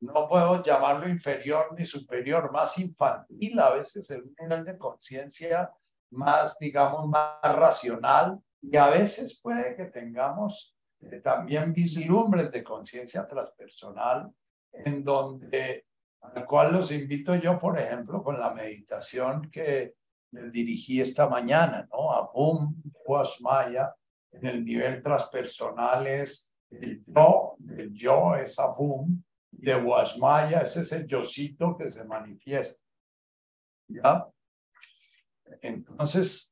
no 0.00 0.26
podemos 0.28 0.62
llamarlo 0.64 1.08
inferior 1.08 1.74
ni 1.78 1.86
superior, 1.86 2.50
más 2.52 2.78
infantil, 2.78 3.58
a 3.60 3.70
veces 3.70 4.10
en 4.10 4.22
un 4.22 4.34
nivel 4.40 4.64
de 4.64 4.78
conciencia 4.78 5.70
más, 6.10 6.58
digamos, 6.58 7.08
más 7.08 7.40
racional, 7.42 8.40
y 8.60 8.76
a 8.76 8.90
veces 8.90 9.40
puede 9.40 9.76
que 9.76 9.86
tengamos 9.86 10.76
eh, 11.00 11.20
también 11.20 11.72
vislumbres 11.72 12.50
de 12.50 12.62
conciencia 12.62 13.26
transpersonal, 13.26 14.30
en 14.72 15.04
donde, 15.04 15.86
al 16.20 16.44
cual 16.46 16.72
los 16.72 16.90
invito 16.92 17.34
yo, 17.36 17.58
por 17.58 17.78
ejemplo, 17.78 18.22
con 18.22 18.38
la 18.38 18.52
meditación 18.52 19.50
que 19.50 19.94
les 20.32 20.52
dirigí 20.52 21.00
esta 21.00 21.28
mañana, 21.28 21.86
¿no? 21.90 22.12
A 22.12 22.30
Bum, 22.32 22.82
Maya, 23.40 23.94
en 24.32 24.46
el 24.46 24.64
nivel 24.64 25.02
transpersonal 25.02 26.06
es 26.06 26.52
el 26.70 27.04
yo, 27.06 27.56
el 27.68 27.92
yo 27.92 28.34
es 28.36 28.58
Abum, 28.58 29.22
de 29.50 29.76
Washmaya 29.76 30.62
es 30.62 30.76
ese 30.76 31.06
yocito 31.06 31.76
que 31.76 31.90
se 31.90 32.04
manifiesta. 32.04 32.82
¿Ya? 33.88 34.26
Entonces, 35.60 36.51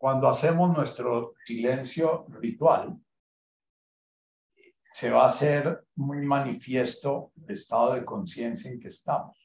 cuando 0.00 0.30
hacemos 0.30 0.74
nuestro 0.74 1.34
silencio 1.44 2.24
ritual, 2.30 2.98
se 4.94 5.10
va 5.10 5.24
a 5.24 5.26
hacer 5.26 5.84
muy 5.96 6.24
manifiesto 6.24 7.32
el 7.36 7.50
estado 7.52 7.92
de 7.92 8.06
conciencia 8.06 8.70
en 8.70 8.80
que 8.80 8.88
estamos. 8.88 9.36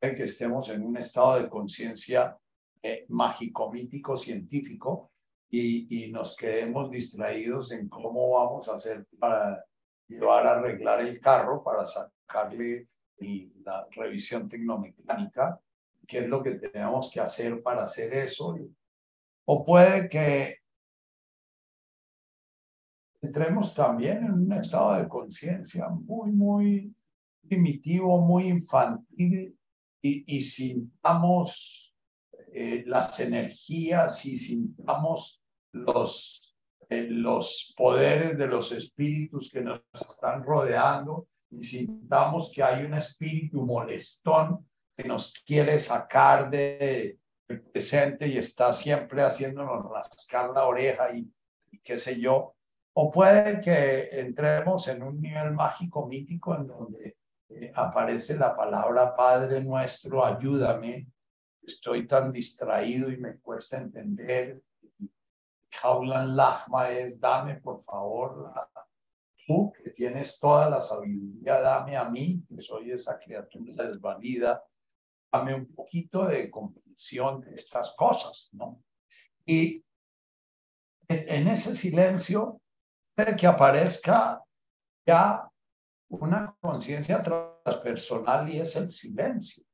Que 0.00 0.24
estemos 0.24 0.68
en 0.70 0.84
un 0.84 0.96
estado 0.96 1.40
de 1.40 1.48
conciencia 1.48 2.36
eh, 2.82 3.06
mágico, 3.10 3.70
mítico, 3.70 4.16
científico 4.16 5.12
y, 5.48 6.06
y, 6.06 6.10
nos 6.10 6.36
quedemos 6.36 6.90
distraídos 6.90 7.70
en 7.70 7.88
cómo 7.88 8.30
vamos 8.30 8.68
a 8.68 8.74
hacer 8.74 9.06
para 9.20 9.64
llevar 10.08 10.48
a 10.48 10.58
arreglar 10.58 11.00
el 11.00 11.20
carro, 11.20 11.62
para 11.62 11.86
sacarle 11.86 12.88
la 13.62 13.86
revisión 13.92 14.48
tecnomecánica 14.48 15.60
qué 16.06 16.18
es 16.18 16.28
lo 16.28 16.42
que 16.42 16.52
tenemos 16.52 17.10
que 17.12 17.20
hacer 17.20 17.62
para 17.62 17.84
hacer 17.84 18.12
eso. 18.14 18.56
O 19.46 19.64
puede 19.64 20.08
que 20.08 20.58
entremos 23.20 23.74
también 23.74 24.18
en 24.18 24.32
un 24.32 24.52
estado 24.52 24.94
de 24.94 25.08
conciencia 25.08 25.88
muy, 25.88 26.32
muy 26.32 26.94
primitivo, 27.46 28.20
muy 28.20 28.48
infantil 28.48 29.56
y, 30.02 30.40
sintamos 30.42 31.96
eh, 32.52 32.84
las 32.86 33.18
energías 33.20 34.24
y 34.26 34.36
sintamos 34.36 35.44
los, 35.72 36.54
eh, 36.90 37.08
los 37.08 37.74
poderes 37.76 38.36
de 38.36 38.46
los 38.46 38.70
espíritus 38.72 39.50
que 39.50 39.62
nos 39.62 39.80
están 40.08 40.42
rodeando 40.42 41.28
y 41.50 41.64
sintamos 41.64 42.52
que 42.54 42.62
hay 42.62 42.84
un 42.84 42.94
espíritu 42.94 43.64
molestón 43.64 44.68
que 44.96 45.04
nos 45.04 45.34
quiere 45.44 45.78
sacar 45.78 46.50
de, 46.50 47.18
del 47.48 47.62
presente 47.62 48.26
y 48.26 48.38
está 48.38 48.72
siempre 48.72 49.22
haciéndonos 49.22 49.90
rascar 49.90 50.50
la 50.50 50.66
oreja 50.66 51.14
y, 51.14 51.30
qué 51.82 51.98
sé 51.98 52.20
yo. 52.20 52.54
O 52.94 53.10
puede 53.10 53.60
que 53.60 54.20
entremos 54.20 54.86
en 54.88 55.02
un 55.02 55.20
nivel 55.20 55.52
mágico 55.52 56.06
mítico 56.06 56.54
en 56.54 56.66
donde 56.66 57.16
eh, 57.48 57.72
aparece 57.74 58.38
la 58.38 58.56
palabra 58.56 59.16
Padre 59.16 59.60
nuestro, 59.62 60.24
ayúdame, 60.24 61.08
estoy 61.62 62.06
tan 62.06 62.30
distraído 62.30 63.10
y 63.10 63.16
me 63.16 63.38
cuesta 63.38 63.78
entender. 63.78 64.62
Jaulan 65.72 66.36
Lachma 66.36 66.88
es, 66.90 67.18
dame 67.18 67.56
por 67.56 67.80
favor, 67.82 68.52
tú 69.44 69.72
que 69.72 69.90
tienes 69.90 70.38
toda 70.38 70.70
la 70.70 70.80
sabiduría, 70.80 71.60
dame 71.60 71.96
a 71.96 72.08
mí, 72.08 72.44
que 72.48 72.62
soy 72.62 72.92
esa 72.92 73.18
criatura 73.18 73.86
desvalida, 73.86 74.62
dame 75.34 75.52
un 75.52 75.66
poquito 75.74 76.26
de 76.26 76.48
comprensión 76.48 77.40
de 77.40 77.54
estas 77.54 77.96
cosas, 77.96 78.50
¿no? 78.52 78.80
Y 79.44 79.84
en 81.08 81.48
ese 81.48 81.74
silencio 81.74 82.60
que 83.16 83.46
aparezca 83.46 84.40
ya 85.04 85.50
una 86.08 86.56
conciencia 86.60 87.20
transpersonal 87.20 88.48
y 88.48 88.60
es 88.60 88.76
el 88.76 88.92
silencio. 88.92 89.64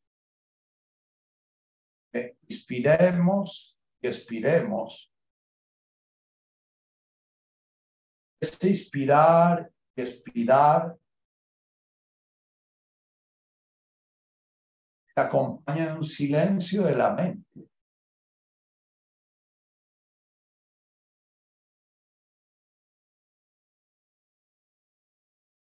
inspiremos 2.48 3.78
y 4.00 4.06
expiremos. 4.08 5.12
Este 8.40 8.70
inspirar 8.70 9.70
y 9.94 10.00
expirar 10.00 10.96
se 15.14 15.20
acompaña 15.20 15.86
de 15.86 15.92
un 15.94 16.04
silencio 16.04 16.82
de 16.82 16.94
la 16.96 17.10
mente. 17.10 17.70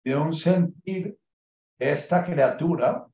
de 0.03 0.15
un 0.15 0.33
sentir 0.33 1.19
esta 1.77 2.23
criatura 2.23 3.05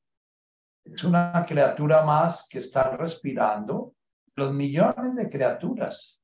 es 0.85 1.03
una 1.03 1.43
criatura 1.43 2.03
más 2.03 2.47
que 2.47 2.59
está 2.59 2.95
respirando 2.95 3.95
los 4.35 4.53
millones 4.53 5.15
de 5.15 5.27
criaturas 5.27 6.23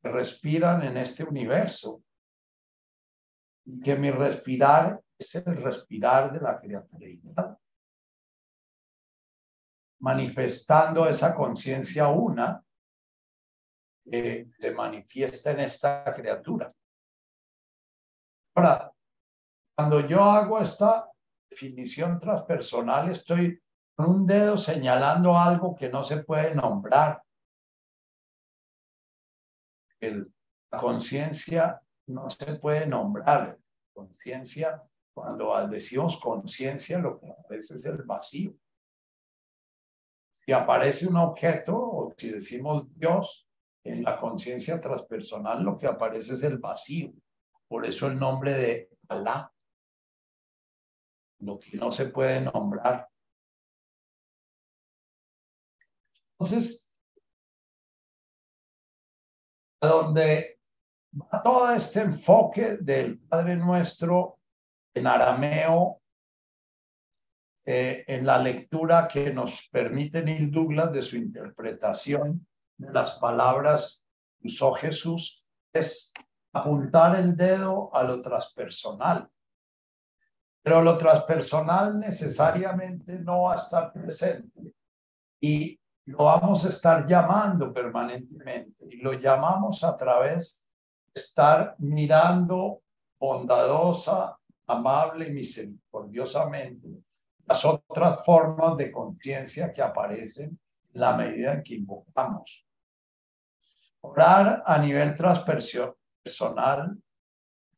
que 0.00 0.08
respiran 0.08 0.84
en 0.84 0.98
este 0.98 1.24
universo 1.24 2.04
y 3.64 3.80
que 3.80 3.96
mi 3.96 4.12
respirar 4.12 5.02
es 5.18 5.34
el 5.34 5.56
respirar 5.64 6.32
de 6.32 6.40
la 6.42 6.60
criatura 6.60 7.57
manifestando 10.00 11.08
esa 11.08 11.34
conciencia 11.34 12.08
una 12.08 12.62
que 14.04 14.50
se 14.58 14.74
manifiesta 14.74 15.50
en 15.50 15.60
esta 15.60 16.04
criatura. 16.14 16.68
Ahora, 18.54 18.92
cuando 19.76 20.06
yo 20.06 20.22
hago 20.22 20.60
esta 20.60 21.10
definición 21.50 22.18
transpersonal, 22.18 23.10
estoy 23.10 23.60
con 23.94 24.10
un 24.10 24.26
dedo 24.26 24.56
señalando 24.56 25.38
algo 25.38 25.74
que 25.74 25.88
no 25.88 26.02
se 26.02 26.24
puede 26.24 26.54
nombrar. 26.54 27.22
la 30.00 30.78
conciencia 30.78 31.82
no 32.06 32.30
se 32.30 32.54
puede 32.54 32.86
nombrar. 32.86 33.58
Conciencia, 33.92 34.82
cuando 35.12 35.66
decimos 35.66 36.20
conciencia, 36.20 36.98
lo 36.98 37.18
que 37.18 37.30
aparece 37.30 37.74
es 37.74 37.86
el 37.86 38.02
vacío. 38.02 38.54
Si 40.48 40.54
aparece 40.54 41.06
un 41.06 41.18
objeto, 41.18 41.76
o 41.76 42.14
si 42.16 42.30
decimos 42.30 42.86
Dios, 42.96 43.46
en 43.84 44.02
la 44.02 44.18
conciencia 44.18 44.80
transpersonal, 44.80 45.62
lo 45.62 45.76
que 45.76 45.86
aparece 45.86 46.32
es 46.32 46.42
el 46.42 46.56
vacío. 46.56 47.12
Por 47.68 47.84
eso 47.84 48.06
el 48.06 48.18
nombre 48.18 48.54
de 48.54 48.88
Alá 49.10 49.52
lo 51.40 51.58
que 51.58 51.76
no 51.76 51.92
se 51.92 52.06
puede 52.06 52.40
nombrar. 52.40 53.10
Entonces, 56.38 56.90
a 59.82 59.86
donde 59.86 60.60
va 61.12 61.42
todo 61.42 61.74
este 61.74 62.00
enfoque 62.00 62.78
del 62.78 63.18
Padre 63.18 63.54
Nuestro 63.56 64.38
en 64.94 65.08
arameo, 65.08 66.00
eh, 67.70 68.02
en 68.06 68.24
la 68.24 68.38
lectura 68.38 69.06
que 69.06 69.30
nos 69.30 69.68
permite 69.70 70.22
Neil 70.22 70.50
Douglas 70.50 70.90
de 70.90 71.02
su 71.02 71.18
interpretación 71.18 72.46
de 72.78 72.90
las 72.90 73.18
palabras 73.18 74.02
que 74.40 74.48
usó 74.48 74.72
Jesús, 74.72 75.50
es 75.70 76.10
apuntar 76.54 77.16
el 77.16 77.36
dedo 77.36 77.94
a 77.94 78.04
lo 78.04 78.22
transpersonal. 78.22 79.28
Pero 80.62 80.80
lo 80.80 80.96
transpersonal 80.96 81.98
necesariamente 82.00 83.18
no 83.18 83.42
va 83.42 83.52
a 83.52 83.56
estar 83.56 83.92
presente 83.92 84.72
y 85.38 85.78
lo 86.06 86.24
vamos 86.24 86.64
a 86.64 86.70
estar 86.70 87.06
llamando 87.06 87.70
permanentemente 87.70 88.86
y 88.90 89.02
lo 89.02 89.12
llamamos 89.12 89.84
a 89.84 89.94
través 89.94 90.62
de 91.12 91.20
estar 91.20 91.74
mirando 91.80 92.80
bondadosa, 93.18 94.38
amable 94.66 95.28
y 95.28 95.32
misericordiosamente 95.32 97.07
las 97.48 97.64
otras 97.64 98.24
formas 98.24 98.76
de 98.76 98.92
conciencia 98.92 99.72
que 99.72 99.82
aparecen 99.82 100.58
en 100.92 101.00
la 101.00 101.16
medida 101.16 101.54
en 101.54 101.62
que 101.62 101.76
invocamos. 101.76 102.66
Orar 104.02 104.62
a 104.66 104.78
nivel 104.78 105.16
transpersonal 105.16 106.96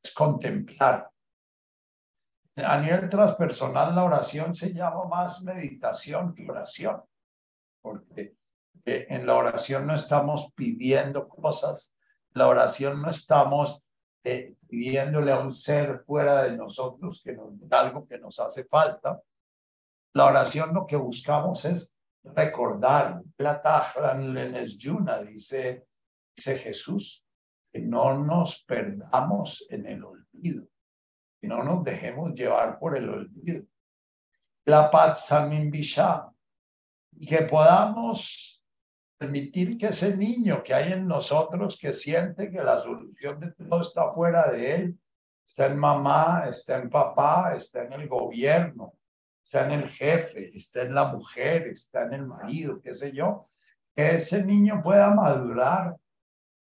es 0.02 0.14
contemplar, 0.14 1.10
a 2.56 2.80
nivel 2.80 3.08
transpersonal 3.08 3.94
la 3.94 4.04
oración 4.04 4.54
se 4.54 4.74
llama 4.74 5.04
más 5.04 5.42
meditación 5.42 6.34
que 6.34 6.50
oración, 6.50 7.02
porque 7.80 8.34
eh, 8.84 9.06
en 9.08 9.26
la 9.26 9.36
oración 9.36 9.86
no 9.86 9.94
estamos 9.94 10.52
pidiendo 10.54 11.28
cosas, 11.28 11.94
la 12.32 12.48
oración 12.48 13.00
no 13.00 13.10
estamos 13.10 13.82
eh, 14.24 14.56
pidiéndole 14.68 15.32
a 15.32 15.38
un 15.38 15.52
ser 15.52 16.00
fuera 16.04 16.42
de 16.42 16.56
nosotros 16.56 17.22
que 17.24 17.32
nos 17.32 17.52
algo 17.70 18.06
que 18.06 18.18
nos 18.18 18.38
hace 18.40 18.64
falta. 18.64 19.20
La 20.12 20.26
oración 20.26 20.74
lo 20.74 20.86
que 20.86 20.96
buscamos 20.96 21.64
es 21.64 21.96
recordar, 22.24 23.22
dice, 25.24 25.86
dice 26.34 26.58
Jesús, 26.58 27.26
que 27.72 27.80
no 27.80 28.18
nos 28.18 28.64
perdamos 28.64 29.66
en 29.70 29.86
el 29.86 30.04
olvido 30.04 30.66
y 31.40 31.46
no 31.46 31.62
nos 31.62 31.84
dejemos 31.84 32.34
llevar 32.34 32.78
por 32.78 32.96
el 32.96 33.08
olvido. 33.08 33.64
La 34.64 34.90
paz 34.90 35.28
y 37.12 37.26
que 37.26 37.42
podamos 37.42 38.64
permitir 39.16 39.78
que 39.78 39.88
ese 39.88 40.16
niño 40.16 40.62
que 40.62 40.74
hay 40.74 40.92
en 40.92 41.06
nosotros 41.06 41.78
que 41.80 41.92
siente 41.92 42.50
que 42.50 42.62
la 42.62 42.80
solución 42.80 43.38
de 43.38 43.52
todo 43.52 43.82
está 43.82 44.12
fuera 44.12 44.50
de 44.50 44.74
él, 44.74 45.00
está 45.46 45.66
en 45.66 45.78
mamá, 45.78 46.46
está 46.48 46.78
en 46.78 46.90
papá, 46.90 47.54
está 47.54 47.84
en 47.84 47.92
el 47.92 48.08
gobierno, 48.08 48.94
está 49.43 49.66
en 49.66 49.72
el 49.72 49.88
jefe, 49.88 50.57
está 50.57 50.82
en 50.82 50.95
la 50.95 51.05
mujer, 51.07 51.68
está 51.68 52.03
en 52.03 52.14
el 52.14 52.26
marido, 52.26 52.80
qué 52.80 52.95
sé 52.95 53.12
yo, 53.12 53.51
que 53.95 54.16
ese 54.16 54.45
niño 54.45 54.82
pueda 54.82 55.12
madurar, 55.14 55.97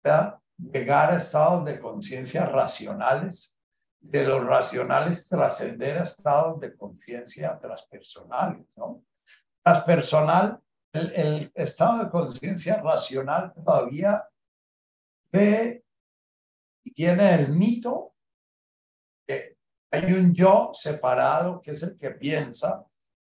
pueda 0.01 0.41
llegar 0.57 1.11
a 1.11 1.17
estados 1.17 1.65
de 1.65 1.79
conciencia 1.79 2.45
racionales 2.45 3.55
de 3.99 4.25
los 4.25 4.45
racionales 4.45 5.27
trascender 5.27 5.97
a 5.97 6.03
estados 6.03 6.59
de 6.59 6.75
conciencia 6.75 7.59
transpersonales, 7.59 8.65
¿no? 8.75 9.03
Transpersonal, 9.63 10.59
el, 10.93 11.11
el 11.13 11.51
estado 11.55 12.05
de 12.05 12.09
conciencia 12.09 12.81
racional 12.81 13.53
todavía 13.53 14.23
ve 15.31 15.83
y 16.83 16.93
tiene 16.93 17.35
el 17.35 17.49
mito 17.49 18.13
hay 19.91 20.13
un 20.13 20.33
yo 20.33 20.71
separado 20.73 21.61
que 21.61 21.71
es 21.71 21.83
el 21.83 21.97
que 21.97 22.11
piensa, 22.11 22.85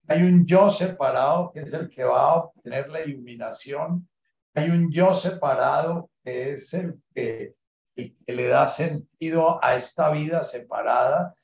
hay 0.07 0.23
un 0.23 0.45
yo 0.45 0.69
separado 0.69 1.51
que 1.51 1.61
es 1.61 1.73
el 1.73 1.89
que 1.89 2.03
va 2.03 2.31
a 2.31 2.35
obtener 2.35 2.89
la 2.89 3.01
iluminación, 3.01 4.09
hay 4.53 4.69
un 4.69 4.91
yo 4.91 5.13
separado 5.13 6.09
que 6.23 6.53
es 6.53 6.73
el 6.73 7.01
que 7.13 7.55
le 7.95 8.47
da 8.47 8.67
sentido 8.67 9.63
a 9.63 9.75
esta 9.75 10.09
vida 10.09 10.43
separada 10.43 11.35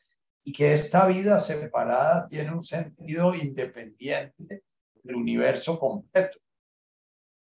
y 0.44 0.54
que 0.54 0.74
esta 0.74 1.06
vida 1.06 1.40
separada 1.40 2.28
tiene 2.28 2.54
un 2.54 2.64
sentido 2.64 3.34
independiente 3.36 4.64
del 5.04 5.16
universo 5.16 5.80
completo. 5.80 6.38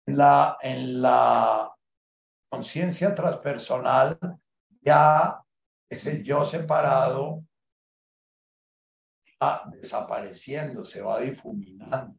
En 0.08 0.18
la, 0.18 0.58
en 0.62 1.02
la 1.02 1.74
conciencia 2.50 3.16
transpersonal 3.16 4.18
ya 4.82 5.42
ese 5.90 6.24
yo 6.24 6.46
separado 6.46 7.44
desapareciendo, 9.72 10.86
se 10.86 11.02
va 11.02 11.20
difuminando. 11.20 12.16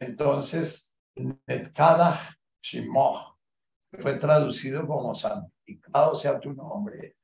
Entonces, 0.00 0.96
cada 1.74 2.18
Shimoh 2.62 3.36
fue 3.98 4.18
traducido 4.18 4.86
como 4.86 5.14
santificado 5.14 6.16
sea 6.16 6.40
tu 6.40 6.52
nombre, 6.52 7.16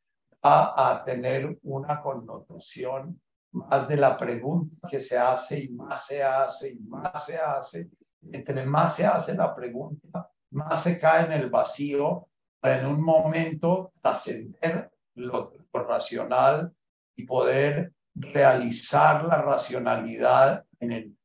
va 0.44 0.90
a 0.90 1.02
tener 1.02 1.58
una 1.62 2.00
connotación 2.00 3.20
más 3.52 3.88
de 3.88 3.96
la 3.96 4.16
pregunta 4.16 4.88
que 4.88 5.00
se 5.00 5.18
hace 5.18 5.64
y 5.64 5.68
más 5.70 6.06
se 6.06 6.22
hace 6.22 6.72
y 6.72 6.78
más 6.80 7.26
se 7.26 7.38
hace. 7.38 7.90
Entre 8.32 8.64
más 8.66 8.96
se 8.96 9.06
hace 9.06 9.34
la 9.34 9.54
pregunta, 9.54 10.30
más 10.50 10.82
se 10.82 10.98
cae 11.00 11.24
en 11.24 11.32
el 11.32 11.48
vacío 11.48 12.28
para 12.60 12.80
en 12.80 12.86
un 12.86 13.02
momento 13.02 13.92
trascender 14.02 14.90
lo, 15.14 15.52
lo 15.72 15.84
racional 15.84 16.74
y 17.16 17.24
poder 17.24 17.92
realizar 18.20 19.24
la 19.24 19.42
racionalidad 19.42 20.66
en 20.80 20.92
el 20.92 21.18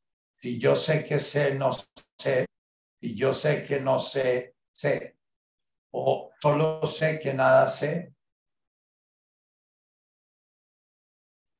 si 0.43 0.59
yo 0.59 0.75
sé 0.75 1.05
que 1.05 1.21
sé, 1.21 1.55
no 1.55 1.71
sé, 1.71 2.45
si 2.99 3.15
yo 3.15 3.33
sé 3.33 3.63
que 3.65 3.79
no 3.79 3.99
sé, 4.01 4.57
sé 4.73 5.17
o 5.91 6.31
solo 6.41 6.85
sé 6.85 7.17
que 7.19 7.33
nada 7.33 7.65
sé, 7.67 8.13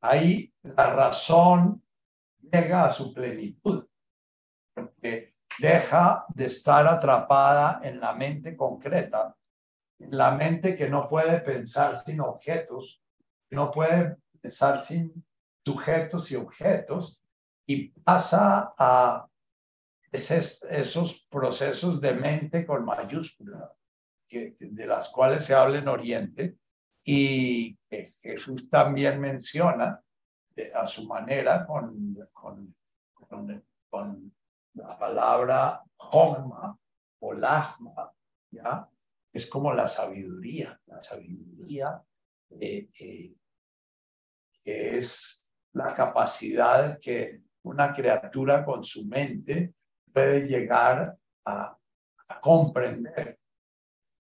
ahí 0.01 0.53
la 0.63 0.93
razón 0.93 1.81
llega 2.41 2.83
a 2.83 2.91
su 2.91 3.13
plenitud, 3.13 3.87
porque 4.73 5.33
deja 5.59 6.25
de 6.35 6.45
estar 6.45 6.85
atrapada 6.85 7.79
en 7.83 8.01
la 8.01 8.13
mente 8.13 8.57
concreta, 8.57 9.37
en 9.99 10.17
la 10.17 10.31
mente 10.31 10.75
que 10.75 10.89
no 10.89 11.07
puede 11.07 11.39
pensar 11.39 11.95
sin 11.95 12.19
objetos, 12.19 13.01
no 13.51 13.71
puede 13.71 14.17
pensar 14.43 14.77
sin 14.77 15.25
sujetos 15.65 16.29
y 16.31 16.35
objetos, 16.35 17.23
y 17.65 17.87
pasa 17.87 18.73
a 18.77 19.25
esos 20.11 21.27
procesos 21.31 22.01
de 22.01 22.13
mente 22.13 22.65
con 22.65 22.83
mayúscula, 22.83 23.73
de 24.29 24.85
las 24.85 25.09
cuales 25.09 25.45
se 25.45 25.55
habla 25.55 25.79
en 25.79 25.87
Oriente, 25.87 26.57
y 27.05 27.77
Jesús 28.21 28.69
también 28.69 29.21
menciona 29.21 30.01
a 30.75 30.87
su 30.87 31.07
manera 31.07 31.65
con, 31.65 32.15
con, 32.33 32.75
la 34.75 34.97
palabra 34.97 35.83
hogma 35.97 36.77
o 37.19 37.33
lagma, 37.33 38.11
¿ya? 38.51 38.89
Es 39.31 39.49
como 39.49 39.71
la 39.73 39.87
sabiduría, 39.87 40.79
la 40.87 41.01
sabiduría 41.01 42.03
eh, 42.59 42.89
eh, 42.99 43.35
que 44.63 44.97
es 44.97 45.45
la 45.73 45.93
capacidad 45.93 46.99
que 46.99 47.41
una 47.63 47.93
criatura 47.93 48.63
con 48.63 48.85
su 48.85 49.05
mente 49.05 49.73
puede 50.11 50.47
llegar 50.47 51.17
a, 51.45 51.77
comprender. 52.41 53.39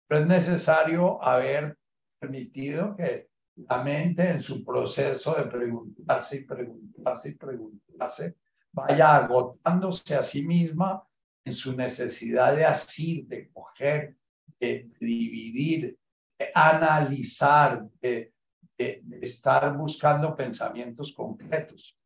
Pero 0.07 0.21
es 0.21 0.27
necesario 0.27 1.21
haber 1.23 1.75
permitido 2.19 2.95
que 2.95 3.29
la 3.55 3.83
mente 3.83 4.29
en 4.29 4.41
su 4.43 4.63
proceso 4.63 5.33
de 5.33 5.45
preguntarse 5.45 6.37
y 6.37 6.43
preguntarse 6.43 7.29
y 7.31 7.35
preguntarse 7.35 8.35
vaya 8.71 9.15
agotándose 9.15 10.15
a 10.15 10.21
sí 10.21 10.45
misma 10.45 11.03
en 11.43 11.53
su 11.53 11.75
necesidad 11.75 12.55
de 12.55 12.65
asir, 12.65 13.25
de 13.27 13.49
coger, 13.51 14.15
de, 14.59 14.91
dividir, 14.99 15.97
de 16.37 16.51
analizar, 16.53 17.87
de, 18.01 18.34
de, 18.77 19.03
estar 19.21 19.75
buscando 19.77 20.35
pensamientos 20.35 21.13
concretos. 21.13 21.97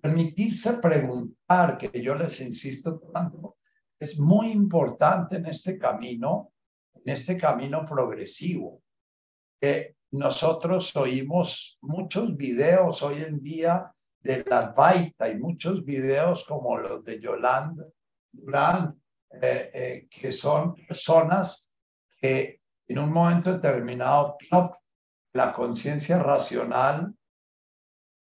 permitirse 0.00 0.78
preguntar, 0.80 1.78
que 1.78 2.02
yo 2.02 2.14
les 2.14 2.40
insisto 2.40 2.98
tanto, 3.12 3.58
es 3.98 4.18
muy 4.18 4.50
importante 4.50 5.36
en 5.36 5.46
este 5.46 5.78
camino, 5.78 6.52
en 6.94 7.12
este 7.12 7.36
camino 7.36 7.84
progresivo. 7.86 8.82
Que 9.60 9.96
nosotros 10.12 10.96
oímos 10.96 11.78
muchos 11.82 12.36
videos 12.36 13.02
hoy 13.02 13.22
en 13.22 13.42
día 13.42 13.94
de 14.20 14.44
la 14.44 14.72
Baita 14.72 15.28
y 15.28 15.38
muchos 15.38 15.84
videos 15.84 16.44
como 16.44 16.78
los 16.78 17.04
de 17.04 17.20
Yolanda 17.20 17.84
Durán, 18.32 18.99
eh, 19.32 19.70
eh, 19.72 20.08
que 20.10 20.32
son 20.32 20.74
personas 20.74 21.72
que 22.20 22.60
en 22.88 22.98
un 22.98 23.12
momento 23.12 23.52
determinado 23.52 24.36
la 25.32 25.52
conciencia 25.52 26.18
racional, 26.18 27.14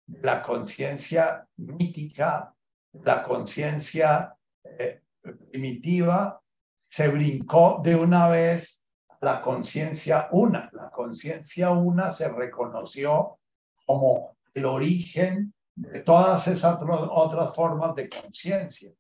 la 0.06 0.40
conciencia 0.40 1.48
mítica, 1.56 2.54
la 2.92 3.24
conciencia 3.24 4.36
eh, 4.62 5.02
primitiva 5.50 6.40
se 6.88 7.08
brincó 7.08 7.80
de 7.82 7.96
una 7.96 8.28
vez 8.28 8.84
la 9.20 9.42
conciencia 9.42 10.28
una. 10.30 10.70
La 10.72 10.90
conciencia 10.90 11.70
una 11.70 12.12
se 12.12 12.28
reconoció 12.28 13.40
como 13.84 14.36
el 14.54 14.64
origen 14.64 15.52
de 15.74 16.02
todas 16.02 16.46
esas 16.46 16.78
otras 16.80 17.52
formas 17.52 17.96
de 17.96 18.08
conciencia 18.08 18.92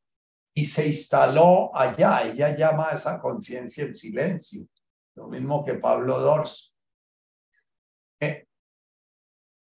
y 0.54 0.64
se 0.64 0.86
instaló 0.86 1.76
allá. 1.76 2.22
Ella 2.22 2.56
llama 2.56 2.90
a 2.90 2.94
esa 2.94 3.20
conciencia 3.20 3.84
el 3.84 3.98
silencio, 3.98 4.66
lo 5.16 5.28
mismo 5.28 5.64
que 5.64 5.74
Pablo 5.74 6.20
Dors. 6.20 6.74
Eh, 8.20 8.46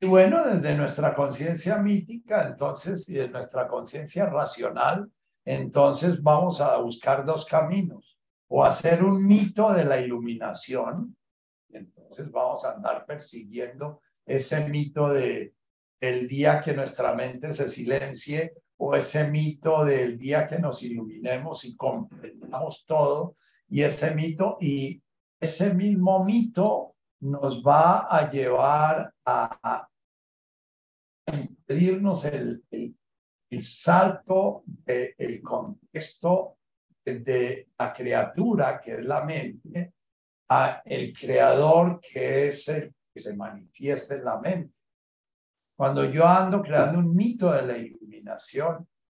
y 0.01 0.07
bueno, 0.07 0.45
desde 0.45 0.77
nuestra 0.77 1.15
conciencia 1.15 1.79
mítica, 1.79 2.47
entonces, 2.49 3.09
y 3.09 3.15
de 3.15 3.29
nuestra 3.29 3.69
conciencia 3.69 4.27
racional, 4.27 5.11
entonces 5.45 6.23
vamos 6.23 6.61
a 6.61 6.77
buscar 6.79 7.25
dos 7.25 7.47
caminos, 7.47 8.19
o 8.49 8.65
hacer 8.65 9.05
un 9.05 9.25
mito 9.25 9.73
de 9.73 9.85
la 9.85 9.99
iluminación, 10.01 11.17
entonces 11.69 12.31
vamos 12.31 12.65
a 12.65 12.73
andar 12.73 13.07
persiguiendo 13.07 14.03
ese 14.27 14.69
mito 14.69 15.09
de 15.09 15.55
el 16.01 16.27
día 16.27 16.61
que 16.61 16.73
nuestra 16.73 17.15
mente 17.15 17.53
se 17.53 17.69
silencie 17.69 18.55
o 18.83 18.95
ese 18.95 19.31
mito 19.31 19.85
del 19.85 20.17
día 20.17 20.47
que 20.47 20.59
nos 20.59 20.83
iluminemos 20.83 21.67
y 21.67 21.77
comprendamos 21.77 22.87
todo 22.87 23.37
y 23.69 23.83
ese 23.83 24.15
mito 24.15 24.57
y 24.59 25.03
ese 25.39 25.75
mismo 25.75 26.25
mito 26.25 26.95
nos 27.21 27.63
va 27.63 28.07
a 28.07 28.31
llevar 28.31 29.13
a, 29.27 29.87
impedirnos 31.31 32.25
el, 32.25 32.65
el 32.71 33.63
salto 33.63 34.65
del 34.65 35.43
contexto 35.43 36.57
de 37.05 37.69
la 37.79 37.93
criatura, 37.93 38.81
que 38.81 38.95
es 38.95 39.05
la 39.05 39.25
mente, 39.25 39.93
a 40.49 40.83
el 40.87 41.13
creador, 41.13 42.01
que 42.01 42.49
es 42.49 42.67
el 42.69 42.95
que 43.13 43.21
se 43.21 43.37
manifiesta 43.37 44.15
en 44.15 44.25
la 44.25 44.41
mente. 44.41 44.75
Cuando 45.77 46.11
yo 46.11 46.27
ando 46.27 46.63
creando 46.63 46.99
un 46.99 47.15
mito 47.15 47.53
de 47.53 47.63
la 47.63 47.79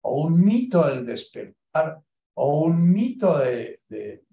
o 0.02 0.22
un 0.22 0.44
mito 0.44 0.88
del 0.88 1.06
despertar, 1.06 2.02
o 2.36 2.64
un 2.64 2.92
mito 2.92 3.38
de, 3.38 3.78
de 3.90 4.24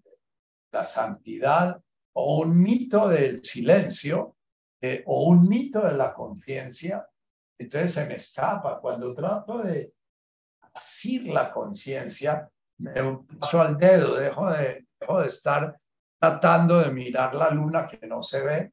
la 0.73 0.85
santidad, 0.85 1.83
o 2.13 2.41
un 2.41 2.61
mito 2.63 3.09
del 3.09 3.45
silencio, 3.45 4.37
eh, 4.81 5.03
o 5.07 5.29
un 5.29 5.49
mito 5.49 5.87
de 5.87 5.95
la 5.95 6.13
conciencia, 6.13 7.09
entonces 7.59 7.93
se 7.93 8.07
me 8.07 8.15
escapa. 8.15 8.81
Cuando 8.81 9.15
trato 9.15 9.59
de 9.63 9.93
asir 10.75 11.29
la 11.29 11.51
conciencia, 11.51 12.49
me 12.79 12.93
paso 13.41 13.61
al 13.61 13.79
dedo, 13.79 14.17
dejo 14.17 14.51
de, 14.51 14.87
dejo 15.01 15.21
de 15.21 15.29
estar 15.29 15.81
tratando 16.19 16.81
de 16.81 16.91
mirar 16.91 17.35
la 17.35 17.51
luna 17.51 17.87
que 17.87 18.07
no 18.07 18.23
se 18.23 18.43
ve. 18.43 18.73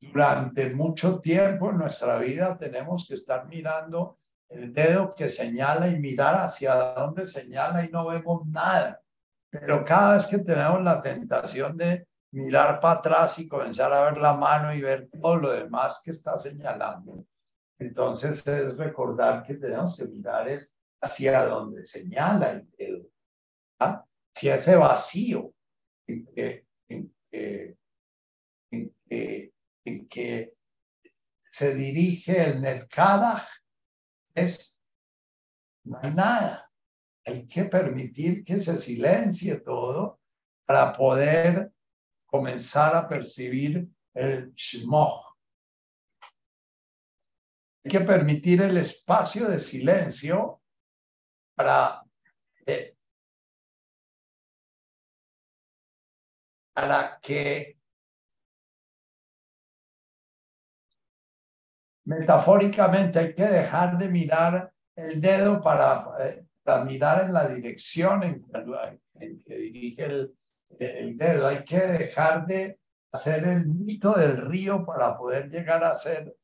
Durante 0.00 0.74
mucho 0.74 1.20
tiempo 1.20 1.70
en 1.70 1.78
nuestra 1.78 2.18
vida 2.18 2.56
tenemos 2.56 3.06
que 3.06 3.14
estar 3.14 3.46
mirando 3.46 4.18
el 4.52 4.72
dedo 4.72 5.14
que 5.14 5.28
señala 5.28 5.88
y 5.88 5.98
mirar 5.98 6.34
hacia 6.36 6.74
dónde 6.94 7.26
señala 7.26 7.84
y 7.84 7.90
no 7.90 8.06
vemos 8.06 8.46
nada. 8.46 9.00
Pero 9.50 9.84
cada 9.84 10.16
vez 10.16 10.26
que 10.26 10.38
tenemos 10.38 10.82
la 10.82 11.02
tentación 11.02 11.76
de 11.76 12.06
mirar 12.32 12.80
para 12.80 12.98
atrás 12.98 13.38
y 13.38 13.48
comenzar 13.48 13.92
a 13.92 14.04
ver 14.04 14.18
la 14.18 14.34
mano 14.34 14.74
y 14.74 14.80
ver 14.80 15.08
todo 15.10 15.36
lo 15.36 15.52
demás 15.52 16.02
que 16.04 16.12
está 16.12 16.38
señalando, 16.38 17.26
entonces 17.78 18.46
es 18.46 18.76
recordar 18.76 19.42
que 19.42 19.54
tenemos 19.54 19.96
que 19.96 20.06
mirar 20.06 20.48
es 20.48 20.76
hacia 21.02 21.44
donde 21.44 21.84
señala 21.84 22.52
el 22.52 22.70
dedo, 22.78 23.06
¿ah? 23.80 24.04
hacia 24.34 24.54
ese 24.54 24.76
vacío 24.76 25.52
en 26.06 26.24
que, 30.08 30.54
se 31.50 31.74
dirige 31.74 32.42
el 32.42 32.62
Netkadach, 32.62 33.46
es 34.34 34.80
no 35.84 35.98
hay 36.02 36.12
nada. 36.12 36.70
Hay 37.24 37.46
que 37.46 37.64
permitir 37.64 38.44
que 38.44 38.60
se 38.60 38.76
silencie 38.76 39.60
todo 39.60 40.20
para 40.64 40.92
poder 40.92 41.72
comenzar 42.26 42.94
a 42.94 43.06
percibir 43.08 43.88
el 44.14 44.52
Shmoch, 44.54 45.32
hay 47.84 47.90
que 47.90 48.00
permitir 48.00 48.62
el 48.62 48.76
espacio 48.76 49.48
de 49.48 49.58
silencio 49.58 50.62
para, 51.54 52.02
para 56.72 57.18
que 57.20 57.81
metafóricamente 62.04 63.18
hay 63.18 63.34
que 63.34 63.46
dejar 63.46 63.98
de 63.98 64.08
mirar 64.08 64.72
el 64.96 65.20
dedo 65.20 65.60
para, 65.62 66.06
eh, 66.20 66.44
para 66.62 66.84
mirar 66.84 67.24
en 67.24 67.32
la 67.32 67.48
dirección 67.48 68.22
en, 68.22 68.44
que 69.44 69.54
dirige 69.56 70.04
el, 70.04 70.34
el, 70.78 71.16
dedo. 71.16 71.48
Hay 71.48 71.64
que 71.64 71.78
dejar 71.78 72.46
de 72.46 72.78
hacer 73.12 73.44
el 73.44 73.66
mito 73.66 74.14
del 74.14 74.36
río 74.36 74.84
para 74.84 75.16
poder 75.16 75.48
llegar 75.48 75.84
a 75.84 75.94
ser 75.94 76.34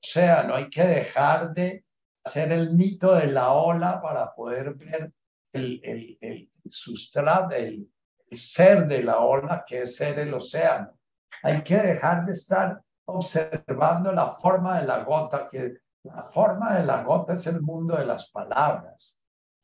sea, 0.00 0.44
no 0.44 0.54
hay 0.54 0.68
que 0.68 0.84
dejar 0.84 1.52
de 1.52 1.84
hacer 2.24 2.52
el 2.52 2.70
mito 2.74 3.14
de 3.14 3.28
la 3.28 3.52
ola 3.52 4.00
para 4.00 4.34
poder 4.34 4.74
ver 4.74 5.12
el, 5.52 5.80
el, 5.82 6.18
el 6.20 6.50
sustrato, 6.68 7.54
el, 7.54 7.90
ser 8.30 8.86
de 8.86 9.02
la 9.02 9.20
ola, 9.20 9.64
que 9.66 9.82
es 9.82 9.96
ser 9.96 10.18
el 10.18 10.34
océano. 10.34 10.98
Hay 11.42 11.62
que 11.62 11.78
dejar 11.78 12.26
de 12.26 12.32
estar 12.32 12.82
observando 13.08 14.12
la 14.12 14.26
forma 14.26 14.80
de 14.80 14.86
la 14.86 15.02
gota, 15.02 15.48
que 15.48 15.78
la 16.02 16.22
forma 16.22 16.74
de 16.74 16.84
la 16.84 17.02
gota 17.02 17.32
es 17.32 17.46
el 17.46 17.62
mundo 17.62 17.96
de 17.96 18.04
las 18.04 18.30
palabras. 18.30 19.18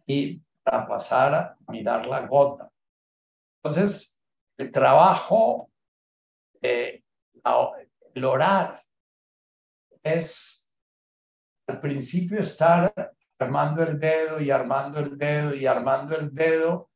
Y 0.07 0.41
para 0.63 0.87
pasar 0.87 1.35
a 1.35 1.57
mirar 1.69 2.07
la 2.07 2.27
gota. 2.27 2.71
Entonces, 3.63 4.23
el 4.57 4.73
trabajo, 4.73 5.71
eh, 6.63 7.03
el 8.15 8.25
orar, 8.25 8.83
es 10.03 10.71
al 11.67 11.81
principio 11.81 12.41
estar 12.41 12.93
armando 13.39 13.83
el 13.83 13.99
dedo 13.99 14.41
y 14.41 14.51
armando 14.51 15.01
el 15.01 15.19
dedo 15.19 15.55
y 15.55 15.67
armando 15.67 16.17
el 16.17 16.33
dedo 16.33 16.91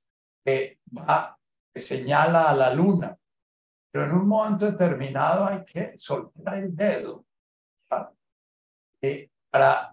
que 0.44 0.80
va, 0.96 1.38
que 1.74 1.80
señala 1.80 2.48
a 2.48 2.54
la 2.54 2.72
luna. 2.72 3.17
Pero 3.98 4.12
en 4.12 4.16
un 4.16 4.28
momento 4.28 4.64
determinado 4.64 5.44
hay 5.44 5.64
que 5.64 5.98
soltar 5.98 6.58
el 6.58 6.76
dedo 6.76 7.24
eh, 9.02 9.28
para 9.50 9.92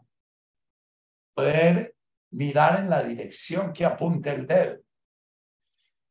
poder 1.33 1.95
mirar 2.29 2.81
en 2.81 2.91
la 2.91 3.01
dirección 3.01 3.73
que 3.73 3.83
apunte 3.83 4.29
el 4.31 4.45
dedo. 4.45 4.83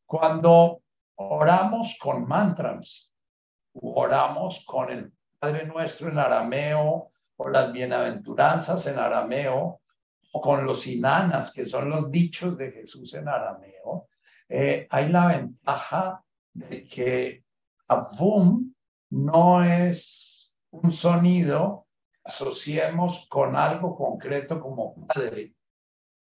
Cuando 0.06 0.82
oramos 1.14 1.96
con 2.00 2.26
mantras, 2.26 3.14
oramos 3.74 4.64
con 4.66 4.90
el 4.90 5.12
Padre 5.38 5.64
Nuestro 5.64 6.08
en 6.08 6.18
arameo, 6.18 7.12
o 7.36 7.48
las 7.48 7.72
bienaventuranzas 7.72 8.88
en 8.88 8.98
arameo, 8.98 9.82
o 10.32 10.40
con 10.40 10.66
los 10.66 10.84
inanas, 10.88 11.52
que 11.52 11.64
son 11.64 11.90
los 11.90 12.10
dichos 12.10 12.58
de 12.58 12.72
Jesús 12.72 13.14
en 13.14 13.28
arameo, 13.28 14.08
eh, 14.48 14.88
hay 14.90 15.10
la 15.10 15.28
ventaja 15.28 16.24
de 16.54 16.84
que 16.88 17.43
Abum 17.88 18.74
no 19.10 19.62
es 19.62 20.56
un 20.70 20.90
sonido 20.90 21.84
asociemos 22.24 23.26
con 23.28 23.54
algo 23.54 23.94
concreto 23.94 24.60
como 24.60 25.06
Padre, 25.06 25.54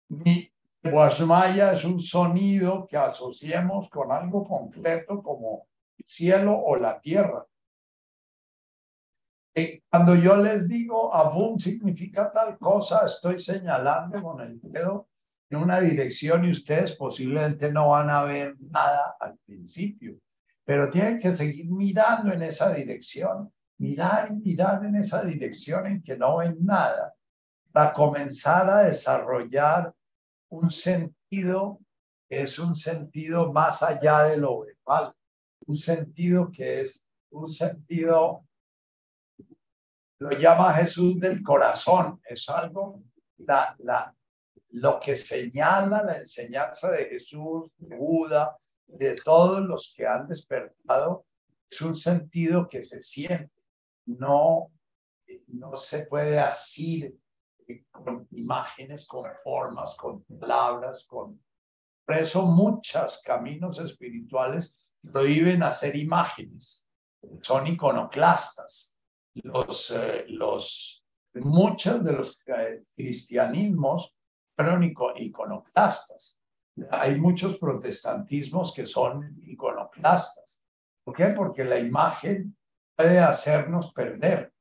ni 0.07 0.49
Guasmaya 0.81 1.73
es 1.73 1.83
un 1.83 1.99
sonido 1.99 2.87
que 2.87 2.95
asociemos 2.97 3.89
con 3.89 4.11
algo 4.11 4.47
concreto 4.47 5.21
como 5.21 5.67
el 5.97 6.05
cielo 6.07 6.57
o 6.57 6.77
la 6.77 7.01
tierra. 7.01 7.45
Eh, 9.55 9.81
cuando 9.89 10.15
yo 10.15 10.37
les 10.37 10.69
digo 10.69 11.13
Abum 11.13 11.59
significa 11.59 12.31
tal 12.31 12.57
cosa, 12.57 13.05
estoy 13.05 13.41
señalando 13.41 14.21
con 14.23 14.39
el 14.39 14.59
dedo 14.61 15.09
en 15.49 15.57
una 15.59 15.81
dirección 15.81 16.45
y 16.45 16.51
ustedes 16.51 16.95
posiblemente 16.95 17.71
no 17.71 17.89
van 17.89 18.09
a 18.09 18.23
ver 18.23 18.55
nada 18.59 19.17
al 19.19 19.37
principio, 19.39 20.17
pero 20.69 20.91
tienen 20.91 21.19
que 21.19 21.31
seguir 21.31 21.65
mirando 21.71 22.31
en 22.31 22.43
esa 22.43 22.71
dirección, 22.71 23.51
mirar 23.79 24.27
y 24.29 24.35
mirar 24.35 24.85
en 24.85 24.97
esa 24.97 25.23
dirección 25.23 25.87
en 25.87 26.03
que 26.03 26.15
no 26.15 26.37
ven 26.37 26.63
nada, 26.63 27.15
para 27.71 27.91
comenzar 27.91 28.69
a 28.69 28.83
desarrollar 28.83 29.91
un 30.49 30.69
sentido 30.69 31.79
que 32.29 32.43
es 32.43 32.59
un 32.59 32.75
sentido 32.75 33.51
más 33.51 33.81
allá 33.81 34.25
de 34.25 34.37
lo 34.37 34.59
verbal, 34.59 35.11
un 35.65 35.75
sentido 35.75 36.51
que 36.51 36.81
es 36.81 37.03
un 37.31 37.49
sentido, 37.49 38.45
lo 40.19 40.29
llama 40.37 40.71
Jesús 40.73 41.19
del 41.19 41.41
corazón, 41.41 42.21
es 42.23 42.47
algo, 42.47 43.01
la, 43.37 43.75
la, 43.79 44.15
lo 44.69 44.99
que 44.99 45.15
señala 45.15 46.03
la 46.03 46.17
enseñanza 46.19 46.91
de 46.91 47.05
Jesús, 47.05 47.71
de 47.79 47.97
Buda, 47.97 48.55
de 48.89 49.15
todos 49.15 49.61
los 49.61 49.93
que 49.95 50.07
han 50.07 50.27
despertado, 50.27 51.25
es 51.69 51.81
un 51.81 51.95
sentido 51.95 52.67
que 52.67 52.83
se 52.83 53.01
siente, 53.01 53.51
no, 54.05 54.71
no 55.47 55.75
se 55.75 56.05
puede 56.07 56.39
asir 56.39 57.15
con 57.91 58.27
imágenes, 58.31 59.05
con 59.05 59.25
formas, 59.43 59.95
con 59.95 60.23
palabras, 60.23 61.05
con... 61.05 61.41
Por 62.05 62.17
eso 62.17 62.47
muchos 62.47 63.21
caminos 63.23 63.79
espirituales 63.79 64.79
prohíben 65.11 65.61
hacer 65.61 65.95
imágenes, 65.95 66.85
son 67.41 67.67
iconoclastas. 67.67 68.95
Los, 69.35 69.91
eh, 69.91 70.25
los, 70.29 71.05
muchos 71.35 72.03
de 72.03 72.13
los 72.13 72.41
eh, 72.47 72.83
cristianismos 72.95 74.15
fueron 74.55 74.83
iconoclastas. 74.83 76.38
Hay 76.91 77.19
muchos 77.19 77.57
protestantismos 77.57 78.73
que 78.73 78.85
son 78.85 79.39
iconoclastas. 79.43 80.63
¿Por 81.03 81.15
qué? 81.15 81.27
Porque 81.27 81.63
la 81.63 81.79
imagen 81.79 82.55
puede 82.95 83.19
hacernos 83.19 83.93
perder. 83.93 84.53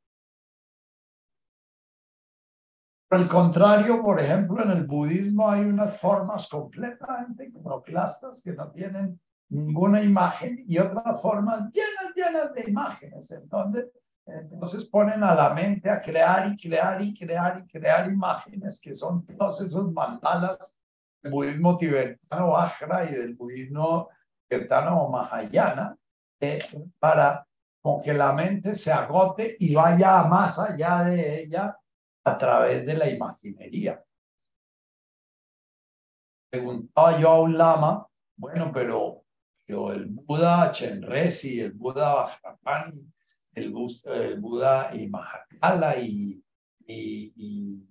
Por 3.09 3.21
el 3.21 3.29
contrario, 3.29 4.03
por 4.03 4.21
ejemplo, 4.21 4.63
en 4.63 4.71
el 4.71 4.87
budismo 4.87 5.51
hay 5.51 5.63
unas 5.63 5.99
formas 5.99 6.49
completamente 6.49 7.47
iconoclastas 7.47 8.43
que 8.43 8.53
no 8.53 8.71
tienen 8.71 9.19
ninguna 9.49 10.03
imagen 10.03 10.63
y 10.67 10.79
otras 10.79 11.21
formas 11.23 11.73
llenas, 11.73 12.15
llenas 12.15 12.55
de 12.55 12.71
imágenes. 12.71 13.31
Entonces, 13.31 13.87
entonces 14.27 14.85
ponen 14.85 15.23
a 15.23 15.35
la 15.35 15.55
mente 15.55 15.89
a 15.89 16.03
crear 16.03 16.53
y 16.53 16.57
crear 16.57 17.01
y 17.01 17.19
crear 17.19 17.65
y 17.65 17.67
crear 17.67 18.11
imágenes 18.11 18.79
que 18.79 18.95
son 18.95 19.25
todos 19.25 19.63
esos 19.63 19.91
mandalas 19.91 20.75
del 21.23 21.33
budismo 21.33 21.77
tibetano 21.77 22.51
Vajra 22.51 23.05
y 23.11 23.15
del 23.15 23.35
budismo 23.35 24.09
tibetano 24.49 25.09
Mahayana 25.09 25.97
eh, 26.41 26.63
para 26.99 27.45
que 28.05 28.13
la 28.13 28.33
mente 28.33 28.75
se 28.75 28.93
agote 28.93 29.57
y 29.59 29.75
vaya 29.75 30.25
más 30.25 30.59
allá 30.59 31.05
de 31.05 31.43
ella 31.43 31.77
a 32.25 32.39
través 32.39 32.85
de 32.85 32.95
la 32.95 33.09
imaginería. 33.09 34.03
Preguntaba 36.51 37.19
yo 37.19 37.31
a 37.31 37.41
un 37.41 37.57
lama, 37.57 38.07
bueno, 38.37 38.71
pero, 38.73 39.25
el 39.67 40.07
Buda 40.07 40.73
Chenresi, 40.73 41.61
el 41.61 41.73
Buda 41.73 42.15
Vajrapani, 42.15 43.07
el, 43.55 43.75
el 44.05 44.41
Buda 44.41 44.91
y 44.95 45.11
y, 46.87 47.33
y, 47.37 47.87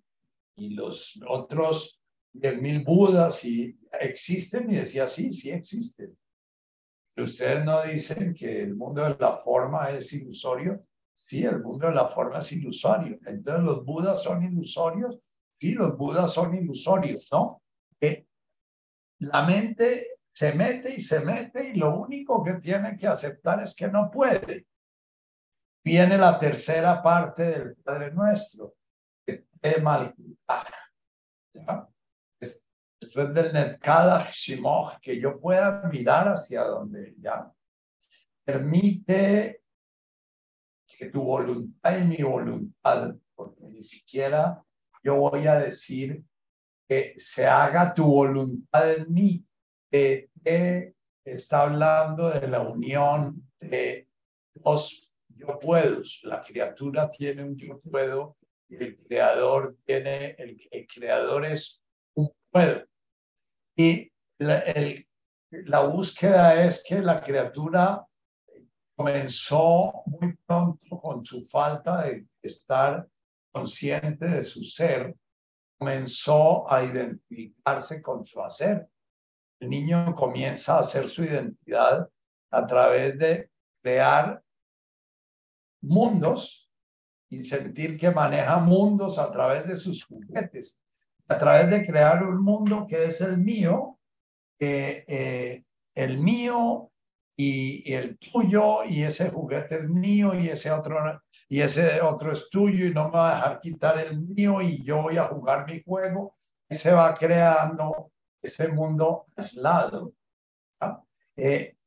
y, 0.56 0.70
los 0.72 1.20
otros 1.28 1.97
de 2.40 2.58
mil 2.58 2.84
Budas 2.84 3.44
y 3.46 3.78
existen 4.00 4.70
y 4.70 4.76
decía, 4.76 5.08
sí, 5.08 5.34
sí 5.34 5.52
existen. 5.52 6.18
Ustedes 7.16 7.66
no 7.66 7.82
dicen 7.82 8.34
que 8.36 8.62
el 8.62 8.76
mundo 8.76 9.04
de 9.04 9.18
la 9.20 9.38
forma 9.38 9.90
es 9.90 10.14
ilusorio. 10.14 10.86
Sí, 11.26 11.44
el 11.44 11.62
mundo 11.62 11.88
de 11.88 11.96
la 11.96 12.08
forma 12.08 12.40
es 12.40 12.52
ilusorio. 12.52 13.20
Entonces, 13.26 13.64
¿los 13.64 13.84
budas 13.84 14.22
son 14.22 14.44
ilusorios? 14.44 15.20
Sí, 15.60 15.74
los 15.74 15.98
budas 15.98 16.32
son 16.32 16.56
ilusorios, 16.56 17.28
¿no? 17.32 17.62
Que 18.00 18.28
la 19.20 19.44
mente 19.44 20.06
se 20.32 20.54
mete 20.54 20.94
y 20.96 21.02
se 21.02 21.22
mete 21.22 21.70
y 21.70 21.74
lo 21.74 21.98
único 21.98 22.44
que 22.44 22.54
tiene 22.56 22.96
que 22.96 23.08
aceptar 23.08 23.64
es 23.64 23.76
que 23.76 23.88
no 23.88 24.12
puede. 24.12 24.68
Viene 25.84 26.18
la 26.18 26.38
tercera 26.38 27.02
parte 27.02 27.44
del 27.44 27.76
Padre 27.78 28.12
Nuestro, 28.12 28.76
que 29.26 29.48
es 29.62 29.82
mal. 29.82 30.14
Del 33.26 33.80
Shimoch, 34.32 35.00
que 35.02 35.20
yo 35.20 35.40
pueda 35.40 35.82
mirar 35.92 36.28
hacia 36.28 36.64
donde 36.64 37.16
ya 37.20 37.52
permite 38.46 39.64
que 40.86 41.10
tu 41.10 41.24
voluntad 41.24 41.98
y 41.98 42.04
mi 42.06 42.18
voluntad, 42.18 43.16
porque 43.34 43.64
ni 43.64 43.82
siquiera 43.82 44.64
yo 45.04 45.16
voy 45.16 45.48
a 45.48 45.60
decir 45.60 46.24
que 46.88 47.16
se 47.18 47.48
haga 47.48 47.94
tu 47.96 48.06
voluntad 48.06 48.94
en 48.94 49.14
mí, 49.14 49.46
está 51.24 51.64
hablando 51.64 52.30
de 52.30 52.48
la 52.48 52.62
unión 52.62 53.50
de 53.60 54.08
dos 54.54 55.08
yo 55.30 55.60
puedo. 55.60 56.04
La 56.24 56.44
criatura 56.44 57.10
tiene 57.10 57.44
un 57.44 57.56
yo 57.58 57.80
puedo 57.82 58.38
y 58.70 58.76
el 58.76 58.98
creador 58.98 59.76
tiene, 59.86 60.36
el, 60.38 60.58
el 60.72 60.88
creador 60.88 61.46
es 61.46 61.84
un 62.16 62.32
puedo. 62.52 62.86
Y 63.78 64.12
la, 64.40 64.64
la 65.52 65.82
búsqueda 65.82 66.66
es 66.66 66.84
que 66.84 67.00
la 67.00 67.22
criatura 67.22 68.06
comenzó 68.96 70.04
muy 70.08 70.36
pronto 70.46 71.00
con 71.00 71.24
su 71.24 71.46
falta 71.46 72.04
de 72.04 72.28
estar 72.42 73.08
consciente 73.52 74.28
de 74.28 74.44
su 74.44 74.64
ser, 74.64 75.16
comenzó 75.78 76.72
a 76.72 76.84
identificarse 76.84 78.02
con 78.02 78.26
su 78.26 78.42
hacer. 78.42 78.90
El 79.60 79.70
niño 79.70 80.16
comienza 80.16 80.78
a 80.78 80.82
hacer 80.82 81.08
su 81.08 81.24
identidad 81.24 82.10
a 82.50 82.66
través 82.66 83.18
de 83.20 83.52
crear 83.84 84.42
mundos 85.82 86.74
y 87.30 87.44
sentir 87.44 88.00
que 88.00 88.10
maneja 88.10 88.58
mundos 88.58 89.20
a 89.20 89.32
través 89.32 89.68
de 89.68 89.76
sus 89.76 90.04
juguetes, 90.04 90.80
a 91.28 91.38
través 91.38 91.70
de 91.70 91.86
crear 91.86 92.24
un 92.24 92.44
mundo 92.44 92.86
que 92.88 93.06
es 93.06 93.22
el 93.22 93.38
mío, 93.38 94.00
eh, 94.60 95.64
el 95.94 96.18
mío 96.20 96.92
y, 97.36 97.94
el 97.94 98.18
tuyo 98.18 98.84
y 98.84 99.04
ese 99.04 99.30
juguete 99.30 99.78
es 99.78 99.90
mío 99.90 100.34
y 100.34 100.50
ese 100.50 100.72
otro 100.72 101.22
y 101.50 101.62
ese 101.62 102.02
otro 102.02 102.34
es 102.34 102.50
tuyo 102.50 102.86
y 102.88 102.94
no 102.94 103.06
me 103.06 103.18
va 103.18 103.32
a 103.32 103.36
dejar 103.36 103.60
quitar 103.62 104.00
el 104.00 104.20
mío 104.20 104.62
y 104.62 104.84
yo 104.84 105.04
voy 105.04 105.18
a 105.18 105.28
jugar 105.28 105.66
mi 105.66 105.82
juego 105.84 106.36
y 106.70 106.76
se 106.76 106.92
va 106.92 107.16
creando 107.16 108.12
ese 108.42 108.70
mundo 108.70 109.28
aislado. 109.36 110.14
Eh, 111.36 111.78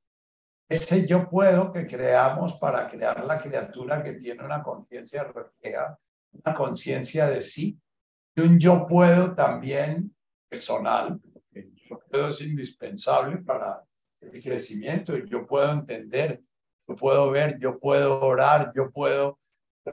ese 0.69 1.07
yo 1.07 1.29
puedo 1.29 1.73
que 1.73 1.87
creamos 1.87 2.57
para 2.59 2.87
crear 2.89 3.25
la 3.25 3.39
criatura 3.39 4.03
que 4.03 4.13
tiene 4.15 4.45
una 4.45 4.63
conciencia 4.63 5.25
refleja, 5.25 5.99
una 6.33 6.55
conciencia 6.55 7.29
de 7.29 7.41
sí, 7.41 7.79
un 8.43 8.59
yo 8.59 8.87
puedo 8.87 9.35
también 9.35 10.15
personal, 10.49 11.21
el 11.53 11.75
yo 11.89 11.99
puedo 12.11 12.29
es 12.29 12.41
indispensable 12.41 13.39
para 13.39 13.83
el 14.21 14.43
crecimiento, 14.43 15.17
yo 15.17 15.47
puedo 15.47 15.73
entender, 15.73 16.43
yo 16.87 16.97
puedo 16.97 17.31
ver, 17.31 17.59
yo 17.59 17.79
puedo 17.79 18.21
orar, 18.21 18.73
yo 18.75 18.91
puedo, 18.91 19.39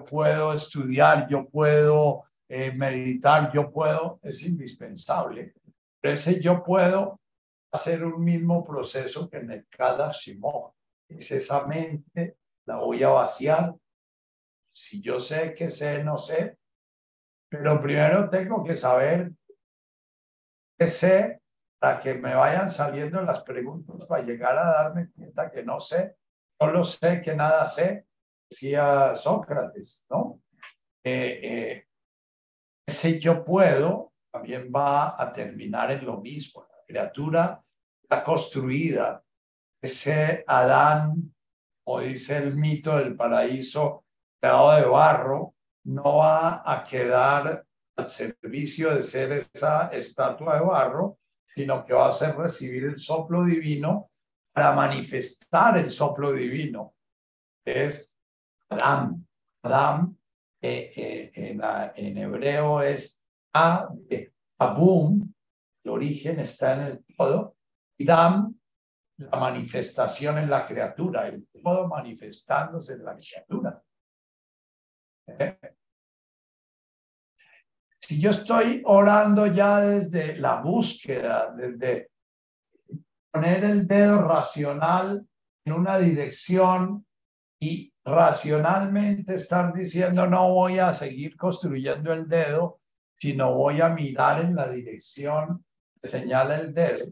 puedo 0.09 0.53
estudiar, 0.53 1.27
yo 1.29 1.47
puedo 1.47 2.23
eh, 2.49 2.71
meditar, 2.75 3.51
yo 3.53 3.71
puedo, 3.71 4.19
es 4.23 4.45
indispensable. 4.47 5.53
Pero 5.99 6.13
ese 6.13 6.41
yo 6.41 6.63
puedo 6.63 7.19
hacer 7.71 8.03
un 8.03 8.23
mismo 8.23 8.63
proceso 8.63 9.29
que 9.29 9.37
en 9.37 9.67
cada 9.69 10.11
Shimon. 10.11 10.71
Es 11.09 11.31
esa 11.31 11.65
mente, 11.67 12.37
la 12.65 12.77
voy 12.77 13.03
a 13.03 13.09
vaciar. 13.09 13.75
Si 14.73 15.01
yo 15.01 15.19
sé 15.19 15.53
que 15.55 15.69
sé, 15.69 16.03
no 16.03 16.17
sé, 16.17 16.56
pero 17.49 17.81
primero 17.81 18.29
tengo 18.29 18.63
que 18.63 18.75
saber 18.75 19.31
qué 20.77 20.89
sé 20.89 21.41
para 21.79 22.01
que 22.01 22.15
me 22.15 22.35
vayan 22.35 22.69
saliendo 22.69 23.21
las 23.21 23.43
preguntas 23.43 23.95
para 24.07 24.23
llegar 24.23 24.57
a 24.57 24.83
darme 24.83 25.11
cuenta 25.11 25.51
que 25.51 25.63
no 25.63 25.79
sé, 25.79 26.17
solo 26.59 26.83
sé 26.83 27.21
que 27.21 27.35
nada 27.35 27.65
sé, 27.67 28.07
decía 28.49 29.15
Sócrates, 29.15 30.05
¿no? 30.09 30.41
Eh, 31.03 31.39
eh, 31.43 31.87
ese 32.85 33.19
yo 33.19 33.43
puedo 33.43 34.13
también 34.31 34.71
va 34.75 35.21
a 35.21 35.31
terminar 35.31 35.91
en 35.91 36.05
lo 36.05 36.19
mismo. 36.21 36.67
La 36.69 36.83
criatura 36.85 37.63
está 38.01 38.23
construida, 38.23 39.23
ese 39.81 40.43
Adán, 40.47 41.33
o 41.85 42.01
dice 42.01 42.37
el 42.37 42.55
mito 42.55 42.97
del 42.97 43.15
paraíso, 43.15 44.05
creado 44.39 44.75
de 44.75 44.85
barro, 44.85 45.55
no 45.87 46.17
va 46.17 46.63
a 46.65 46.83
quedar 46.83 47.65
al 47.95 48.09
servicio 48.09 48.93
de 48.93 49.03
ser 49.03 49.31
esa 49.31 49.87
estatua 49.87 50.55
de 50.55 50.65
barro, 50.65 51.19
sino 51.55 51.85
que 51.85 51.93
va 51.93 52.09
a 52.09 52.11
ser 52.11 52.35
recibir 52.35 52.83
el 52.83 52.99
soplo 52.99 53.43
divino 53.43 54.11
para 54.51 54.73
manifestar 54.73 55.77
el 55.77 55.89
soplo 55.89 56.33
divino. 56.33 56.93
Es 57.65 58.13
Adán. 58.69 59.25
Adán 59.63 60.17
eh, 60.61 60.91
eh, 60.95 61.31
en, 61.33 61.61
en, 61.95 62.17
hebreo 62.17 62.81
es 62.81 63.23
A, 63.53 63.87
Abum, 64.59 65.33
el 65.83 65.91
origen 65.91 66.39
está 66.39 66.73
en 66.73 66.81
el 66.81 67.05
todo, 67.15 67.55
y 67.97 68.05
Dam, 68.05 68.53
la 69.17 69.39
manifestación 69.39 70.37
en 70.37 70.49
la 70.49 70.65
criatura, 70.65 71.27
el 71.27 71.47
todo 71.63 71.87
manifestándose 71.87 72.93
en 72.93 73.05
la 73.05 73.15
criatura. 73.15 73.81
¿Eh? 75.27 75.57
Si 78.07 78.21
yo 78.21 78.31
estoy 78.31 78.81
orando 78.85 79.47
ya 79.47 79.81
desde 79.81 80.37
la 80.37 80.61
búsqueda, 80.61 81.53
desde 81.53 82.09
poner 83.33 83.65
el 83.65 83.85
dedo 83.85 84.21
racional 84.21 85.27
en 85.65 85.73
una 85.73 85.97
dirección 85.97 87.05
y 87.59 87.93
racionalmente 88.05 89.35
estar 89.35 89.73
diciendo 89.73 90.25
no 90.25 90.53
voy 90.53 90.79
a 90.79 90.93
seguir 90.93 91.35
construyendo 91.35 92.13
el 92.13 92.29
dedo, 92.29 92.79
sino 93.19 93.53
voy 93.53 93.81
a 93.81 93.89
mirar 93.89 94.39
en 94.39 94.55
la 94.55 94.69
dirección 94.69 95.65
que 96.01 96.07
señala 96.07 96.61
el 96.61 96.73
dedo. 96.73 97.11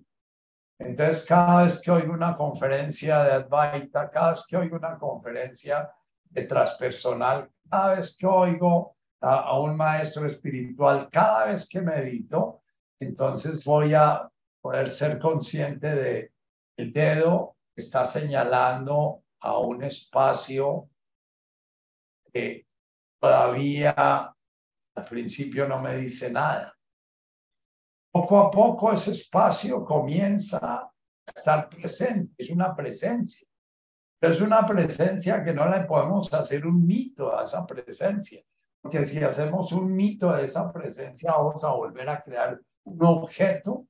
Entonces, 0.80 1.26
cada 1.26 1.65
vez 1.65 1.81
que 1.81 1.91
oigo 1.91 2.13
una 2.13 2.38
conferencia 2.38 3.22
de 3.22 3.34
Advaita, 3.34 4.09
cada 4.09 4.31
vez 4.31 4.47
que 4.47 4.55
oigo 4.55 4.77
una 4.77 4.97
conferencia 4.97 5.91
de 6.23 6.43
transpersonal, 6.43 7.49
cada 7.69 7.95
vez 7.95 8.15
que 8.17 8.27
oigo 8.27 8.95
a, 9.21 9.59
un 9.59 9.75
maestro 9.75 10.27
espiritual 10.27 11.09
cada 11.11 11.45
vez 11.45 11.67
que 11.69 11.81
medito, 11.81 12.61
entonces 12.99 13.63
voy 13.65 13.93
a 13.93 14.29
poder 14.61 14.89
ser 14.89 15.19
consciente 15.19 15.95
de 15.95 16.31
el 16.77 16.91
dedo 16.91 17.57
está 17.75 18.05
señalando 18.05 19.23
a 19.39 19.57
un 19.59 19.83
espacio 19.83 20.89
que 22.33 22.67
todavía 23.19 24.33
al 24.95 25.05
principio 25.05 25.67
no 25.67 25.81
me 25.81 25.97
dice 25.97 26.31
nada. 26.31 26.73
Poco 28.11 28.39
a 28.39 28.51
poco 28.51 28.93
ese 28.93 29.11
espacio 29.11 29.83
comienza 29.83 30.57
a 30.57 30.91
estar 31.33 31.69
presente, 31.69 32.33
es 32.37 32.49
una 32.49 32.75
presencia. 32.75 33.47
es 34.21 34.41
una 34.41 34.65
presencia 34.65 35.43
que 35.43 35.53
no 35.53 35.69
le 35.69 35.81
podemos 35.81 36.33
hacer 36.33 36.65
un 36.65 36.85
mito 36.85 37.37
a 37.37 37.43
esa 37.43 37.65
presencia 37.65 38.41
porque 38.85 39.03
si 39.03 39.23
hacemos 39.23 39.71
un 39.71 39.95
mito 39.95 40.31
de 40.31 40.45
esa 40.45 40.71
presencia, 40.71 41.31
vamos 41.31 41.63
a 41.63 41.71
volver 41.71 42.07
a 42.07 42.21
crear 42.21 42.61
un 42.83 43.03
objeto 43.03 43.87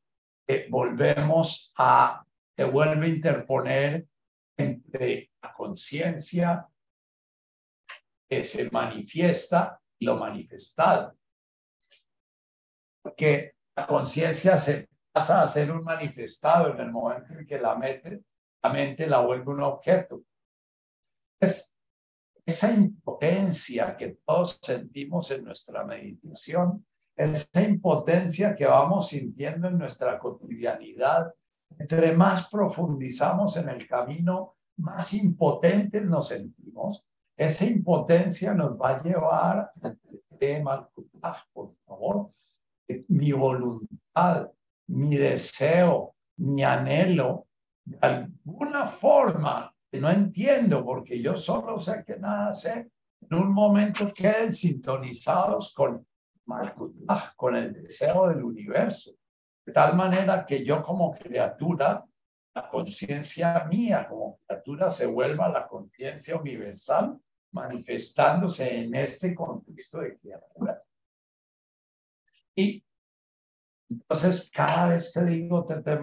que 0.48 0.68
volvemos 0.70 1.74
a, 1.78 2.26
se 2.56 2.64
vuelve 2.64 3.06
a 3.06 3.10
interponer 3.10 4.08
entre 4.56 5.32
la 5.44 5.54
conciencia 5.54 6.70
que 8.30 8.46
se 8.46 8.72
manifiesta 8.72 9.82
y 10.00 10.06
lo 10.06 10.16
manifestado. 10.16 11.18
Porque 13.02 13.56
la 13.76 13.88
conciencia 13.88 14.58
se 14.58 14.88
pasa 15.12 15.42
a 15.42 15.48
ser 15.48 15.74
un 15.74 15.84
manifestado 15.84 16.72
en 16.72 16.80
el 16.80 16.92
momento 16.94 17.34
en 17.34 17.46
que 17.46 17.60
la 17.60 17.76
mente, 17.76 18.24
la 18.64 18.70
mente 18.70 19.08
la 19.08 19.20
vuelve 19.20 19.52
un 19.52 19.62
objeto. 19.62 20.22
Esa 22.46 22.72
impotencia 22.72 23.98
que 23.98 24.20
todos 24.26 24.60
sentimos 24.62 25.32
en 25.32 25.46
nuestra 25.46 25.84
meditación, 25.84 26.86
esa 27.16 27.62
impotencia 27.64 28.56
que 28.56 28.66
vamos 28.66 29.10
sintiendo 29.10 29.68
en 29.68 29.78
nuestra 29.78 30.20
cotidianidad, 30.20 31.34
entre 31.80 32.14
más 32.14 32.50
profundizamos 32.50 33.58
en 33.58 33.70
el 33.70 33.88
camino, 33.88 34.56
más 34.78 35.14
impotentes 35.14 36.06
nos 36.06 36.28
sentimos. 36.28 37.04
Esa 37.38 37.66
impotencia 37.66 38.54
nos 38.54 38.80
va 38.80 38.92
a 38.92 39.04
llevar 39.04 39.72
al 39.82 40.00
tema, 40.38 40.88
por 41.54 41.74
favor, 41.86 42.32
mi 43.08 43.32
voluntad, 43.32 44.52
mi 44.88 45.18
deseo, 45.18 46.16
mi 46.38 46.64
anhelo, 46.64 47.48
de 47.84 47.98
alguna 48.02 48.86
forma 48.86 49.75
no 50.00 50.10
entiendo 50.10 50.84
porque 50.84 51.22
yo 51.22 51.38
solo 51.38 51.80
sé 51.80 52.04
que 52.06 52.18
nada 52.18 52.54
sé, 52.54 52.90
en 53.22 53.38
un 53.38 53.54
momento 53.54 54.12
queden 54.14 54.54
sintonizados 54.54 55.74
con 55.74 56.06
con 57.36 57.56
el 57.56 57.74
deseo 57.74 58.30
del 58.30 58.44
universo, 58.44 59.12
de 59.66 59.74
tal 59.74 59.96
manera 59.96 60.46
que 60.46 60.64
yo 60.64 60.84
como 60.84 61.14
criatura, 61.14 62.06
la 62.54 62.70
conciencia 62.70 63.66
mía 63.66 64.08
como 64.08 64.40
criatura 64.46 64.92
se 64.92 65.08
vuelva 65.08 65.50
la 65.50 65.68
conciencia 65.68 66.38
universal 66.38 67.20
manifestándose 67.52 68.84
en 68.84 68.96
este 68.96 69.34
contexto 69.34 70.00
de 70.00 70.18
criatura. 70.18 70.82
Y 72.56 72.84
entonces 73.90 74.50
cada 74.52 74.90
vez 74.90 75.12
que 75.14 75.22
digo 75.22 75.66
Tete 75.66 75.98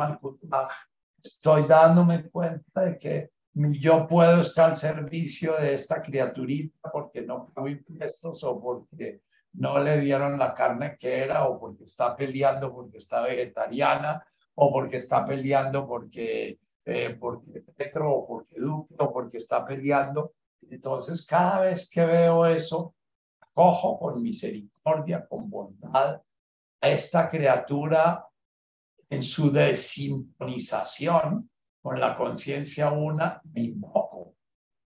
estoy 1.22 1.66
dándome 1.66 2.28
cuenta 2.30 2.82
de 2.82 2.98
que 2.98 3.30
yo 3.54 4.06
puedo 4.06 4.40
estar 4.40 4.70
al 4.70 4.76
servicio 4.76 5.54
de 5.56 5.74
esta 5.74 6.02
criaturita 6.02 6.90
porque 6.90 7.22
no 7.22 7.50
pago 7.52 7.68
impuestos 7.68 8.42
o 8.44 8.60
porque 8.60 9.22
no 9.54 9.78
le 9.78 10.00
dieron 10.00 10.38
la 10.38 10.54
carne 10.54 10.96
que 10.98 11.18
era 11.18 11.46
o 11.46 11.60
porque 11.60 11.84
está 11.84 12.16
peleando 12.16 12.72
porque 12.72 12.98
está 12.98 13.22
vegetariana 13.22 14.24
o 14.54 14.72
porque 14.72 14.96
está 14.96 15.24
peleando 15.24 15.86
porque, 15.86 16.60
eh, 16.86 17.16
porque 17.20 17.62
Petro 17.76 18.10
o 18.10 18.26
porque 18.26 18.58
Duque 18.58 18.94
o 18.98 19.12
porque 19.12 19.36
está 19.36 19.64
peleando. 19.64 20.34
Entonces, 20.70 21.26
cada 21.26 21.60
vez 21.60 21.90
que 21.90 22.04
veo 22.06 22.46
eso, 22.46 22.94
cojo 23.52 23.98
con 23.98 24.22
misericordia, 24.22 25.26
con 25.28 25.50
bondad 25.50 26.22
a 26.80 26.88
esta 26.88 27.28
criatura 27.28 28.26
en 29.10 29.22
su 29.22 29.52
desintonización 29.52 31.50
con 31.82 31.98
la 31.98 32.16
conciencia 32.16 32.90
una, 32.92 33.42
me 33.52 33.62
invoco. 33.62 34.36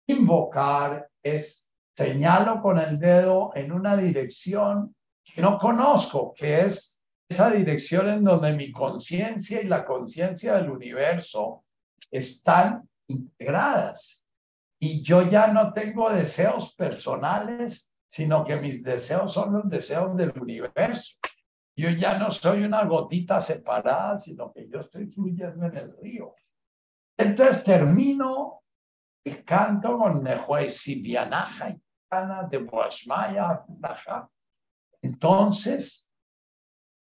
Invocar 0.06 1.08
es 1.22 1.72
señalo 1.96 2.60
con 2.60 2.78
el 2.78 2.98
dedo 2.98 3.52
en 3.54 3.72
una 3.72 3.96
dirección 3.96 4.94
que 5.24 5.40
no 5.40 5.58
conozco, 5.58 6.34
que 6.34 6.60
es 6.62 7.02
esa 7.28 7.50
dirección 7.50 8.08
en 8.08 8.24
donde 8.24 8.52
mi 8.52 8.70
conciencia 8.70 9.62
y 9.62 9.66
la 9.66 9.84
conciencia 9.84 10.54
del 10.54 10.70
universo 10.70 11.64
están 12.10 12.88
integradas. 13.08 14.26
Y 14.78 15.02
yo 15.02 15.22
ya 15.22 15.46
no 15.46 15.72
tengo 15.72 16.10
deseos 16.10 16.74
personales, 16.74 17.90
sino 18.06 18.44
que 18.44 18.56
mis 18.56 18.82
deseos 18.82 19.32
son 19.32 19.54
los 19.54 19.68
deseos 19.70 20.14
del 20.16 20.38
universo. 20.38 21.16
Yo 21.76 21.88
ya 21.90 22.18
no 22.18 22.30
soy 22.30 22.62
una 22.62 22.84
gotita 22.84 23.40
separada, 23.40 24.18
sino 24.18 24.52
que 24.52 24.68
yo 24.68 24.80
estoy 24.80 25.06
fluyendo 25.06 25.66
en 25.66 25.76
el 25.76 25.96
río. 25.96 26.34
Entonces 27.16 27.64
termino 27.64 28.62
el 29.24 29.44
canto 29.44 29.98
con 29.98 30.22
Nehuesibianaja 30.22 31.70
y 31.70 31.82
Cana 32.08 32.44
de 32.44 32.58
Boashmaya. 32.58 33.64
Entonces, 35.00 36.10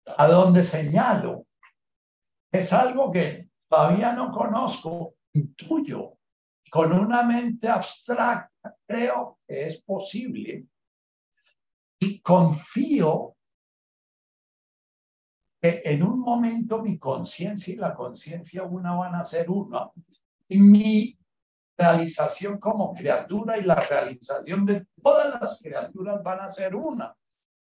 ¿a 0.06 0.28
dónde 0.28 0.64
señalo? 0.64 1.46
Es 2.52 2.72
algo 2.72 3.12
que 3.12 3.50
todavía 3.68 4.14
no 4.14 4.32
conozco, 4.32 5.16
intuyo. 5.34 6.18
Con 6.70 6.92
una 6.92 7.24
mente 7.24 7.68
abstracta 7.68 8.76
creo 8.86 9.40
que 9.48 9.68
es 9.68 9.82
posible 9.82 10.66
y 12.00 12.20
confío 12.22 13.35
en 15.84 16.04
un 16.04 16.20
momento 16.20 16.82
mi 16.82 16.98
conciencia 16.98 17.74
y 17.74 17.78
la 17.78 17.94
conciencia 17.94 18.64
una 18.64 18.96
van 18.96 19.16
a 19.16 19.26
ser 19.26 19.50
una. 19.50 19.90
Y 20.48 20.60
mi 20.60 21.18
realización 21.78 22.60
como 22.60 22.94
criatura 22.94 23.58
y 23.58 23.64
la 23.64 23.76
realización 23.76 24.66
de 24.66 24.86
todas 25.02 25.40
las 25.40 25.60
criaturas 25.62 26.22
van 26.24 26.42
a 26.42 26.50
ser 26.50 26.76
una. 26.76 27.16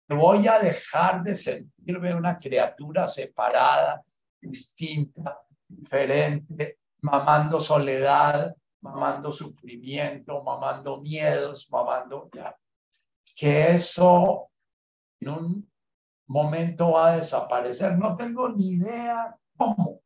Voy 0.09 0.47
a 0.47 0.59
dejar 0.59 1.22
de 1.22 1.35
sentirme 1.35 2.14
una 2.14 2.39
criatura 2.39 3.09
separada, 3.09 4.02
distinta, 4.40 5.40
diferente, 5.66 6.78
mamando 7.01 7.59
soledad, 7.59 8.55
mamando 8.81 9.32
sufrimiento, 9.32 10.43
mamando 10.43 11.01
miedos, 11.01 11.68
mamando 11.70 12.28
ya. 12.32 12.55
Que 13.35 13.72
eso 13.72 14.51
en 15.20 15.28
un 15.28 15.73
momento 16.26 16.98
a 16.98 17.16
desaparecer. 17.16 17.98
No 17.98 18.16
tengo 18.16 18.48
ni 18.48 18.72
idea 18.72 19.36
cómo. 19.56 20.01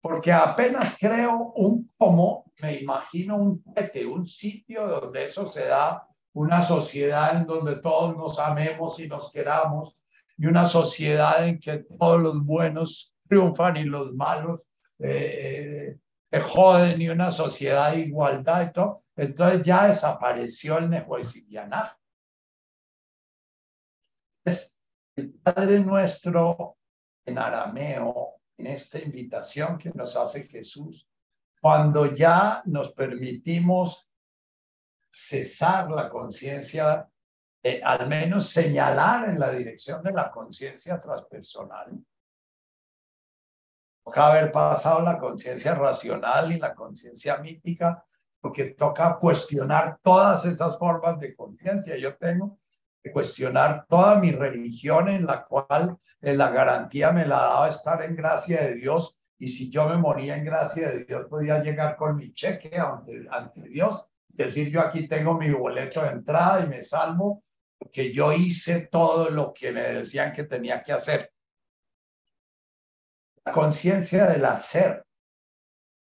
Porque 0.00 0.32
apenas 0.32 0.96
creo 0.98 1.52
un 1.56 1.92
cómo, 1.96 2.52
me 2.60 2.80
imagino 2.80 3.36
un 3.36 3.62
pete, 3.62 4.06
un 4.06 4.26
sitio 4.26 4.86
donde 4.86 5.24
eso 5.24 5.46
se 5.46 5.66
da, 5.66 6.06
una 6.32 6.62
sociedad 6.62 7.36
en 7.36 7.46
donde 7.46 7.80
todos 7.80 8.16
nos 8.16 8.38
amemos 8.38 9.00
y 9.00 9.08
nos 9.08 9.32
queramos, 9.32 10.04
y 10.36 10.46
una 10.46 10.66
sociedad 10.66 11.46
en 11.46 11.58
que 11.58 11.84
todos 11.98 12.20
los 12.20 12.44
buenos 12.44 13.14
triunfan 13.28 13.76
y 13.76 13.84
los 13.84 14.14
malos 14.14 14.62
eh, 15.00 15.98
se 16.30 16.40
joden, 16.40 17.02
y 17.02 17.08
una 17.08 17.32
sociedad 17.32 17.92
de 17.92 18.00
igualdad 18.00 18.68
y 18.68 18.72
todo. 18.72 19.02
Entonces 19.16 19.62
ya 19.64 19.88
desapareció 19.88 20.78
el 20.78 20.90
Nehuesibianaj. 20.90 21.92
Es 24.44 24.80
el 25.16 25.34
Padre 25.54 25.80
nuestro 25.80 26.76
en 27.24 27.38
arameo, 27.38 28.40
en 28.58 28.66
esta 28.66 28.98
invitación 28.98 29.78
que 29.78 29.90
nos 29.94 30.14
hace 30.14 30.46
Jesús, 30.46 31.10
cuando 31.58 32.14
ya 32.14 32.60
nos 32.66 32.92
permitimos 32.92 34.10
cesar 35.10 35.90
la 35.90 36.10
conciencia, 36.10 37.08
eh, 37.62 37.80
al 37.82 38.08
menos 38.08 38.50
señalar 38.50 39.30
en 39.30 39.40
la 39.40 39.50
dirección 39.50 40.02
de 40.02 40.12
la 40.12 40.30
conciencia 40.30 41.00
transpersonal. 41.00 41.98
Toca 44.04 44.26
haber 44.26 44.52
pasado 44.52 45.00
la 45.00 45.18
conciencia 45.18 45.74
racional 45.74 46.52
y 46.52 46.58
la 46.58 46.74
conciencia 46.74 47.38
mítica, 47.38 48.04
porque 48.38 48.74
toca 48.74 49.18
cuestionar 49.18 49.98
todas 50.02 50.44
esas 50.44 50.78
formas 50.78 51.18
de 51.18 51.34
conciencia. 51.34 51.96
Yo 51.96 52.18
tengo 52.18 52.58
cuestionar 53.10 53.86
toda 53.88 54.18
mi 54.18 54.32
religión 54.32 55.08
en 55.08 55.26
la 55.26 55.44
cual 55.44 55.96
eh, 56.20 56.34
la 56.34 56.50
garantía 56.50 57.12
me 57.12 57.26
la 57.26 57.36
daba 57.36 57.68
estar 57.68 58.02
en 58.02 58.16
gracia 58.16 58.62
de 58.62 58.74
Dios 58.76 59.18
y 59.38 59.48
si 59.48 59.70
yo 59.70 59.88
me 59.88 59.96
moría 59.96 60.36
en 60.36 60.44
gracia 60.44 60.90
de 60.90 61.04
Dios 61.04 61.26
podía 61.28 61.62
llegar 61.62 61.96
con 61.96 62.16
mi 62.16 62.32
cheque 62.32 62.76
ante, 62.76 63.26
ante 63.30 63.62
Dios 63.68 64.10
decir 64.28 64.70
yo 64.70 64.80
aquí 64.80 65.08
tengo 65.08 65.34
mi 65.34 65.50
boleto 65.50 66.02
de 66.02 66.10
entrada 66.10 66.64
y 66.64 66.68
me 66.68 66.84
salvo 66.84 67.42
porque 67.78 68.12
yo 68.12 68.32
hice 68.32 68.88
todo 68.90 69.30
lo 69.30 69.52
que 69.52 69.72
me 69.72 69.82
decían 69.82 70.32
que 70.32 70.44
tenía 70.44 70.82
que 70.82 70.92
hacer. 70.92 71.32
La 73.44 73.52
conciencia 73.52 74.26
del 74.26 74.44
hacer 74.44 75.04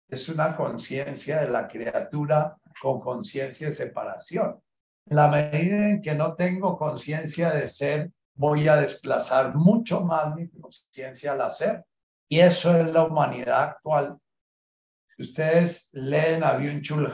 es 0.10 0.28
una 0.30 0.56
conciencia 0.56 1.42
de 1.42 1.50
la 1.50 1.68
criatura 1.68 2.58
con 2.82 3.00
conciencia 3.00 3.70
de 3.70 3.76
separación. 3.76 4.62
En 5.10 5.16
la 5.16 5.28
medida 5.30 5.90
en 5.90 6.02
que 6.02 6.16
no 6.16 6.36
tengo 6.36 6.78
conciencia 6.78 7.52
de 7.52 7.68
ser, 7.68 8.12
voy 8.36 8.68
a 8.68 8.76
desplazar 8.76 9.56
mucho 9.56 10.02
más 10.02 10.36
mi 10.36 10.50
conciencia 10.50 11.32
al 11.32 11.42
hacer. 11.42 11.86
Y 12.30 12.40
eso 12.40 12.78
es 12.78 12.88
la 12.92 13.04
humanidad 13.04 13.64
actual. 13.64 14.18
Si 15.16 15.24
ustedes 15.24 15.90
leen 15.94 16.44
a 16.44 16.54
Byung 16.58 16.82
Chul 16.82 17.12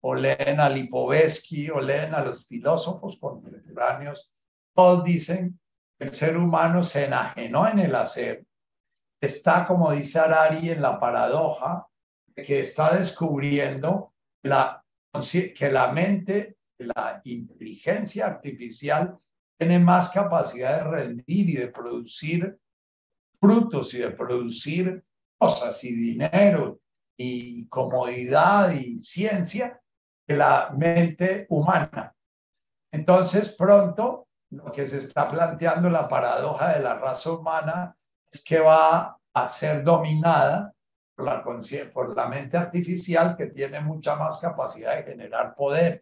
o 0.00 0.14
leen 0.14 0.58
a 0.58 0.68
Lipovetsky 0.70 1.68
o 1.68 1.80
leen 1.80 2.14
a 2.14 2.24
los 2.24 2.46
filósofos 2.46 3.18
contemporáneos, 3.20 4.32
todos 4.74 5.04
dicen 5.04 5.60
que 5.98 6.06
el 6.06 6.14
ser 6.14 6.36
humano 6.38 6.82
se 6.82 7.04
enajenó 7.04 7.68
en 7.68 7.78
el 7.78 7.94
hacer. 7.94 8.44
Está, 9.20 9.66
como 9.66 9.92
dice 9.92 10.18
Arari, 10.18 10.70
en 10.70 10.80
la 10.80 10.98
paradoja 10.98 11.86
que 12.34 12.60
está 12.60 12.96
descubriendo 12.96 14.14
la, 14.42 14.82
que 15.54 15.70
la 15.70 15.92
mente, 15.92 16.56
la 16.86 17.20
inteligencia 17.24 18.26
artificial 18.26 19.18
tiene 19.58 19.78
más 19.78 20.10
capacidad 20.10 20.78
de 20.78 20.90
rendir 20.90 21.50
y 21.50 21.56
de 21.56 21.68
producir 21.68 22.58
frutos 23.40 23.94
y 23.94 23.98
de 23.98 24.10
producir 24.10 25.04
cosas 25.38 25.82
y 25.84 25.92
dinero 25.94 26.80
y 27.16 27.68
comodidad 27.68 28.72
y 28.72 28.98
ciencia 28.98 29.82
la 30.36 30.72
mente 30.76 31.46
humana. 31.50 32.14
Entonces, 32.92 33.54
pronto, 33.56 34.28
lo 34.50 34.70
que 34.70 34.86
se 34.86 34.98
está 34.98 35.28
planteando 35.28 35.88
la 35.88 36.08
paradoja 36.08 36.74
de 36.74 36.82
la 36.82 36.94
raza 36.94 37.32
humana 37.32 37.96
es 38.30 38.44
que 38.44 38.60
va 38.60 39.18
a 39.34 39.48
ser 39.48 39.82
dominada 39.82 40.72
por 41.14 41.26
la, 41.26 41.42
por 41.92 42.16
la 42.16 42.28
mente 42.28 42.56
artificial 42.56 43.36
que 43.36 43.46
tiene 43.46 43.80
mucha 43.80 44.16
más 44.16 44.38
capacidad 44.40 44.96
de 44.96 45.04
generar 45.04 45.54
poder, 45.54 46.00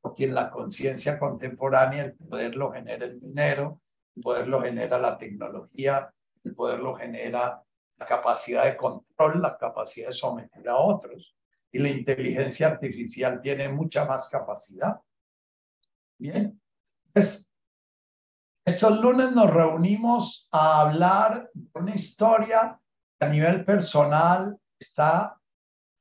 porque 0.00 0.24
en 0.24 0.34
la 0.34 0.50
conciencia 0.50 1.18
contemporánea 1.18 2.04
el 2.04 2.14
poder 2.14 2.56
lo 2.56 2.72
genera 2.72 3.06
el 3.06 3.20
dinero, 3.20 3.80
el 4.16 4.22
poder 4.22 4.48
lo 4.48 4.60
genera 4.60 4.98
la 4.98 5.16
tecnología, 5.16 6.12
el 6.44 6.54
poder 6.54 6.80
lo 6.80 6.94
genera 6.94 7.62
la 7.96 8.06
capacidad 8.06 8.64
de 8.64 8.76
control, 8.76 9.42
la 9.42 9.56
capacidad 9.56 10.08
de 10.08 10.12
someter 10.12 10.68
a 10.68 10.76
otros 10.76 11.34
y 11.70 11.78
la 11.78 11.90
inteligencia 11.90 12.68
artificial 12.68 13.40
tiene 13.40 13.68
mucha 13.68 14.04
más 14.04 14.28
capacidad. 14.30 15.00
Bien, 16.18 16.60
pues, 17.12 17.52
estos 18.64 19.00
lunes 19.00 19.32
nos 19.32 19.50
reunimos 19.50 20.48
a 20.52 20.82
hablar 20.82 21.50
de 21.52 21.80
una 21.80 21.94
historia 21.94 22.78
que 23.18 23.26
a 23.26 23.28
nivel 23.28 23.64
personal 23.64 24.58
está 24.78 25.40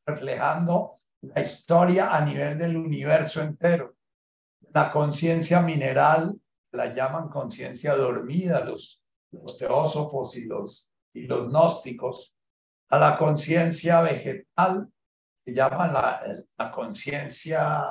reflejando 0.05 0.96
la 1.21 1.41
historia 1.41 2.15
a 2.15 2.21
nivel 2.23 2.57
del 2.57 2.77
universo 2.77 3.41
entero. 3.41 3.95
La 4.73 4.91
conciencia 4.91 5.61
mineral 5.61 6.39
la 6.71 6.93
llaman 6.93 7.29
conciencia 7.29 7.95
dormida 7.95 8.63
los, 8.63 9.01
los 9.31 9.57
teósofos 9.57 10.35
y 10.37 10.45
los, 10.45 10.89
y 11.13 11.27
los 11.27 11.49
gnósticos. 11.49 12.35
A 12.89 12.97
la 12.97 13.17
conciencia 13.17 14.01
vegetal 14.01 14.87
se 15.43 15.53
llama 15.53 15.87
la, 15.87 16.43
la 16.57 16.71
conciencia, 16.71 17.83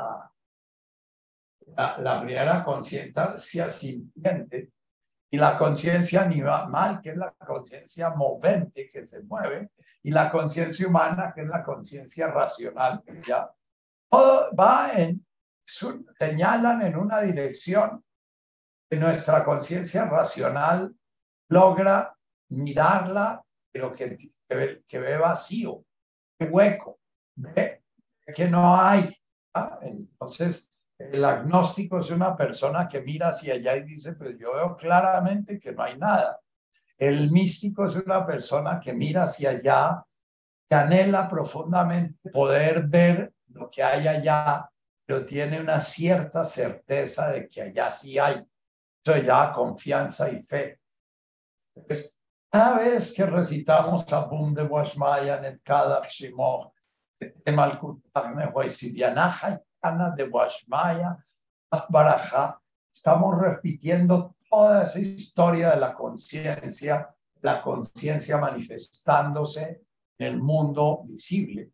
la, 1.77 2.21
primera 2.23 2.65
conciencia 2.65 3.69
sintiente 3.69 4.71
y 5.31 5.37
la 5.37 5.59
conciencia 5.59 6.23
animal, 6.23 7.01
que 7.03 7.11
es 7.11 7.17
la 7.17 7.33
conciencia 7.33 8.11
movente 8.11 8.89
que 8.91 9.05
se 9.05 9.21
mueve, 9.23 9.71
y 10.07 10.13
la 10.13 10.31
conciencia 10.31 10.87
humana, 10.87 11.33
que 11.35 11.43
es 11.43 11.49
la 11.49 11.65
conciencia 11.65 12.29
racional. 12.29 13.03
¿ya? 13.27 13.51
Va 14.15 14.93
en, 14.95 15.27
señalan 15.67 16.83
en 16.83 16.97
una 16.97 17.23
dirección 17.23 18.05
que 18.89 18.99
nuestra 18.99 19.45
conciencia 19.45 20.05
racional 20.05 20.95
logra 21.49 22.17
mirarla, 22.51 23.43
pero 23.73 23.97
que, 23.97 24.17
que, 24.87 24.99
ve 25.01 25.19
vacío, 25.19 25.85
que 26.39 26.45
hueco 26.45 27.01
ve 27.35 27.83
que 28.33 28.49
no 28.49 28.81
hay. 28.81 29.13
Entonces, 29.83 30.85
el 31.01 31.25
agnóstico 31.25 31.99
es 31.99 32.11
una 32.11 32.37
persona 32.37 32.87
que 32.87 33.01
mira 33.01 33.31
hacia 33.31 33.55
allá 33.55 33.77
y 33.77 33.83
dice, 33.83 34.13
pero 34.15 34.31
yo 34.31 34.55
veo 34.55 34.77
claramente 34.77 35.59
que 35.59 35.73
no 35.73 35.83
hay 35.83 35.99
nada. 35.99 36.39
El 36.99 37.31
místico 37.31 37.87
es 37.87 37.95
una 37.95 38.27
persona 38.27 38.81
que 38.81 38.95
mira 38.95 39.25
hacia 39.25 39.51
allá 39.51 40.05
que 40.69 40.75
anhela 40.75 41.29
profundamente 41.29 42.31
poder 42.31 42.87
ver 42.89 43.33
lo 43.49 43.71
que 43.71 43.83
hay 43.83 44.09
allá, 44.09 44.69
pero 45.05 45.25
tiene 45.25 45.61
una 45.61 45.79
cierta 45.79 46.45
certeza 46.45 47.31
de 47.31 47.49
que 47.49 47.63
allá 47.63 47.91
sí 47.91 48.19
hay. 48.19 48.45
Eso 49.05 49.19
ya 49.19 49.53
confianza 49.53 50.31
y 50.31 50.43
fe. 50.43 50.81
Entonces, 51.75 52.21
cada 52.51 52.79
vez 52.79 53.13
que 53.15 53.27
recitamos 53.27 54.13
Abum 54.13 54.55
de 54.55 54.65
Washmaya, 54.65 55.41
Netkada, 55.41 56.03
Shimoh, 56.09 56.73
Malkutar, 57.55 58.35
Nehuaisidianaja, 58.35 59.61
Ana 59.83 60.11
de 60.11 60.25
Washmaya, 60.25 61.17
Baraja, 61.91 62.61
estamos 62.95 63.39
repitiendo 63.39 64.36
toda 64.51 64.83
esa 64.83 65.01
historia 65.01 65.71
de 65.71 65.81
la 65.81 65.95
conciencia, 65.95 67.15
la 67.43 67.63
conciencia 67.63 68.39
manifestándose 68.39 69.83
en 70.19 70.27
el 70.27 70.43
mundo 70.43 71.03
visible. 71.05 71.73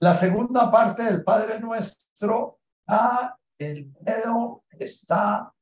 La 0.00 0.14
segunda 0.14 0.70
parte 0.70 1.04
del 1.04 1.22
Padre 1.22 1.60
Nuestro, 1.60 2.58
ah, 2.88 3.36
el 3.58 3.92
dedo 4.00 4.64
está 4.70 5.52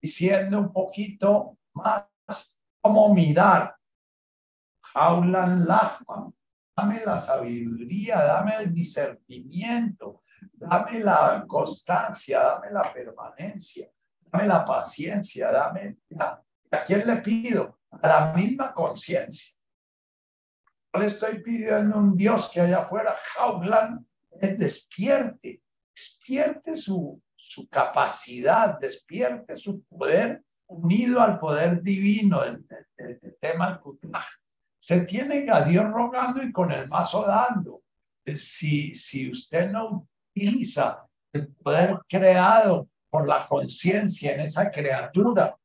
diciendo 0.00 0.58
un 0.58 0.72
poquito 0.72 1.56
más 1.72 2.60
cómo 2.80 3.14
mirar. 3.14 3.74
Jaulan 4.82 5.66
Lachman, 5.66 6.34
dame 6.76 7.04
la 7.04 7.18
sabiduría, 7.18 8.22
dame 8.22 8.56
el 8.56 8.74
discernimiento, 8.74 10.22
dame 10.52 11.00
la 11.00 11.44
constancia, 11.46 12.40
dame 12.40 12.70
la 12.70 12.92
permanencia, 12.92 13.88
dame 14.36 14.48
la 14.48 14.64
paciencia, 14.64 15.50
dame... 15.50 15.96
¿A 16.18 16.82
quién 16.84 17.06
le 17.06 17.16
pido? 17.16 17.78
A 17.90 18.08
la 18.08 18.32
misma 18.34 18.74
conciencia. 18.74 19.56
No 20.92 21.00
le 21.00 21.06
estoy 21.06 21.42
pidiendo 21.42 21.96
a 21.96 21.98
un 21.98 22.16
Dios 22.16 22.50
que 22.52 22.60
allá 22.60 22.80
afuera, 22.80 23.16
Jaulan, 23.34 24.06
es 24.40 24.58
despierte, 24.58 25.62
despierte 25.94 26.76
su, 26.76 27.22
su 27.34 27.68
capacidad, 27.68 28.78
despierte 28.78 29.56
su 29.56 29.84
poder 29.84 30.42
unido 30.66 31.22
al 31.22 31.38
poder 31.38 31.82
divino 31.82 32.42
del, 32.42 32.66
tema 33.40 33.70
del 33.70 33.96
Usted 34.80 35.06
tiene 35.06 35.50
a 35.50 35.62
Dios 35.62 35.86
rogando 35.90 36.42
y 36.42 36.52
con 36.52 36.72
el 36.72 36.88
mazo 36.88 37.24
dando. 37.26 37.82
Si, 38.34 38.94
si 38.94 39.30
usted 39.30 39.70
no 39.70 40.06
utiliza 40.34 41.06
el 41.32 41.48
poder 41.48 42.00
creado 42.08 42.88
por 43.16 43.26
la 43.26 43.46
conciencia 43.48 44.34
en 44.34 44.40
esa 44.40 44.70
criatura 44.70 45.56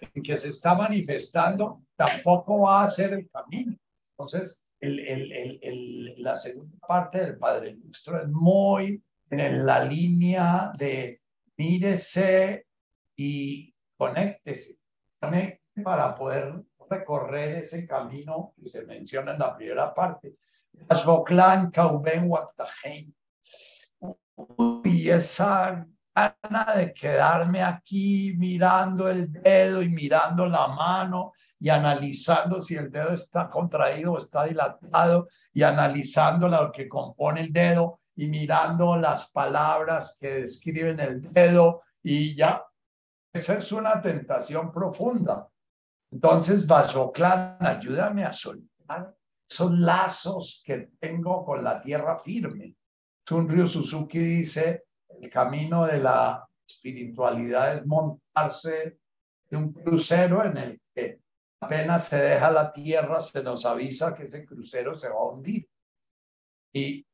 en 0.00 0.20
que 0.20 0.36
se 0.36 0.48
está 0.48 0.74
manifestando, 0.74 1.84
tampoco 1.94 2.62
va 2.62 2.82
a 2.82 2.90
ser 2.90 3.12
el 3.12 3.30
camino. 3.30 3.76
Entonces, 4.10 4.64
el, 4.80 4.98
el, 4.98 5.60
el, 5.62 6.14
la 6.24 6.34
segunda 6.34 6.76
parte 6.88 7.20
del 7.20 7.38
Padre 7.38 7.76
Nuestro 7.76 8.20
es 8.20 8.26
muy 8.26 9.00
en 9.30 9.64
la 9.64 9.84
línea 9.84 10.72
de 10.76 11.16
mírese 11.56 12.66
y 13.14 13.72
conéctese 13.96 14.80
para 15.84 16.16
poder 16.16 16.64
recorrer 16.90 17.58
ese 17.58 17.86
camino 17.86 18.54
que 18.58 18.66
se 18.66 18.84
menciona 18.86 19.34
en 19.34 19.38
la 19.38 19.56
primera 19.56 19.94
parte. 19.94 20.34
Y 24.84 25.08
esa 25.08 25.86
gana 26.14 26.74
de 26.76 26.92
quedarme 26.94 27.62
aquí 27.62 28.34
mirando 28.36 29.08
el 29.08 29.30
dedo 29.32 29.82
y 29.82 29.88
mirando 29.88 30.46
la 30.46 30.68
mano 30.68 31.32
y 31.58 31.68
analizando 31.68 32.62
si 32.62 32.74
el 32.74 32.90
dedo 32.90 33.10
está 33.10 33.48
contraído 33.48 34.12
o 34.12 34.18
está 34.18 34.44
dilatado 34.44 35.28
y 35.52 35.62
analizando 35.62 36.48
lo 36.48 36.70
que 36.70 36.88
compone 36.88 37.42
el 37.42 37.52
dedo 37.52 38.00
y 38.14 38.28
mirando 38.28 38.96
las 38.96 39.30
palabras 39.30 40.16
que 40.20 40.42
describen 40.42 41.00
el 41.00 41.22
dedo 41.32 41.82
y 42.02 42.34
ya. 42.34 42.64
Esa 43.32 43.58
es 43.58 43.72
una 43.72 44.00
tentación 44.00 44.72
profunda. 44.72 45.48
Entonces, 46.10 46.66
Vasoclan, 46.66 47.58
ayúdame 47.60 48.24
a 48.24 48.32
soltar 48.32 49.14
esos 49.48 49.72
lazos 49.72 50.62
que 50.64 50.90
tengo 50.98 51.44
con 51.44 51.62
la 51.62 51.80
tierra 51.80 52.18
firme. 52.18 52.74
Tunryu 53.26 53.66
Suzuki 53.66 54.20
dice, 54.20 54.84
el 55.08 55.28
camino 55.28 55.84
de 55.84 55.98
la 55.98 56.48
espiritualidad 56.64 57.78
es 57.78 57.86
montarse 57.86 59.00
en 59.50 59.58
un 59.58 59.72
crucero 59.72 60.44
en 60.44 60.56
el 60.56 60.80
que 60.94 61.20
apenas 61.60 62.06
se 62.06 62.18
deja 62.18 62.52
la 62.52 62.72
tierra, 62.72 63.20
se 63.20 63.42
nos 63.42 63.64
avisa 63.64 64.14
que 64.14 64.26
ese 64.26 64.46
crucero 64.46 64.94
se 64.94 65.08
va 65.08 65.16
a 65.16 65.24
hundir. 65.24 65.68
Y 66.72 67.04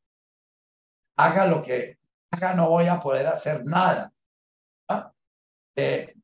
haga 1.17 1.47
lo 1.47 1.63
que 1.63 1.97
haga, 2.31 2.55
no 2.55 2.69
voy 2.69 2.89
a 2.89 3.01
poder 3.01 3.27
hacer 3.29 3.65
nada. 3.65 4.13
¿Ah? 4.89 5.11
Eh, 5.77 6.15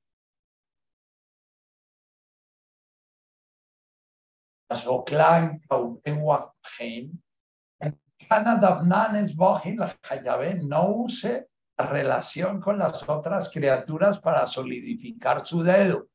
no 10.68 10.90
use 10.90 11.48
la 11.76 11.86
relación 11.86 12.60
con 12.60 12.78
las 12.78 13.09
otras 13.09 13.50
criaturas 13.52 14.20
para 14.20 14.46
solidificar 14.46 15.46
su 15.46 15.62
dedo. 15.62 16.09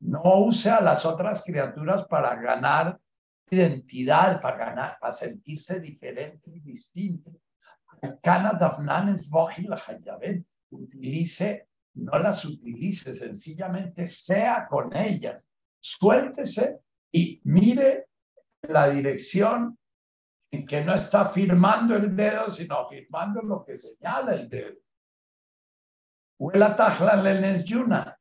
No 0.00 0.22
use 0.40 0.70
a 0.70 0.80
las 0.80 1.06
otras 1.06 1.42
criaturas 1.44 2.04
para 2.04 2.34
ganar 2.36 2.98
identidad, 3.50 4.40
para 4.40 4.56
ganar, 4.56 4.98
para 5.00 5.14
sentirse 5.14 5.80
diferente 5.80 6.50
y 6.50 6.60
distinto. 6.60 7.30
Utilice, 10.70 11.68
no 11.94 12.18
las 12.18 12.44
utilice, 12.44 13.14
sencillamente 13.14 14.06
sea 14.06 14.66
con 14.68 14.94
ellas, 14.94 15.44
suéltese 15.80 16.80
y 17.12 17.40
mire 17.44 18.08
la 18.62 18.88
dirección 18.88 19.78
que 20.62 20.84
no 20.84 20.94
está 20.94 21.26
firmando 21.26 21.96
el 21.96 22.14
dedo, 22.14 22.50
sino 22.50 22.88
firmando 22.88 23.42
lo 23.42 23.64
que 23.64 23.76
señala 23.78 24.34
el 24.34 24.48
dedo. 24.48 24.76
Huela 26.38 26.76
tajla 26.76 27.16
yuna. 27.64 28.18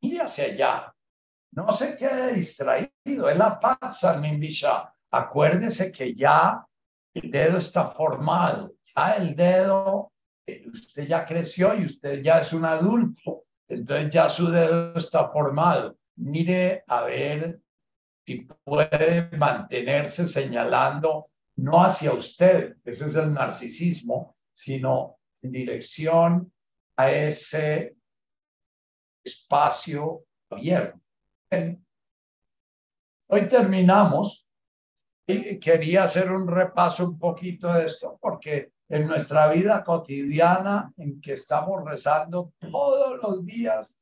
Mire 0.00 0.20
hacia 0.20 0.44
allá. 0.44 0.94
No 1.52 1.70
se 1.72 1.96
quede 1.96 2.34
distraído. 2.34 3.28
Es 3.28 3.36
la 3.36 3.60
paz, 3.60 4.04
Bisha. 4.38 4.92
Acuérdese 5.10 5.92
que 5.92 6.14
ya 6.14 6.66
el 7.14 7.30
dedo 7.30 7.58
está 7.58 7.90
formado, 7.90 8.74
ya 8.96 9.12
el 9.16 9.36
dedo, 9.36 10.12
eh, 10.46 10.64
usted 10.72 11.06
ya 11.06 11.24
creció 11.24 11.74
y 11.74 11.84
usted 11.84 12.22
ya 12.22 12.40
es 12.40 12.52
un 12.54 12.64
adulto, 12.64 13.44
entonces 13.68 14.10
ya 14.10 14.30
su 14.30 14.50
dedo 14.50 14.96
está 14.96 15.28
formado. 15.28 15.98
Mire 16.16 16.84
a 16.86 17.02
ver 17.02 17.60
si 18.24 18.48
puede 18.64 19.36
mantenerse 19.36 20.28
señalando 20.28 21.30
no 21.56 21.82
hacia 21.82 22.12
usted, 22.12 22.76
ese 22.84 23.06
es 23.06 23.16
el 23.16 23.32
narcisismo, 23.32 24.36
sino 24.52 25.18
en 25.42 25.52
dirección 25.52 26.52
a 26.96 27.10
ese 27.10 27.96
espacio 29.24 30.24
abierto. 30.50 31.00
Hoy 33.28 33.48
terminamos 33.48 34.46
quería 35.60 36.04
hacer 36.04 36.30
un 36.30 36.48
repaso 36.48 37.04
un 37.04 37.18
poquito 37.18 37.72
de 37.72 37.86
esto, 37.86 38.18
porque 38.20 38.72
en 38.88 39.06
nuestra 39.06 39.48
vida 39.48 39.82
cotidiana, 39.84 40.92
en 40.96 41.20
que 41.20 41.34
estamos 41.34 41.84
rezando 41.84 42.52
todos 42.60 43.20
los 43.22 43.44
días, 43.44 44.01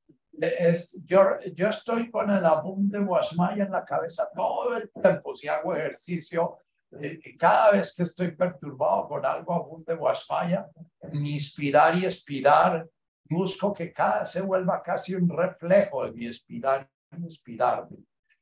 yo, 1.04 1.68
estoy 1.68 2.10
con 2.10 2.30
el 2.30 2.44
abum 2.44 2.88
de 2.88 3.00
Guasmaya 3.00 3.64
en 3.64 3.72
la 3.72 3.84
cabeza 3.84 4.28
todo 4.34 4.76
el 4.76 4.90
tiempo, 4.90 5.34
si 5.34 5.48
hago 5.48 5.74
ejercicio, 5.74 6.58
eh, 7.00 7.36
cada 7.38 7.72
vez 7.72 7.94
que 7.96 8.02
estoy 8.02 8.32
perturbado 8.32 9.08
con 9.08 9.24
algo 9.24 9.54
abum 9.54 9.84
de 9.84 9.94
Guasmaya, 9.94 10.68
mi 11.12 11.34
inspirar 11.34 11.96
y 11.96 12.04
expirar, 12.04 12.88
busco 13.24 13.72
que 13.72 13.92
cada 13.92 14.26
se 14.26 14.42
vuelva 14.42 14.82
casi 14.82 15.14
un 15.14 15.28
reflejo 15.28 16.04
de 16.04 16.12
mi 16.12 16.26
expirar 16.26 16.88
y 17.12 17.22
inspirarme. 17.22 17.98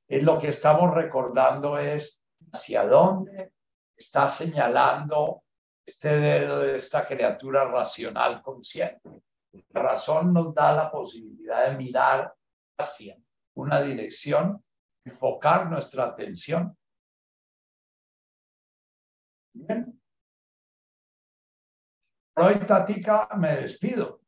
Lo 0.09 0.39
que 0.39 0.49
estamos 0.49 0.95
recordando 0.95 1.77
es 1.77 2.25
hacia 2.53 2.85
dónde 2.85 3.53
está 3.95 4.31
señalando 4.31 5.43
este 5.85 6.17
dedo 6.19 6.61
de 6.61 6.77
esta 6.77 7.07
criatura 7.07 7.65
racional 7.65 8.43
consciente. 8.43 9.01
La 9.71 9.83
razón 9.83 10.33
nos 10.33 10.55
da 10.55 10.73
la 10.73 10.91
posibilidad 10.91 11.71
de 11.71 11.77
mirar 11.77 12.35
hacia 12.79 13.17
una 13.55 13.81
dirección, 13.81 14.65
enfocar 15.05 15.71
nuestra 15.71 16.05
atención. 16.05 16.77
Bien. 19.55 20.01
hoy, 22.37 22.55
Tatica, 22.67 23.29
me 23.37 23.57
despido. 23.57 24.21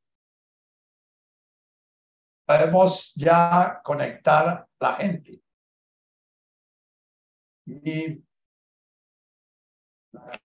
Podemos 2.45 3.15
ya 3.15 3.81
conectar 3.85 4.67
la 4.81 4.95
gente. 4.97 5.41
mi 7.67 8.25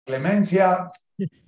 clemencia 0.05 0.91